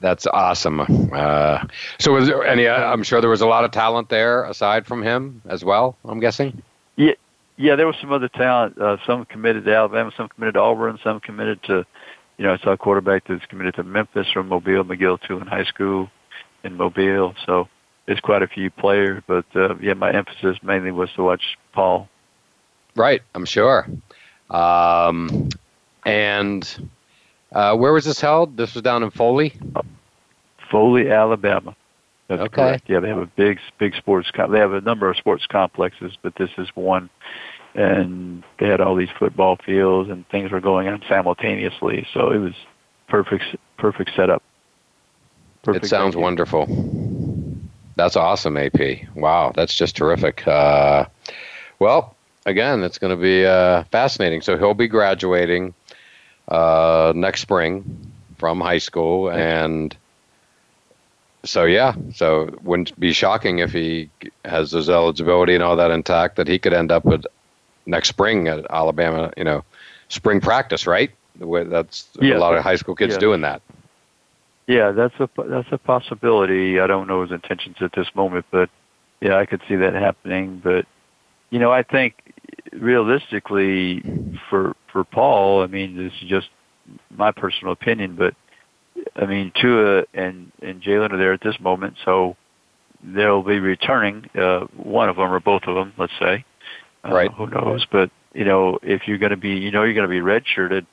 That's 0.00 0.26
awesome. 0.26 0.80
Uh, 1.12 1.64
so, 1.98 2.12
was 2.12 2.28
there 2.28 2.44
any? 2.44 2.66
Uh, 2.66 2.92
I'm 2.92 3.02
sure 3.02 3.20
there 3.20 3.30
was 3.30 3.40
a 3.40 3.46
lot 3.46 3.64
of 3.64 3.70
talent 3.70 4.10
there 4.10 4.44
aside 4.44 4.86
from 4.86 5.02
him 5.02 5.40
as 5.48 5.64
well. 5.64 5.96
I'm 6.04 6.20
guessing. 6.20 6.62
Yeah, 6.96 7.14
yeah. 7.56 7.74
There 7.74 7.86
was 7.86 7.96
some 8.00 8.12
other 8.12 8.28
talent. 8.28 8.78
Uh, 8.78 8.98
some 9.06 9.24
committed 9.24 9.64
to 9.64 9.74
Alabama, 9.74 10.12
some 10.14 10.28
committed 10.28 10.54
to 10.54 10.60
Auburn, 10.60 10.98
some 11.02 11.20
committed 11.20 11.62
to, 11.64 11.86
you 12.38 12.44
know, 12.46 12.54
I 12.54 12.58
saw 12.58 12.70
a 12.72 12.76
quarterback 12.76 13.24
that's 13.28 13.44
committed 13.46 13.74
to 13.74 13.82
Memphis 13.84 14.26
from 14.32 14.48
Mobile, 14.48 14.84
McGill-Toolen 14.84 15.48
high 15.48 15.64
school 15.64 16.08
in 16.64 16.76
Mobile. 16.76 17.34
So 17.44 17.68
there's 18.06 18.20
quite 18.20 18.42
a 18.42 18.48
few 18.48 18.70
players, 18.70 19.22
but 19.26 19.44
uh, 19.54 19.76
yeah, 19.80 19.94
my 19.94 20.10
emphasis 20.12 20.56
mainly 20.62 20.90
was 20.92 21.10
to 21.16 21.22
watch 21.24 21.58
Paul. 21.72 22.08
Right, 22.96 23.22
I'm 23.34 23.44
sure. 23.44 23.86
Um, 24.50 25.48
and 26.06 26.90
uh, 27.52 27.76
where 27.76 27.92
was 27.92 28.04
this 28.04 28.20
held? 28.20 28.56
This 28.56 28.74
was 28.74 28.82
down 28.82 29.02
in 29.02 29.10
Foley. 29.10 29.54
Foley, 30.70 31.10
Alabama. 31.10 31.74
That's 32.28 32.42
Okay. 32.42 32.54
correct. 32.54 32.84
Yeah, 32.88 33.00
they 33.00 33.08
have 33.08 33.18
a 33.18 33.26
big, 33.26 33.58
big 33.78 33.94
sports. 33.96 34.30
Com- 34.30 34.52
they 34.52 34.58
have 34.58 34.72
a 34.72 34.80
number 34.82 35.08
of 35.10 35.16
sports 35.16 35.46
complexes, 35.46 36.12
but 36.22 36.34
this 36.36 36.50
is 36.58 36.68
one. 36.74 37.08
And 37.74 38.42
they 38.58 38.66
had 38.66 38.80
all 38.80 38.96
these 38.96 39.10
football 39.18 39.56
fields, 39.56 40.10
and 40.10 40.28
things 40.28 40.50
were 40.50 40.60
going 40.60 40.88
on 40.88 41.02
simultaneously. 41.08 42.06
So 42.12 42.30
it 42.30 42.38
was 42.38 42.54
perfect, 43.08 43.44
perfect 43.76 44.10
setup. 44.16 44.42
Perfect 45.62 45.84
it 45.84 45.88
sounds 45.88 46.16
wonderful. 46.16 46.66
That's 47.96 48.16
awesome, 48.16 48.56
AP. 48.56 49.14
Wow, 49.14 49.52
that's 49.54 49.74
just 49.74 49.96
terrific. 49.96 50.46
Uh, 50.46 51.06
well, 51.78 52.14
again, 52.46 52.82
it's 52.82 52.98
going 52.98 53.16
to 53.16 53.20
be 53.20 53.44
uh, 53.44 53.84
fascinating. 53.90 54.40
So 54.40 54.56
he'll 54.56 54.74
be 54.74 54.88
graduating 54.88 55.74
uh, 56.48 57.12
next 57.14 57.42
spring 57.42 58.12
from 58.38 58.60
high 58.60 58.78
school, 58.78 59.30
and 59.30 59.96
so 61.44 61.64
yeah, 61.64 61.94
so 62.14 62.42
it 62.42 62.62
wouldn't 62.62 62.98
be 62.98 63.12
shocking 63.12 63.58
if 63.58 63.72
he 63.72 64.10
has 64.44 64.70
his 64.70 64.88
eligibility 64.88 65.54
and 65.54 65.62
all 65.62 65.76
that 65.76 65.90
intact 65.90 66.36
that 66.36 66.48
he 66.48 66.58
could 66.58 66.72
end 66.72 66.90
up 66.90 67.04
with 67.04 67.24
next 67.88 68.08
spring 68.10 68.46
at 68.48 68.66
Alabama. 68.70 69.32
You 69.36 69.44
know, 69.44 69.64
spring 70.08 70.40
practice, 70.40 70.86
right? 70.86 71.10
That's 71.40 72.08
Yeah. 72.20 72.36
a 72.36 72.38
lot 72.38 72.56
of 72.56 72.62
high 72.62 72.76
school 72.76 72.94
kids 72.94 73.14
Yeah. 73.14 73.20
doing 73.20 73.40
that. 73.42 73.62
Yeah, 74.66 74.90
that's 74.90 75.18
a 75.18 75.28
that's 75.44 75.72
a 75.72 75.78
possibility. 75.78 76.78
I 76.78 76.86
don't 76.86 77.06
know 77.08 77.22
his 77.22 77.30
intentions 77.32 77.76
at 77.80 77.92
this 77.92 78.08
moment, 78.14 78.44
but 78.50 78.68
yeah, 79.20 79.36
I 79.36 79.46
could 79.46 79.62
see 79.66 79.76
that 79.76 79.94
happening. 79.94 80.60
But 80.62 80.84
you 81.50 81.58
know, 81.58 81.72
I 81.72 81.82
think 81.82 82.14
realistically, 82.72 84.02
for 84.50 84.76
for 84.92 85.04
Paul, 85.04 85.62
I 85.62 85.66
mean, 85.66 85.96
this 85.96 86.12
is 86.20 86.28
just 86.28 86.48
my 87.16 87.32
personal 87.32 87.72
opinion, 87.72 88.14
but 88.14 88.34
I 89.16 89.24
mean, 89.24 89.52
Tua 89.54 90.04
and 90.12 90.52
and 90.60 90.82
Jalen 90.82 91.12
are 91.12 91.16
there 91.16 91.32
at 91.32 91.40
this 91.40 91.58
moment, 91.60 91.96
so 92.04 92.36
they'll 93.02 93.42
be 93.42 93.60
returning. 93.60 94.28
Uh, 94.34 94.66
one 94.76 95.08
of 95.08 95.16
them 95.16 95.32
or 95.32 95.40
both 95.40 95.62
of 95.66 95.76
them, 95.76 95.92
let's 95.96 96.12
say. 96.18 96.44
Uh, 97.04 97.12
Right. 97.12 97.32
Who 97.32 97.46
knows? 97.46 97.86
But 97.90 98.10
you 98.34 98.44
know, 98.44 98.78
if 98.82 99.06
you're 99.06 99.18
going 99.18 99.30
to 99.30 99.36
be, 99.36 99.50
you 99.50 99.70
know, 99.70 99.82
you're 99.82 99.94
going 99.94 100.08
to 100.08 100.14
be 100.14 100.20
redshirted. 100.20 100.86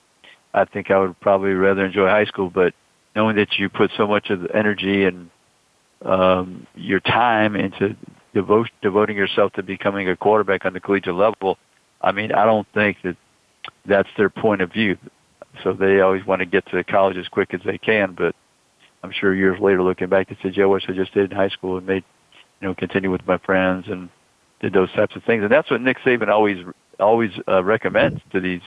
I 0.54 0.66
think 0.66 0.90
I 0.90 0.98
would 1.00 1.20
probably 1.20 1.52
rather 1.52 1.86
enjoy 1.86 2.08
high 2.08 2.26
school, 2.26 2.50
but 2.50 2.74
knowing 3.16 3.36
that 3.36 3.58
you 3.58 3.70
put 3.70 3.92
so 3.98 4.08
much 4.08 4.30
of 4.30 4.42
the 4.42 4.56
energy 4.56 5.04
and 5.04 5.30
um, 6.04 6.66
your 6.76 7.02
time 7.02 7.56
into 7.56 7.96
devote, 8.34 8.70
devoting 8.82 9.18
yourself 9.18 9.52
to 9.54 9.64
becoming 9.64 10.10
a 10.10 10.16
quarterback 10.16 10.66
on 10.66 10.74
the 10.74 10.80
collegiate 10.80 11.16
level, 11.16 11.58
I 12.02 12.14
mean, 12.14 12.32
I 12.32 12.46
don't 12.46 12.68
think 12.74 12.98
that 13.04 13.18
that's 13.86 14.10
their 14.18 14.30
point 14.30 14.62
of 14.62 14.72
view. 14.72 14.98
So 15.64 15.74
they 15.74 16.00
always 16.02 16.26
want 16.26 16.40
to 16.40 16.46
get 16.46 16.66
to 16.72 16.84
college 16.84 17.18
as 17.18 17.28
quick 17.28 17.54
as 17.54 17.62
they 17.66 17.78
can, 17.78 18.14
but 18.14 18.36
I'm 19.04 19.12
sure 19.12 19.36
years 19.36 19.60
later 19.60 19.84
looking 19.84 20.10
back, 20.10 20.30
they 20.30 20.38
said, 20.42 20.58
"Yeah, 20.58 20.66
what 20.66 20.84
I 20.90 20.94
just 20.94 21.14
did 21.14 21.32
in 21.32 21.38
high 21.38 21.50
school 21.50 21.78
and 21.78 21.86
made, 21.86 22.04
you 22.60 22.68
know, 22.68 22.76
continue 22.76 23.12
with 23.12 23.26
my 23.28 23.38
friends 23.38 23.88
and 23.88 24.10
did 24.66 24.74
those 24.74 24.92
types 24.92 25.16
of 25.16 25.24
things." 25.24 25.44
And 25.44 25.52
that's 25.52 25.70
what 25.70 25.82
Nick 25.82 26.00
Saban 26.00 26.30
always 26.30 26.66
always 27.00 27.32
uh, 27.48 27.64
recommends 27.64 28.22
to 28.32 28.40
these 28.40 28.62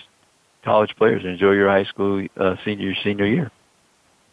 college 0.63 0.95
players: 0.97 1.25
enjoy 1.25 1.53
your 1.53 1.69
high 1.69 1.85
school 1.85 2.27
uh, 2.37 2.57
senior 2.65 2.95
senior 3.03 3.27
year. 3.27 3.51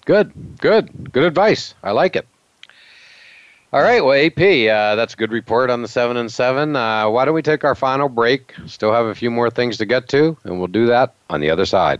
Good, 0.06 0.60
good, 0.60 1.12
good 1.12 1.24
advice. 1.24 1.74
I 1.84 1.92
like 1.92 2.16
it. 2.16 2.28
All 3.74 3.82
right, 3.82 4.06
well, 4.06 4.14
AP, 4.14 4.40
uh, 4.40 4.96
that's 4.96 5.16
a 5.16 5.18
good 5.18 5.32
report 5.32 5.70
on 5.70 5.82
the 5.82 5.88
seven 5.88 6.16
and 6.16 6.32
seven. 6.32 6.76
Uh, 6.78 7.10
why 7.10 7.26
don't 7.26 7.34
we 7.34 7.42
take 7.42 7.66
our 7.66 7.76
final 7.76 8.08
break? 8.08 8.54
Still 8.68 8.94
have 8.94 9.08
a 9.08 9.16
few 9.16 9.30
more 9.30 9.50
things 9.50 9.78
to 9.80 9.86
get 9.86 10.08
to, 10.10 10.38
and 10.46 10.60
we'll 10.60 10.68
do 10.68 10.86
that 10.86 11.14
on 11.30 11.42
the 11.42 11.50
other 11.50 11.66
side. 11.66 12.00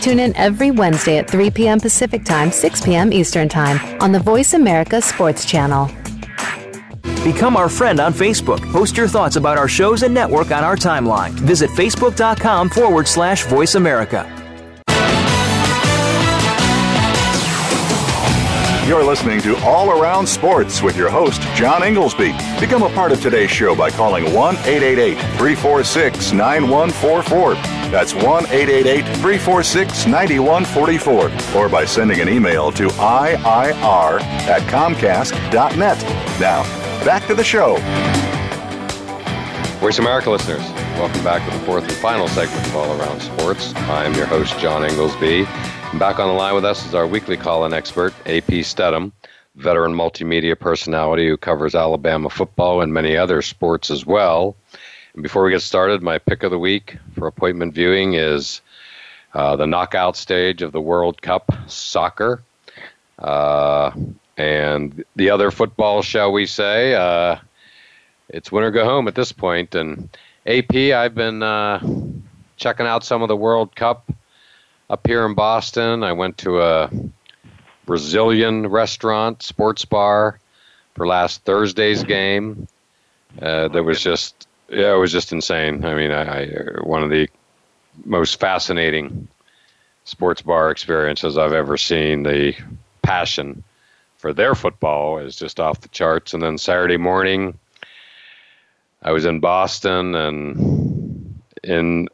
Tune 0.00 0.18
in 0.18 0.34
every 0.36 0.70
Wednesday 0.70 1.18
at 1.18 1.30
3 1.30 1.50
p.m. 1.50 1.78
Pacific 1.78 2.24
Time, 2.24 2.50
6 2.50 2.80
p.m. 2.84 3.12
Eastern 3.12 3.48
Time 3.48 4.00
on 4.02 4.12
the 4.12 4.18
Voice 4.18 4.54
America 4.54 5.02
Sports 5.02 5.44
Channel. 5.44 5.90
Become 7.22 7.54
our 7.56 7.68
friend 7.68 8.00
on 8.00 8.14
Facebook. 8.14 8.60
Post 8.72 8.96
your 8.96 9.06
thoughts 9.06 9.36
about 9.36 9.58
our 9.58 9.68
shows 9.68 10.02
and 10.02 10.14
network 10.14 10.50
on 10.52 10.64
our 10.64 10.74
timeline. 10.74 11.32
Visit 11.32 11.68
facebook.com 11.70 12.70
forward 12.70 13.06
slash 13.06 13.44
voice 13.44 13.74
America. 13.74 14.26
You're 18.86 19.04
listening 19.04 19.40
to 19.42 19.56
All 19.64 19.90
Around 19.90 20.26
Sports 20.26 20.82
with 20.82 20.96
your 20.96 21.10
host, 21.10 21.42
John 21.54 21.84
Inglesby. 21.84 22.32
Become 22.58 22.82
a 22.82 22.90
part 22.90 23.12
of 23.12 23.20
today's 23.20 23.50
show 23.50 23.76
by 23.76 23.90
calling 23.90 24.24
1 24.34 24.56
888 24.56 25.14
346 25.36 26.32
9144. 26.32 27.79
That's 27.90 28.14
1 28.14 28.22
888 28.22 29.04
346 29.16 30.06
9144. 30.06 31.60
Or 31.60 31.68
by 31.68 31.84
sending 31.84 32.20
an 32.20 32.28
email 32.28 32.70
to 32.72 32.86
IIR 32.86 34.20
at 34.22 34.62
Comcast.net. 34.70 36.02
Now, 36.40 36.62
back 37.04 37.26
to 37.26 37.34
the 37.34 37.42
show. 37.42 37.76
Voice 39.80 39.98
America 39.98 40.30
listeners, 40.30 40.60
welcome 41.00 41.24
back 41.24 41.42
to 41.50 41.58
the 41.58 41.64
fourth 41.64 41.82
and 41.82 41.92
final 41.94 42.28
segment 42.28 42.64
of 42.66 42.76
All 42.76 43.00
Around 43.00 43.22
Sports. 43.22 43.74
I'm 43.74 44.14
your 44.14 44.26
host, 44.26 44.56
John 44.58 44.84
Inglesby. 44.84 45.46
And 45.46 45.98
back 45.98 46.20
on 46.20 46.28
the 46.28 46.34
line 46.34 46.54
with 46.54 46.64
us 46.64 46.86
is 46.86 46.94
our 46.94 47.06
weekly 47.06 47.36
call-in 47.36 47.72
expert, 47.72 48.12
AP 48.26 48.62
Stedham, 48.62 49.10
veteran 49.56 49.94
multimedia 49.94 50.56
personality 50.56 51.26
who 51.26 51.36
covers 51.36 51.74
Alabama 51.74 52.30
football 52.30 52.82
and 52.82 52.92
many 52.92 53.16
other 53.16 53.42
sports 53.42 53.90
as 53.90 54.06
well. 54.06 54.54
And 55.14 55.22
before 55.22 55.44
we 55.44 55.50
get 55.50 55.62
started, 55.62 56.02
my 56.02 56.18
pick 56.18 56.42
of 56.42 56.50
the 56.50 56.58
week 56.58 56.96
for 57.14 57.26
appointment 57.26 57.74
viewing 57.74 58.14
is 58.14 58.60
uh, 59.34 59.56
the 59.56 59.66
knockout 59.66 60.16
stage 60.16 60.62
of 60.62 60.72
the 60.72 60.80
World 60.80 61.20
Cup 61.20 61.52
soccer. 61.66 62.42
Uh, 63.18 63.90
and 64.36 65.04
the 65.16 65.30
other 65.30 65.50
football, 65.50 66.02
shall 66.02 66.32
we 66.32 66.46
say, 66.46 66.94
uh, 66.94 67.36
it's 68.28 68.50
win 68.50 68.64
or 68.64 68.70
go 68.70 68.84
home 68.84 69.08
at 69.08 69.14
this 69.14 69.32
point. 69.32 69.74
And 69.74 70.08
AP, 70.46 70.74
I've 70.74 71.14
been 71.14 71.42
uh, 71.42 71.80
checking 72.56 72.86
out 72.86 73.04
some 73.04 73.22
of 73.22 73.28
the 73.28 73.36
World 73.36 73.74
Cup 73.74 74.10
up 74.88 75.06
here 75.06 75.26
in 75.26 75.34
Boston. 75.34 76.02
I 76.02 76.12
went 76.12 76.38
to 76.38 76.62
a 76.62 76.90
Brazilian 77.86 78.68
restaurant, 78.68 79.42
sports 79.42 79.84
bar, 79.84 80.38
for 80.94 81.06
last 81.06 81.44
Thursday's 81.44 82.04
game. 82.04 82.68
Uh, 83.40 83.68
there 83.68 83.82
was 83.82 84.00
just, 84.00 84.39
yeah, 84.70 84.94
it 84.94 84.98
was 84.98 85.12
just 85.12 85.32
insane. 85.32 85.84
I 85.84 85.94
mean, 85.94 86.10
I, 86.10 86.42
I 86.42 86.46
one 86.82 87.02
of 87.02 87.10
the 87.10 87.28
most 88.04 88.38
fascinating 88.40 89.28
sports 90.04 90.42
bar 90.42 90.70
experiences 90.70 91.36
I've 91.36 91.52
ever 91.52 91.76
seen. 91.76 92.22
The 92.22 92.54
passion 93.02 93.62
for 94.18 94.32
their 94.32 94.54
football 94.54 95.18
is 95.18 95.36
just 95.36 95.60
off 95.60 95.80
the 95.80 95.88
charts. 95.88 96.34
And 96.34 96.42
then 96.42 96.58
Saturday 96.58 96.96
morning, 96.96 97.58
I 99.02 99.12
was 99.12 99.24
in 99.24 99.40
Boston 99.40 100.14
and 100.14 101.40
in 101.64 102.08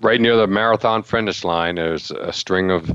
right 0.00 0.20
near 0.20 0.36
the 0.36 0.46
marathon 0.46 1.02
finish 1.02 1.44
line, 1.44 1.76
there's 1.76 2.10
a 2.10 2.32
string 2.32 2.70
of 2.70 2.94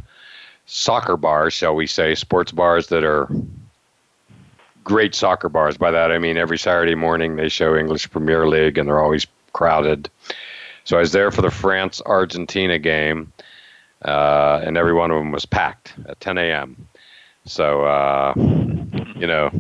soccer 0.66 1.18
bars, 1.18 1.54
shall 1.54 1.76
we 1.76 1.88
say, 1.88 2.14
sports 2.16 2.52
bars 2.52 2.88
that 2.88 3.04
are 3.04 3.28
great 4.89 5.13
soccer 5.13 5.49
bars. 5.49 5.77
By 5.77 5.91
that 5.91 6.11
I 6.11 6.17
mean 6.17 6.35
every 6.35 6.57
Saturday 6.57 6.95
morning 6.95 7.35
they 7.35 7.47
show 7.47 7.77
English 7.77 8.09
Premier 8.09 8.47
League 8.47 8.77
and 8.79 8.89
they're 8.89 8.99
always 8.99 9.27
crowded. 9.53 10.09
So 10.83 10.97
I 10.97 11.01
was 11.01 11.11
there 11.11 11.29
for 11.29 11.43
the 11.43 11.51
France 11.51 12.01
Argentina 12.03 12.79
game, 12.79 13.31
uh, 14.03 14.61
and 14.63 14.75
every 14.75 14.93
one 14.93 15.11
of 15.11 15.19
them 15.19 15.31
was 15.31 15.45
packed 15.45 15.93
at 16.07 16.19
10 16.19 16.39
a.m. 16.39 16.87
So, 17.45 17.83
uh, 17.85 18.33
you 18.35 19.27
know, 19.27 19.51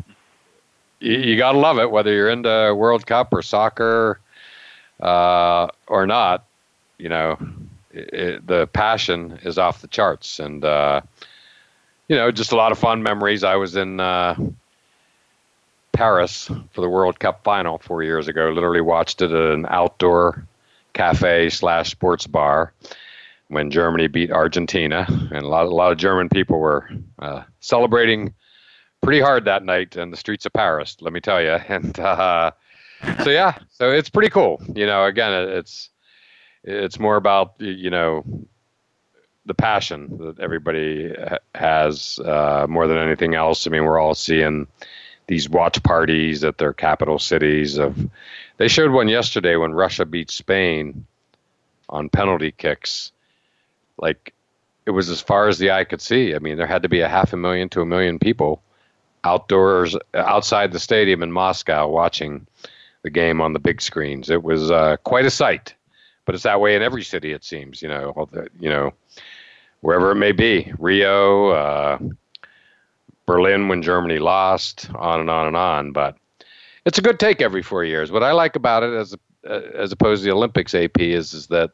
you, 0.99 1.13
you 1.19 1.37
got 1.37 1.51
to 1.51 1.59
love 1.59 1.77
it, 1.77 1.91
whether 1.91 2.11
you're 2.11 2.29
into 2.29 2.73
World 2.75 3.05
Cup 3.05 3.31
or 3.31 3.43
soccer 3.43 4.19
uh, 4.99 5.67
or 5.85 6.07
not. 6.07 6.45
You 6.97 7.09
know, 7.09 7.37
it, 7.91 8.13
it, 8.13 8.47
the 8.47 8.65
passion 8.65 9.39
is 9.43 9.59
off 9.59 9.81
the 9.81 9.87
charts, 9.87 10.39
and 10.39 10.65
uh, 10.65 11.01
you 12.07 12.15
know, 12.15 12.31
just 12.31 12.51
a 12.51 12.55
lot 12.55 12.71
of 12.71 12.79
fun 12.79 13.03
memories. 13.03 13.43
I 13.43 13.55
was 13.55 13.75
in 13.75 13.99
uh, 13.99 14.35
Paris 15.99 16.49
for 16.71 16.79
the 16.79 16.87
World 16.87 17.19
Cup 17.19 17.43
final 17.43 17.77
four 17.77 18.03
years 18.03 18.29
ago. 18.29 18.51
Literally 18.51 18.79
watched 18.79 19.21
it 19.21 19.33
at 19.33 19.51
an 19.51 19.65
outdoor 19.67 20.47
cafe 20.93 21.49
slash 21.49 21.91
sports 21.91 22.25
bar 22.25 22.71
when 23.49 23.69
Germany 23.69 24.07
beat 24.07 24.31
Argentina, 24.31 25.05
and 25.09 25.43
a 25.43 25.47
lot, 25.49 25.65
a 25.65 25.75
lot 25.75 25.91
of 25.91 25.97
German 25.97 26.29
people 26.29 26.57
were 26.57 26.89
uh, 27.19 27.43
celebrating 27.59 28.33
pretty 29.01 29.19
hard 29.19 29.43
that 29.43 29.65
night 29.65 29.97
in 29.97 30.09
the 30.09 30.15
streets 30.15 30.45
of 30.45 30.53
Paris. 30.53 30.95
Let 31.01 31.11
me 31.11 31.19
tell 31.19 31.41
you, 31.41 31.51
and 31.67 31.99
uh, 31.99 32.51
so 33.25 33.29
yeah, 33.29 33.57
so 33.69 33.91
it's 33.91 34.09
pretty 34.09 34.29
cool. 34.29 34.61
You 34.73 34.85
know, 34.85 35.03
again, 35.03 35.49
it's 35.49 35.89
it's 36.63 36.97
more 36.97 37.17
about 37.17 37.55
you 37.59 37.89
know 37.89 38.23
the 39.45 39.53
passion 39.53 40.17
that 40.19 40.39
everybody 40.39 41.13
has 41.55 42.19
uh, 42.19 42.67
more 42.69 42.87
than 42.87 42.99
anything 42.99 43.35
else. 43.35 43.67
I 43.67 43.69
mean, 43.69 43.83
we're 43.83 43.99
all 43.99 44.15
seeing 44.15 44.65
these 45.29 45.49
watch 45.49 45.81
parties 45.83 46.43
at 46.43 46.57
their 46.57 46.73
capital 46.73 47.19
cities. 47.19 47.77
Of 47.77 48.09
they 48.57 48.67
showed 48.67 48.91
one 48.91 49.07
yesterday 49.07 49.55
when 49.55 49.73
Russia 49.73 50.05
beat 50.05 50.29
Spain 50.29 51.05
on 51.87 52.09
penalty 52.09 52.51
kicks. 52.51 53.11
Like 53.97 54.33
it 54.85 54.91
was 54.91 55.09
as 55.09 55.21
far 55.21 55.47
as 55.47 55.57
the 55.57 55.71
eye 55.71 55.85
could 55.85 56.01
see. 56.01 56.35
I 56.35 56.39
mean, 56.39 56.57
there 56.57 56.67
had 56.67 56.83
to 56.83 56.89
be 56.89 56.99
a 56.99 57.07
half 57.07 57.31
a 57.31 57.37
million 57.37 57.69
to 57.69 57.81
a 57.81 57.85
million 57.85 58.19
people 58.19 58.61
outdoors 59.23 59.95
outside 60.13 60.71
the 60.71 60.79
stadium 60.79 61.23
in 61.23 61.31
Moscow 61.31 61.87
watching 61.87 62.47
the 63.03 63.09
game 63.09 63.39
on 63.39 63.53
the 63.53 63.59
big 63.59 63.81
screens. 63.81 64.29
It 64.29 64.43
was 64.43 64.71
uh, 64.71 64.97
quite 65.03 65.25
a 65.25 65.31
sight 65.31 65.75
but 66.29 66.35
it's 66.35 66.43
that 66.43 66.61
way 66.61 66.75
in 66.75 66.83
every 66.83 67.03
city. 67.03 67.31
It 67.31 67.43
seems, 67.43 67.81
you 67.81 67.87
know, 67.87 68.29
the, 68.31 68.49
you 68.59 68.69
know, 68.69 68.93
wherever 69.81 70.11
it 70.11 70.15
may 70.17 70.31
be, 70.31 70.71
Rio, 70.77 71.49
uh, 71.49 71.97
Berlin 73.29 73.67
when 73.67 73.83
Germany 73.83 74.17
lost, 74.17 74.89
on 74.95 75.19
and 75.19 75.29
on 75.29 75.45
and 75.45 75.55
on. 75.55 75.91
But 75.91 76.17
it's 76.85 76.97
a 76.97 77.01
good 77.01 77.19
take 77.19 77.41
every 77.41 77.61
four 77.61 77.83
years. 77.83 78.11
What 78.11 78.23
I 78.23 78.31
like 78.31 78.55
about 78.55 78.81
it, 78.81 78.91
as 78.93 79.13
a, 79.13 79.77
as 79.77 79.91
opposed 79.91 80.23
to 80.23 80.25
the 80.25 80.35
Olympics, 80.35 80.73
AP 80.73 80.99
is 80.99 81.33
is 81.33 81.45
that 81.47 81.69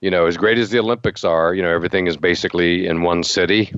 you 0.00 0.10
know, 0.10 0.26
as 0.26 0.36
great 0.36 0.58
as 0.58 0.70
the 0.70 0.78
Olympics 0.78 1.24
are, 1.24 1.54
you 1.54 1.62
know, 1.62 1.70
everything 1.70 2.06
is 2.06 2.16
basically 2.16 2.86
in 2.86 3.02
one 3.02 3.22
city. 3.22 3.72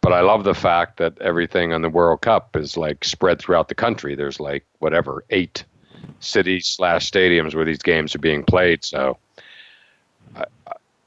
But 0.00 0.12
I 0.12 0.20
love 0.20 0.44
the 0.44 0.54
fact 0.54 0.98
that 0.98 1.18
everything 1.20 1.72
on 1.72 1.82
the 1.82 1.88
World 1.88 2.20
Cup 2.20 2.56
is 2.56 2.76
like 2.76 3.04
spread 3.04 3.38
throughout 3.38 3.68
the 3.68 3.74
country. 3.74 4.14
There's 4.14 4.40
like 4.40 4.64
whatever 4.78 5.24
eight 5.30 5.64
cities 6.20 6.66
slash 6.66 7.10
stadiums 7.10 7.54
where 7.54 7.64
these 7.64 7.82
games 7.82 8.14
are 8.14 8.18
being 8.18 8.44
played. 8.44 8.84
So 8.84 9.18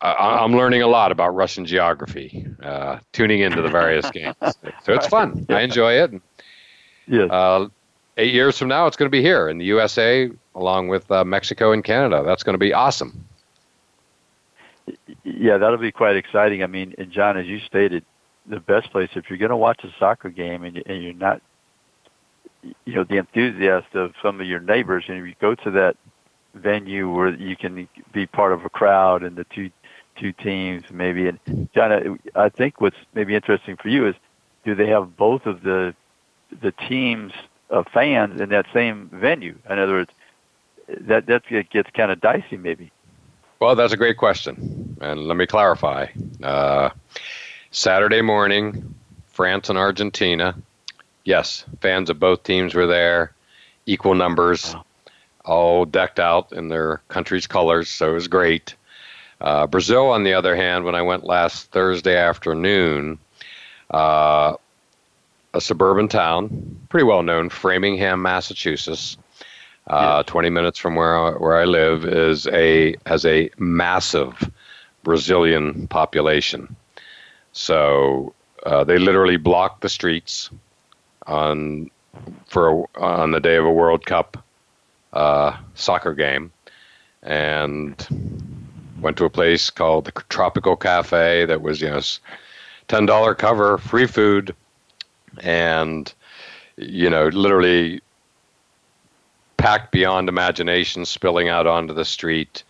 I, 0.02 0.44
am 0.44 0.56
learning 0.56 0.82
a 0.82 0.88
lot 0.88 1.12
about 1.12 1.36
Russian 1.36 1.66
geography, 1.66 2.46
uh, 2.62 3.00
tuning 3.14 3.40
into 3.40 3.62
the 3.62 3.70
various 3.70 4.10
games. 4.12 4.36
So 4.84 4.94
it's 4.94 5.08
fun. 5.08 5.46
I 5.50 5.62
enjoy 5.62 5.94
it. 5.94 6.22
Yeah. 7.08 7.26
Uh, 7.26 7.68
eight 8.18 8.34
years 8.34 8.58
from 8.58 8.70
now, 8.70 8.88
it's 8.88 8.96
going 8.96 9.08
to 9.08 9.12
be 9.12 9.22
here 9.22 9.50
in 9.50 9.58
the 9.58 9.66
USA, 9.66 10.30
along 10.56 10.88
with 10.88 11.10
uh, 11.12 11.26
Mexico 11.26 11.72
and 11.74 11.84
Canada. 11.84 12.24
That's 12.26 12.44
going 12.44 12.54
to 12.54 12.60
be 12.60 12.74
awesome. 12.74 13.26
Yeah, 15.24 15.58
that'll 15.58 15.78
be 15.78 15.92
quite 15.92 16.16
exciting. 16.16 16.64
I 16.64 16.68
mean, 16.68 16.96
and 16.98 17.12
John, 17.12 17.38
as 17.38 17.48
you 17.48 17.60
stated, 17.60 18.06
the 18.46 18.60
best 18.60 18.92
place 18.92 19.10
if 19.16 19.30
you're 19.30 19.38
going 19.38 19.50
to 19.50 19.58
watch 19.58 19.84
a 19.84 19.94
soccer 20.00 20.30
game 20.30 20.64
and, 20.64 20.78
you're 20.88 21.14
not 21.14 21.42
you 22.86 22.96
know 22.96 23.04
the 23.04 23.18
enthusiast 23.18 23.94
of 23.94 24.14
some 24.22 24.42
of 24.42 24.48
your 24.48 24.60
neighbors, 24.60 25.06
and 25.08 25.18
if 25.20 25.26
you 25.26 25.36
go 25.40 25.56
to 25.56 25.72
that 25.72 25.98
venue 26.54 27.12
where 27.12 27.30
you 27.30 27.56
can 27.56 27.88
be 28.14 28.26
part 28.26 28.52
of 28.52 28.66
a 28.66 28.70
crowd 28.70 29.24
and 29.24 29.36
the 29.36 29.44
two 29.46 29.70
two 30.18 30.32
teams 30.32 30.84
maybe. 30.92 31.28
And 31.28 31.70
John, 31.74 32.20
I 32.36 32.50
think 32.50 32.82
what's 32.82 32.98
maybe 33.14 33.36
interesting 33.36 33.78
for 33.78 33.90
you 33.90 34.08
is 34.08 34.16
do 34.66 34.76
they 34.76 34.88
have 34.88 35.16
both 35.16 35.46
of 35.46 35.64
the 35.64 35.96
the 36.62 36.72
teams 36.72 37.34
of 37.70 37.88
fans 37.90 38.40
in 38.40 38.50
that 38.50 38.66
same 38.74 39.10
venue? 39.12 39.58
In 39.70 39.80
other 39.80 39.94
words, 39.94 40.12
that 40.88 41.26
that 41.28 41.44
gets 41.70 41.90
kind 41.92 42.12
of 42.12 42.22
dicey 42.22 42.58
maybe. 42.58 42.92
Well, 43.60 43.76
that's 43.76 43.94
a 43.94 43.98
great 43.98 44.18
question, 44.18 44.98
and 45.02 45.28
let 45.28 45.36
me 45.36 45.48
clarify. 45.48 46.08
Uh, 46.44 46.90
Saturday 47.72 48.22
morning, 48.22 48.94
France 49.28 49.70
and 49.70 49.80
Argentina 49.80 50.56
yes, 51.28 51.66
fans 51.82 52.10
of 52.10 52.20
both 52.20 52.44
teams 52.44 52.74
were 52.74 52.88
there, 52.88 53.34
equal 53.86 54.16
numbers, 54.16 54.74
all 55.44 55.86
decked 55.86 56.20
out 56.20 56.54
in 56.54 56.70
their 56.70 57.02
country's 57.10 57.46
colors, 57.46 57.90
so 57.90 58.10
it 58.10 58.14
was 58.14 58.30
great. 58.30 58.76
Uh, 59.40 59.68
Brazil, 59.68 60.10
on 60.10 60.24
the 60.24 60.34
other 60.34 60.56
hand, 60.56 60.84
when 60.84 60.96
I 60.96 61.02
went 61.02 61.24
last 61.24 61.72
Thursday 61.72 62.18
afternoon, 62.18 63.20
uh, 63.92 64.56
a 65.54 65.62
suburban 65.62 66.08
town, 66.08 66.80
pretty 66.90 67.04
well 67.04 67.24
known, 67.24 67.50
Framingham, 67.50 68.22
Massachusetts, 68.22 69.18
uh, 69.88 70.24
20 70.24 70.50
minutes 70.50 70.80
from 70.80 70.96
where 70.96 71.18
I, 71.18 71.32
where 71.32 71.58
I 71.58 71.66
live, 71.66 72.06
is 72.06 72.48
a 72.48 72.96
has 73.06 73.26
a 73.26 73.50
massive 73.58 74.52
Brazilian 75.04 75.88
population. 75.88 76.76
So 77.54 78.34
uh, 78.66 78.84
they 78.84 78.98
literally 78.98 79.38
block 79.38 79.82
the 79.82 79.90
streets 79.90 80.50
on 81.26 81.90
for 82.48 82.70
a, 82.70 83.00
on 83.00 83.32
the 83.32 83.40
day 83.40 83.56
of 83.56 83.66
a 83.66 83.72
World 83.72 84.06
Cup 84.06 84.44
uh, 85.14 85.58
soccer 85.76 86.14
game, 86.14 86.52
and 87.24 87.96
went 89.02 89.18
to 89.18 89.26
a 89.26 89.30
place 89.30 89.70
called 89.70 90.06
the 90.06 90.12
Tropical 90.30 90.76
Cafe 90.76 91.46
that 91.46 91.62
was 91.62 91.82
you 91.82 91.90
know 91.90 92.02
ten 92.88 93.06
dollar 93.06 93.36
cover, 93.36 93.78
free 93.78 94.08
food, 94.08 94.56
and 95.42 96.14
you 96.78 97.10
know 97.10 97.28
literally 97.28 98.02
packed 99.58 99.92
beyond 99.92 100.30
imagination, 100.30 101.06
spilling 101.06 101.50
out 101.50 101.68
onto 101.68 101.94
the 101.94 102.06
street, 102.06 102.64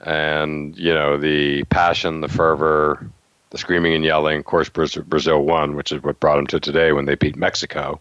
and 0.00 0.76
you 0.76 0.92
know 0.92 1.16
the 1.16 1.64
passion, 1.64 2.20
the 2.20 2.28
fervor, 2.28 3.08
the 3.50 3.58
screaming 3.58 3.94
and 3.94 4.04
yelling. 4.04 4.38
Of 4.38 4.44
course, 4.44 4.68
Brazil 4.68 5.44
won, 5.44 5.76
which 5.76 5.92
is 5.92 6.02
what 6.02 6.20
brought 6.20 6.36
them 6.36 6.46
to 6.48 6.60
today 6.60 6.92
when 6.92 7.04
they 7.04 7.14
beat 7.14 7.36
Mexico. 7.36 8.00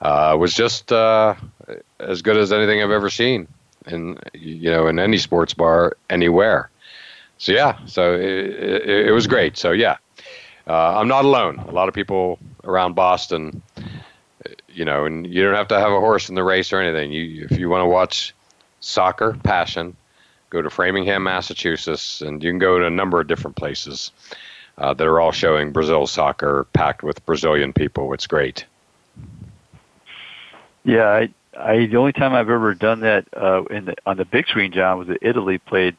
Uh, 0.00 0.36
was 0.38 0.52
just 0.52 0.92
uh, 0.92 1.34
as 1.98 2.20
good 2.20 2.36
as 2.36 2.52
anything 2.52 2.82
I've 2.82 2.90
ever 2.90 3.08
seen 3.08 3.48
in 3.86 4.18
you 4.32 4.70
know 4.70 4.86
in 4.86 4.98
any 4.98 5.18
sports 5.18 5.54
bar 5.54 5.96
anywhere. 6.10 6.70
So 7.38 7.52
yeah, 7.52 7.78
so 7.86 8.14
it, 8.14 8.22
it, 8.22 9.06
it 9.08 9.12
was 9.12 9.26
great. 9.26 9.56
So 9.56 9.72
yeah, 9.72 9.96
uh, 10.66 10.98
I'm 10.98 11.08
not 11.08 11.24
alone. 11.24 11.58
A 11.58 11.72
lot 11.72 11.88
of 11.88 11.94
people 11.94 12.38
around 12.64 12.94
Boston, 12.94 13.62
you 14.68 14.84
know, 14.84 15.04
and 15.04 15.26
you 15.26 15.42
don't 15.42 15.54
have 15.54 15.68
to 15.68 15.78
have 15.78 15.92
a 15.92 16.00
horse 16.00 16.28
in 16.28 16.34
the 16.34 16.44
race 16.44 16.72
or 16.72 16.80
anything. 16.80 17.12
You 17.12 17.46
if 17.50 17.58
you 17.58 17.68
want 17.68 17.82
to 17.82 17.86
watch 17.86 18.34
soccer, 18.80 19.34
passion, 19.42 19.96
go 20.50 20.62
to 20.62 20.70
Framingham, 20.70 21.24
Massachusetts, 21.24 22.20
and 22.20 22.42
you 22.42 22.50
can 22.50 22.58
go 22.58 22.78
to 22.78 22.86
a 22.86 22.90
number 22.90 23.20
of 23.20 23.26
different 23.26 23.56
places 23.56 24.12
uh, 24.78 24.94
that 24.94 25.06
are 25.06 25.20
all 25.20 25.32
showing 25.32 25.72
Brazil 25.72 26.06
soccer 26.06 26.66
packed 26.72 27.02
with 27.02 27.24
Brazilian 27.26 27.72
people. 27.72 28.12
It's 28.12 28.26
great. 28.26 28.64
Yeah, 30.84 31.08
I, 31.08 31.28
I 31.58 31.86
the 31.86 31.96
only 31.96 32.12
time 32.12 32.34
I've 32.34 32.50
ever 32.50 32.74
done 32.74 33.00
that 33.00 33.26
uh, 33.36 33.64
in 33.64 33.86
the, 33.86 33.96
on 34.06 34.16
the 34.16 34.24
big 34.24 34.46
screen, 34.46 34.72
John, 34.72 34.98
was 34.98 35.08
that 35.08 35.18
Italy 35.22 35.58
played 35.58 35.96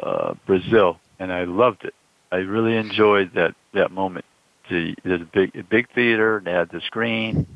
uh, 0.00 0.34
Brazil, 0.46 0.98
and 1.18 1.32
I 1.32 1.44
loved 1.44 1.84
it. 1.84 1.94
I 2.32 2.38
really 2.38 2.76
enjoyed 2.76 3.32
that 3.34 3.54
that 3.72 3.90
moment. 3.90 4.24
The 4.70 4.94
there's 5.04 5.20
a 5.20 5.24
big 5.24 5.68
big 5.68 5.88
theater, 5.94 6.38
and 6.38 6.46
they 6.46 6.52
had 6.52 6.70
the 6.70 6.80
screen. 6.80 7.46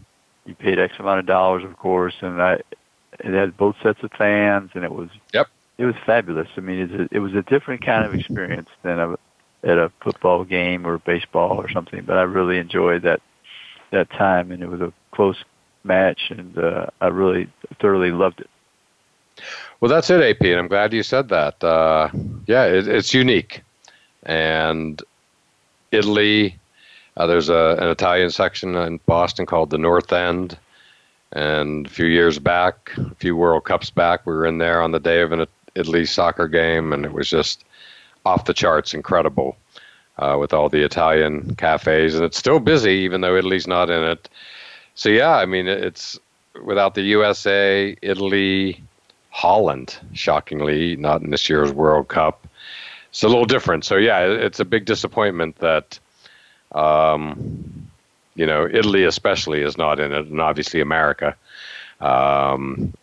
You 0.45 0.55
paid 0.55 0.79
X 0.79 0.95
amount 0.99 1.21
of 1.21 1.27
dollars, 1.27 1.65
of 1.65 1.77
course, 1.77 2.15
and 2.21 2.41
I 2.41 2.61
it 3.19 3.35
had 3.35 3.57
both 3.57 3.77
sets 3.83 4.03
of 4.03 4.13
fans, 4.13 4.71
and 4.75 4.85
it 4.85 4.93
was 4.93 5.09
yep, 5.33 5.49
it 5.79 5.85
was 5.85 5.95
fabulous. 6.07 6.49
I 6.57 6.61
mean, 6.61 6.79
it, 6.79 7.09
it 7.13 7.19
was 7.19 7.35
a 7.35 7.43
different 7.43 7.85
kind 7.85 8.05
of 8.05 8.15
experience 8.15 8.69
than 8.83 8.99
a, 8.99 9.13
at 9.65 9.79
a 9.79 9.91
football 10.01 10.45
game 10.45 10.87
or 10.87 10.99
baseball 10.99 11.59
or 11.59 11.71
something. 11.71 12.05
But 12.05 12.19
I 12.19 12.23
really 12.23 12.59
enjoyed 12.59 13.03
that 13.03 13.21
that 13.91 14.11
time, 14.11 14.53
and 14.53 14.63
it 14.63 14.69
was 14.69 14.81
a 14.81 14.93
close 15.13 15.43
match, 15.85 16.31
and 16.31 16.57
uh, 16.59 16.87
I 17.01 17.09
really 17.09 17.49
thoroughly 17.81 18.13
loved 18.13 18.41
it. 18.41 18.51
Well, 19.81 19.89
that's 19.89 20.11
it, 20.11 20.21
AP, 20.21 20.43
and 20.43 20.59
I'm 20.59 20.69
glad 20.69 20.93
you 20.93 21.03
said 21.03 21.29
that. 21.29 21.63
Uh, 21.63 22.11
yeah, 22.47 22.65
it, 22.65 22.89
it's 22.89 23.15
unique, 23.15 23.63
and 24.25 25.01
Italy. 25.93 26.57
Uh, 27.17 27.27
there's 27.27 27.49
a, 27.49 27.77
an 27.81 27.89
Italian 27.89 28.31
section 28.31 28.75
in 28.77 29.01
Boston 29.07 29.47
called 29.47 29.71
the 29.71 29.79
North 29.79 30.13
End, 30.13 30.57
and 31.33 31.87
a 31.87 31.91
few 31.91 32.07
years 32.07 32.39
back, 32.39 32.93
a 32.97 33.15
few 33.17 33.37
World 33.37 33.65
Cups 33.65 33.91
back, 33.91 34.27
we 34.27 34.33
were 34.33 34.47
in 34.47 34.59
there 34.59 34.81
on 34.81 34.93
the 34.93 35.01
day 35.01 35.21
of 35.21 35.33
an 35.33 35.47
Italy 35.75 36.07
soccer 36.07 36.49
game, 36.49 36.93
and 36.93 37.05
it 37.05 37.13
was 37.13 37.29
just 37.29 37.65
off 38.25 38.45
the 38.45 38.55
charts, 38.55 38.95
incredible, 38.95 39.57
uh, 40.19 40.37
with 40.39 40.53
all 40.53 40.69
the 40.69 40.85
Italian 40.85 41.55
cafes, 41.57 42.15
and 42.15 42.25
it's 42.25 42.39
still 42.39 42.61
busy 42.61 42.93
even 42.93 43.21
though 43.21 43.37
Italy's 43.37 43.67
not 43.67 43.91
in 43.91 44.03
it. 44.03 44.29
So 44.95 45.09
yeah, 45.09 45.37
I 45.37 45.47
mean, 45.47 45.69
it's 45.69 46.19
without 46.65 46.95
the 46.95 47.03
USA, 47.03 47.97
Italy, 48.03 48.83
Holland, 49.39 49.99
shockingly, 50.15 50.97
not 50.97 51.23
in 51.23 51.31
this 51.31 51.49
year's 51.49 51.73
World 51.73 52.09
Cup. 52.09 52.47
It's 53.11 53.23
a 53.23 53.29
little 53.29 53.45
different. 53.47 53.85
So 53.85 53.97
yeah, 53.97 54.21
it's 54.21 54.61
a 54.61 54.65
big 54.65 54.85
disappointment 54.85 55.57
that. 55.59 55.99
Um, 56.73 57.89
you 58.39 58.47
know, 58.47 58.69
Italy 58.71 59.05
especially 59.05 59.63
is 59.63 59.77
not 59.77 59.99
in 59.99 60.13
it, 60.13 60.27
and 60.27 60.41
obviously 60.41 60.81
America, 60.81 61.35
um, 62.01 62.95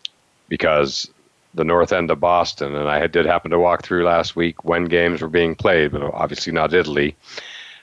because 0.48 1.10
the 1.56 1.66
north 1.66 1.92
end 1.92 2.10
of 2.10 2.22
Boston, 2.22 2.74
and 2.74 2.88
I 2.88 3.06
did 3.08 3.26
happen 3.26 3.52
to 3.52 3.60
walk 3.60 3.84
through 3.84 4.06
last 4.06 4.36
week 4.38 4.64
when 4.64 4.86
games 4.86 5.22
were 5.22 5.28
being 5.28 5.54
played, 5.54 5.92
but 5.92 6.02
obviously 6.02 6.54
not 6.54 6.74
Italy. 6.74 7.16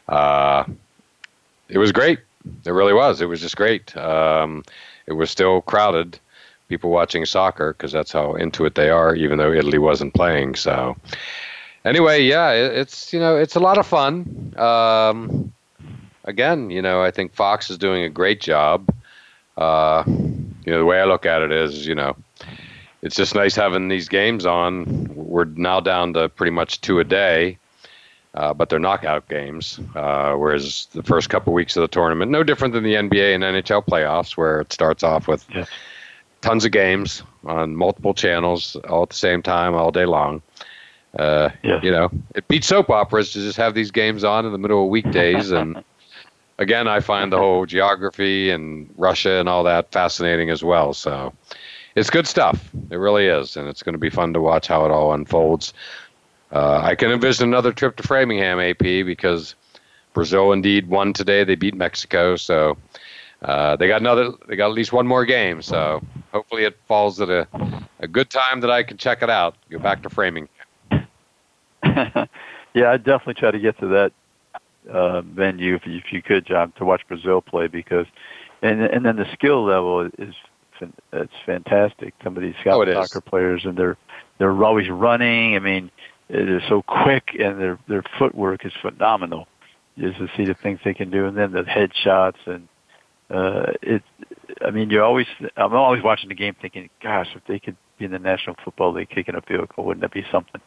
Uh, 0.09 0.64
it 1.68 1.78
was 1.78 1.92
great. 1.92 2.20
It 2.64 2.70
really 2.70 2.94
was. 2.94 3.20
It 3.20 3.26
was 3.26 3.40
just 3.40 3.57
great. 3.57 3.94
Um, 3.96 4.64
it 5.07 5.12
was 5.12 5.30
still 5.30 5.61
crowded, 5.61 6.18
people 6.72 6.88
watching 6.88 7.26
soccer 7.26 7.74
because 7.74 7.92
that's 7.92 8.12
how 8.12 8.32
into 8.32 8.64
it 8.64 8.76
they 8.76 8.88
are, 8.88 9.14
even 9.14 9.36
though 9.36 9.52
Italy 9.52 9.76
wasn't 9.76 10.14
playing. 10.14 10.54
So, 10.54 10.96
anyway, 11.84 12.22
yeah, 12.22 12.52
it, 12.52 12.72
it's 12.78 13.12
you 13.12 13.20
know 13.20 13.36
it's 13.36 13.56
a 13.56 13.60
lot 13.60 13.76
of 13.76 13.86
fun. 13.86 14.54
Um, 14.56 15.52
again, 16.24 16.70
you 16.70 16.80
know, 16.80 17.02
I 17.02 17.10
think 17.10 17.34
Fox 17.34 17.68
is 17.68 17.76
doing 17.76 18.04
a 18.04 18.08
great 18.08 18.40
job. 18.40 18.88
Uh, 19.58 20.02
you 20.06 20.72
know, 20.72 20.78
the 20.78 20.86
way 20.86 20.98
I 20.98 21.04
look 21.04 21.26
at 21.26 21.42
it 21.42 21.52
is, 21.52 21.86
you 21.86 21.94
know, 21.94 22.16
it's 23.02 23.16
just 23.16 23.34
nice 23.34 23.54
having 23.54 23.88
these 23.88 24.08
games 24.08 24.46
on. 24.46 25.10
We're 25.14 25.44
now 25.44 25.78
down 25.80 26.14
to 26.14 26.30
pretty 26.30 26.52
much 26.52 26.80
two 26.80 27.00
a 27.00 27.04
day, 27.04 27.58
uh, 28.32 28.54
but 28.54 28.70
they're 28.70 28.78
knockout 28.78 29.28
games. 29.28 29.78
Uh, 29.94 30.32
whereas 30.36 30.88
the 30.92 31.02
first 31.02 31.28
couple 31.28 31.52
weeks 31.52 31.76
of 31.76 31.82
the 31.82 31.88
tournament, 31.88 32.30
no 32.30 32.42
different 32.42 32.72
than 32.72 32.82
the 32.82 32.94
NBA 32.94 33.34
and 33.34 33.44
NHL 33.44 33.84
playoffs, 33.84 34.38
where 34.38 34.62
it 34.62 34.72
starts 34.72 35.02
off 35.02 35.28
with 35.28 35.44
yeah. 35.54 35.66
Tons 36.43 36.64
of 36.64 36.72
games 36.72 37.22
on 37.45 37.74
multiple 37.74 38.12
channels 38.12 38.76
all 38.88 39.05
at 39.05 39.09
the 39.09 39.16
same 39.16 39.43
time, 39.43 39.74
all 39.74 39.90
day 39.90 40.05
long. 40.05 40.43
Uh, 41.18 41.51
yeah. 41.62 41.80
You 41.82 41.90
know, 41.90 42.11
it 42.34 42.47
beats 42.49 42.66
soap 42.66 42.90
operas 42.90 43.32
to 43.32 43.40
just 43.40 43.57
have 43.57 43.74
these 43.74 43.90
games 43.90 44.24
on 44.24 44.45
in 44.47 44.53
the 44.53 44.59
middle 44.59 44.84
of 44.84 44.90
weekdays 44.90 45.51
and 45.51 45.82
again, 46.59 46.88
I 46.88 47.01
find 47.01 47.32
the 47.32 47.38
whole 47.38 47.66
geography 47.66 48.51
and 48.51 48.93
Russia 48.97 49.40
and 49.40 49.49
all 49.49 49.64
that 49.64 49.93
fascinating 49.93 50.51
as 50.51 50.62
well. 50.64 50.95
So 50.95 51.34
it's 51.95 52.11
good 52.11 52.26
stuff. 52.26 52.70
It 52.90 52.97
really 52.97 53.26
is, 53.26 53.57
and 53.57 53.68
it's 53.68 53.82
going 53.82 53.95
to 53.95 53.99
be 53.99 54.11
fun 54.11 54.32
to 54.34 54.40
watch 54.40 54.68
how 54.68 54.84
it 54.86 54.90
all 54.90 55.12
unfolds. 55.12 55.74
Uh, 56.51 56.80
I 56.82 56.95
can 56.95 57.11
envision 57.11 57.49
another 57.49 57.72
trip 57.72 57.97
to 57.97 58.03
Framingham, 58.03 58.61
AP, 58.61 58.78
because 58.78 59.55
Brazil 60.12 60.53
indeed 60.53 60.88
won 60.88 61.12
today. 61.12 61.45
They 61.45 61.55
beat 61.55 61.74
Mexico, 61.74 62.36
so 62.36 62.76
uh, 63.43 63.76
they 63.76 63.88
got 63.88 64.01
another. 64.01 64.32
They 64.49 64.57
got 64.57 64.66
at 64.66 64.74
least 64.74 64.93
one 64.93 65.07
more 65.07 65.24
game. 65.24 65.62
So 65.62 66.03
hopefully, 66.33 66.64
it 66.64 66.78
falls 66.89 67.20
at 67.20 67.28
a, 67.28 67.47
a 68.01 68.09
good 68.09 68.30
time 68.30 68.61
that 68.61 68.70
I 68.70 68.83
can 68.83 68.97
check 68.97 69.22
it 69.22 69.30
out. 69.30 69.57
Go 69.70 69.78
back 69.78 70.03
to 70.03 70.11
framing. 70.11 70.49
yeah, 71.85 72.26
I'd 72.76 73.05
definitely 73.05 73.35
try 73.35 73.51
to 73.51 73.59
get 73.59 73.78
to 73.80 73.89
that 73.89 74.12
uh, 74.91 75.22
venue 75.22 75.74
if 75.74 75.87
you, 75.87 75.99
if 75.99 76.12
you 76.12 76.22
could, 76.22 76.47
John, 76.47 76.72
to 76.78 76.85
watch 76.85 77.03
Brazil 77.09 77.41
play 77.41 77.66
because, 77.66 78.07
and 78.62 78.83
and 78.83 79.05
then 79.05 79.16
the 79.16 79.26
skill 79.33 79.64
level 79.64 80.09
is 80.18 80.35
it's 81.12 81.33
fantastic. 81.47 82.14
Some 82.24 82.37
of 82.37 82.43
these 82.43 82.55
oh, 82.66 82.85
soccer 82.93 83.20
players 83.20 83.64
and 83.64 83.76
they're 83.76 83.97
they're 84.39 84.64
always 84.64 84.89
running. 84.89 85.57
I 85.57 85.59
mean, 85.59 85.91
they're 86.28 86.62
so 86.68 86.83
quick 86.83 87.37
and 87.39 87.61
their 87.61 87.78
their 87.89 88.03
footwork 88.18 88.64
is 88.64 88.72
phenomenal. 88.80 89.47
Just 89.99 90.18
to 90.18 90.28
see 90.37 90.47
the 90.47 90.55
things 90.55 90.80
they 90.85 90.95
can 90.95 91.11
do, 91.11 91.26
and 91.26 91.37
then 91.37 91.53
the 91.53 91.62
headshots 91.62 92.47
and 92.47 92.66
uh, 93.33 93.72
it. 93.83 94.03
I 94.61 94.70
mean, 94.70 94.91
you're 94.91 95.05
always. 95.05 95.26
I'm 95.57 95.74
always 95.74 96.03
watching 96.03 96.28
the 96.28 96.35
game, 96.35 96.55
thinking, 96.61 96.91
"Gosh, 97.01 97.35
if 97.35 97.45
they 97.47 97.59
could 97.59 97.76
be 97.99 98.05
in 98.05 98.11
the 98.11 98.18
National 98.18 98.57
Football 98.64 98.93
League 98.93 99.09
kicking 99.09 99.35
a 99.35 99.41
field 99.41 99.68
goal, 99.74 99.87
wouldn't 99.87 100.03
that 100.03 100.12
be 100.12 100.24
something?" 100.30 100.61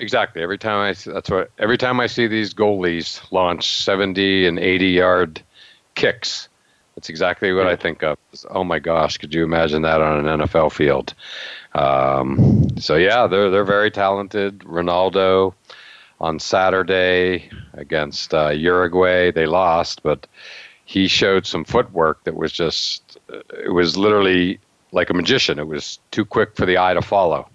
Exactly. 0.00 0.42
Every 0.42 0.58
time 0.58 0.78
I 0.78 0.92
see, 0.92 1.10
that's 1.12 1.30
what 1.30 1.50
every 1.58 1.78
time 1.78 2.00
I 2.00 2.06
see 2.06 2.26
these 2.26 2.52
goalies 2.52 3.20
launch 3.32 3.82
70 3.82 4.46
and 4.46 4.58
80 4.58 4.86
yard 4.86 5.42
kicks, 5.94 6.48
that's 6.94 7.08
exactly 7.08 7.52
what 7.52 7.66
I 7.66 7.76
think 7.76 8.02
of. 8.02 8.18
Oh 8.50 8.64
my 8.64 8.80
gosh, 8.80 9.18
could 9.18 9.32
you 9.32 9.44
imagine 9.44 9.82
that 9.82 10.00
on 10.00 10.26
an 10.26 10.40
NFL 10.40 10.72
field? 10.72 11.14
Um, 11.74 12.68
so 12.78 12.96
yeah, 12.96 13.26
they're 13.26 13.50
they're 13.50 13.64
very 13.64 13.90
talented. 13.90 14.60
Ronaldo 14.60 15.54
on 16.20 16.38
Saturday 16.38 17.50
against 17.72 18.34
uh, 18.34 18.50
Uruguay, 18.50 19.30
they 19.30 19.46
lost, 19.46 20.02
but 20.02 20.26
he 20.84 21.08
showed 21.08 21.46
some 21.46 21.64
footwork 21.64 22.24
that 22.24 22.36
was 22.36 22.52
just 22.52 23.18
it 23.28 23.72
was 23.72 23.96
literally 23.96 24.58
like 24.92 25.10
a 25.10 25.14
magician. 25.14 25.58
It 25.58 25.66
was 25.66 25.98
too 26.10 26.24
quick 26.24 26.56
for 26.56 26.66
the 26.66 26.78
eye 26.78 26.94
to 26.94 27.02
follow. 27.02 27.48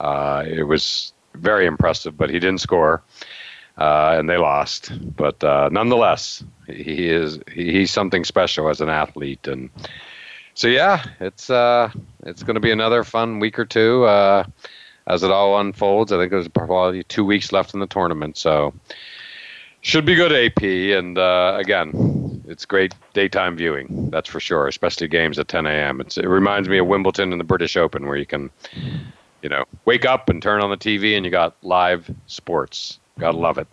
Uh, 0.00 0.44
it 0.46 0.64
was 0.64 1.12
very 1.34 1.66
impressive, 1.66 2.16
but 2.16 2.30
he 2.30 2.38
didn't 2.38 2.60
score, 2.60 3.02
uh, 3.78 4.16
and 4.18 4.28
they 4.28 4.36
lost. 4.36 4.92
But 5.16 5.42
uh, 5.42 5.68
nonetheless, 5.70 6.44
he 6.66 7.08
is 7.08 7.38
he's 7.52 7.90
something 7.90 8.24
special 8.24 8.68
as 8.68 8.80
an 8.80 8.88
athlete, 8.88 9.46
and 9.46 9.70
so 10.54 10.68
yeah, 10.68 11.04
it's 11.20 11.50
uh, 11.50 11.90
it's 12.24 12.42
going 12.42 12.54
to 12.54 12.60
be 12.60 12.70
another 12.70 13.04
fun 13.04 13.40
week 13.40 13.58
or 13.58 13.64
two 13.64 14.04
uh, 14.04 14.44
as 15.06 15.22
it 15.22 15.30
all 15.30 15.60
unfolds. 15.60 16.12
I 16.12 16.18
think 16.18 16.30
there's 16.30 16.48
probably 16.48 17.02
two 17.04 17.24
weeks 17.24 17.52
left 17.52 17.74
in 17.74 17.80
the 17.80 17.86
tournament, 17.86 18.36
so 18.36 18.72
should 19.80 20.06
be 20.06 20.14
good 20.14 20.32
AP. 20.32 20.62
And 20.62 21.18
uh, 21.18 21.56
again, 21.60 22.33
it's 22.46 22.64
great 22.64 22.94
daytime 23.12 23.56
viewing, 23.56 24.10
that's 24.10 24.28
for 24.28 24.40
sure, 24.40 24.66
especially 24.68 25.08
games 25.08 25.38
at 25.38 25.48
10 25.48 25.66
a.m. 25.66 26.00
It's, 26.00 26.18
it 26.18 26.26
reminds 26.26 26.68
me 26.68 26.78
of 26.78 26.86
Wimbledon 26.86 27.32
and 27.32 27.40
the 27.40 27.44
British 27.44 27.76
Open, 27.76 28.06
where 28.06 28.16
you 28.16 28.26
can 28.26 28.50
you 29.44 29.50
know, 29.50 29.66
wake 29.84 30.06
up 30.06 30.30
and 30.30 30.42
turn 30.42 30.62
on 30.62 30.70
the 30.70 30.76
TV 30.76 31.16
and 31.16 31.24
you 31.24 31.30
got 31.30 31.54
live 31.62 32.10
sports. 32.26 32.98
Gotta 33.18 33.36
love 33.36 33.58
it. 33.58 33.68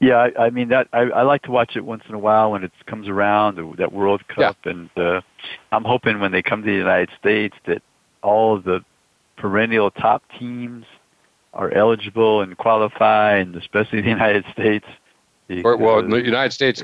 Yeah, 0.00 0.16
I, 0.16 0.44
I 0.44 0.50
mean 0.50 0.68
that 0.68 0.86
I, 0.92 1.00
I 1.00 1.22
like 1.22 1.42
to 1.42 1.50
watch 1.50 1.74
it 1.74 1.84
once 1.84 2.04
in 2.08 2.14
a 2.14 2.18
while 2.18 2.52
when 2.52 2.62
it 2.62 2.70
comes 2.86 3.08
around 3.08 3.76
that 3.76 3.92
World 3.92 4.26
Cup, 4.28 4.56
yeah. 4.64 4.70
and 4.70 4.90
uh, 4.96 5.20
I'm 5.72 5.82
hoping 5.82 6.20
when 6.20 6.30
they 6.30 6.42
come 6.42 6.62
to 6.62 6.70
the 6.70 6.76
United 6.76 7.10
States 7.18 7.56
that 7.66 7.82
all 8.22 8.56
of 8.56 8.62
the 8.62 8.84
perennial 9.36 9.90
top 9.90 10.22
teams 10.38 10.86
are 11.52 11.74
eligible 11.74 12.40
and 12.40 12.56
qualify, 12.56 13.36
and 13.38 13.56
especially 13.56 14.00
the 14.00 14.08
United 14.08 14.44
States. 14.52 14.86
Well, 15.48 16.02
the 16.02 16.22
United 16.22 16.52
States 16.52 16.82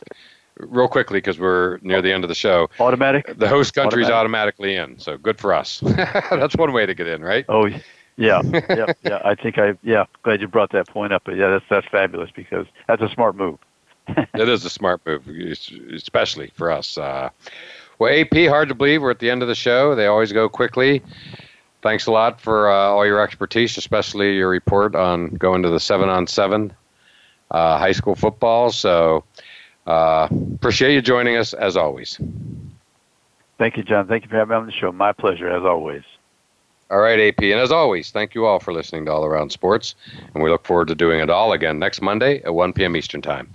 real 0.59 0.89
quickly 0.89 1.19
because 1.19 1.39
we're 1.39 1.79
near 1.83 2.01
the 2.01 2.13
end 2.13 2.25
of 2.25 2.29
the 2.29 2.35
show. 2.35 2.71
Automatic. 2.81 3.39
The 3.39 3.49
host 3.49 3.75
country 3.75 4.03
is 4.03 4.11
automatically 4.11 4.77
in, 4.77 4.99
so 4.99 5.17
good 5.17 5.39
for 5.39 5.53
us. 5.53 5.81
that's 5.85 6.57
one 6.57 6.73
way 6.73 6.87
to 6.87 6.95
get 6.95 7.07
in, 7.07 7.23
right? 7.23 7.45
Oh, 7.49 7.67
yeah, 7.67 7.81
yeah, 8.17 8.93
yeah. 9.03 9.21
I 9.25 9.35
think 9.35 9.59
I 9.59 9.75
yeah. 9.83 10.05
Glad 10.23 10.41
you 10.41 10.49
brought 10.49 10.71
that 10.73 10.89
point 10.89 11.13
up. 11.13 11.23
But 11.25 11.37
yeah, 11.37 11.49
that's 11.49 11.65
that's 11.69 11.87
fabulous 11.89 12.31
because 12.35 12.67
that's 12.87 13.03
a 13.03 13.09
smart 13.09 13.37
move. 13.37 13.59
it 14.09 14.49
is 14.49 14.65
a 14.65 14.71
smart 14.71 15.01
move, 15.07 15.27
especially 15.93 16.53
for 16.55 16.71
us. 16.71 16.97
Uh, 16.97 17.31
well, 17.99 18.13
AP, 18.13 18.49
hard 18.49 18.69
to 18.69 18.75
believe 18.75 19.03
we're 19.03 19.11
at 19.11 19.19
the 19.19 19.31
end 19.31 19.43
of 19.43 19.49
the 19.49 19.55
show. 19.55 19.95
They 19.95 20.07
always 20.07 20.33
go 20.33 20.49
quickly. 20.49 21.03
Thanks 21.83 22.07
a 22.07 22.13
lot 22.13 22.41
for 22.41 22.71
uh, 22.71 22.75
all 22.75 23.05
your 23.05 23.21
expertise, 23.21 23.77
especially 23.77 24.37
your 24.37 24.49
report 24.49 24.95
on 24.95 25.29
going 25.31 25.63
to 25.63 25.69
the 25.71 25.81
seven 25.81 26.09
on 26.09 26.27
seven 26.27 26.73
uh, 27.55 27.79
high 27.79 27.93
school 27.93 28.17
football. 28.17 28.71
So 28.73 29.25
uh, 29.87 30.29
appreciate 30.55 30.93
you 30.93 31.01
joining 31.01 31.37
us 31.37 31.55
as 31.55 31.77
always. 31.77 32.19
Thank 33.59 33.77
you, 33.77 33.85
John. 33.85 34.09
Thank 34.09 34.25
you 34.25 34.31
for 34.31 34.37
having 34.37 34.51
me 34.51 34.57
on 34.57 34.67
the 34.67 34.73
show. 34.73 34.91
My 34.91 35.13
pleasure, 35.13 35.49
as 35.49 35.63
always. 35.63 36.03
All 36.91 36.99
right, 36.99 37.19
AP. 37.19 37.43
And 37.43 37.61
as 37.61 37.71
always, 37.71 38.11
thank 38.11 38.35
you 38.35 38.45
all 38.45 38.59
for 38.59 38.73
listening 38.73 39.07
to 39.07 39.13
All 39.13 39.25
Around 39.25 39.51
Sports. 39.51 39.95
And 40.35 40.43
we 40.43 40.51
look 40.51 40.67
forward 40.67 40.89
to 40.89 40.95
doing 40.95 41.21
it 41.21 41.31
all 41.31 41.53
again 41.53 41.79
next 41.79 42.03
Monday 42.03 42.43
at 42.43 42.53
1 42.53 42.73
p.m. 42.73 42.97
Eastern 42.97 43.23
Time. 43.23 43.55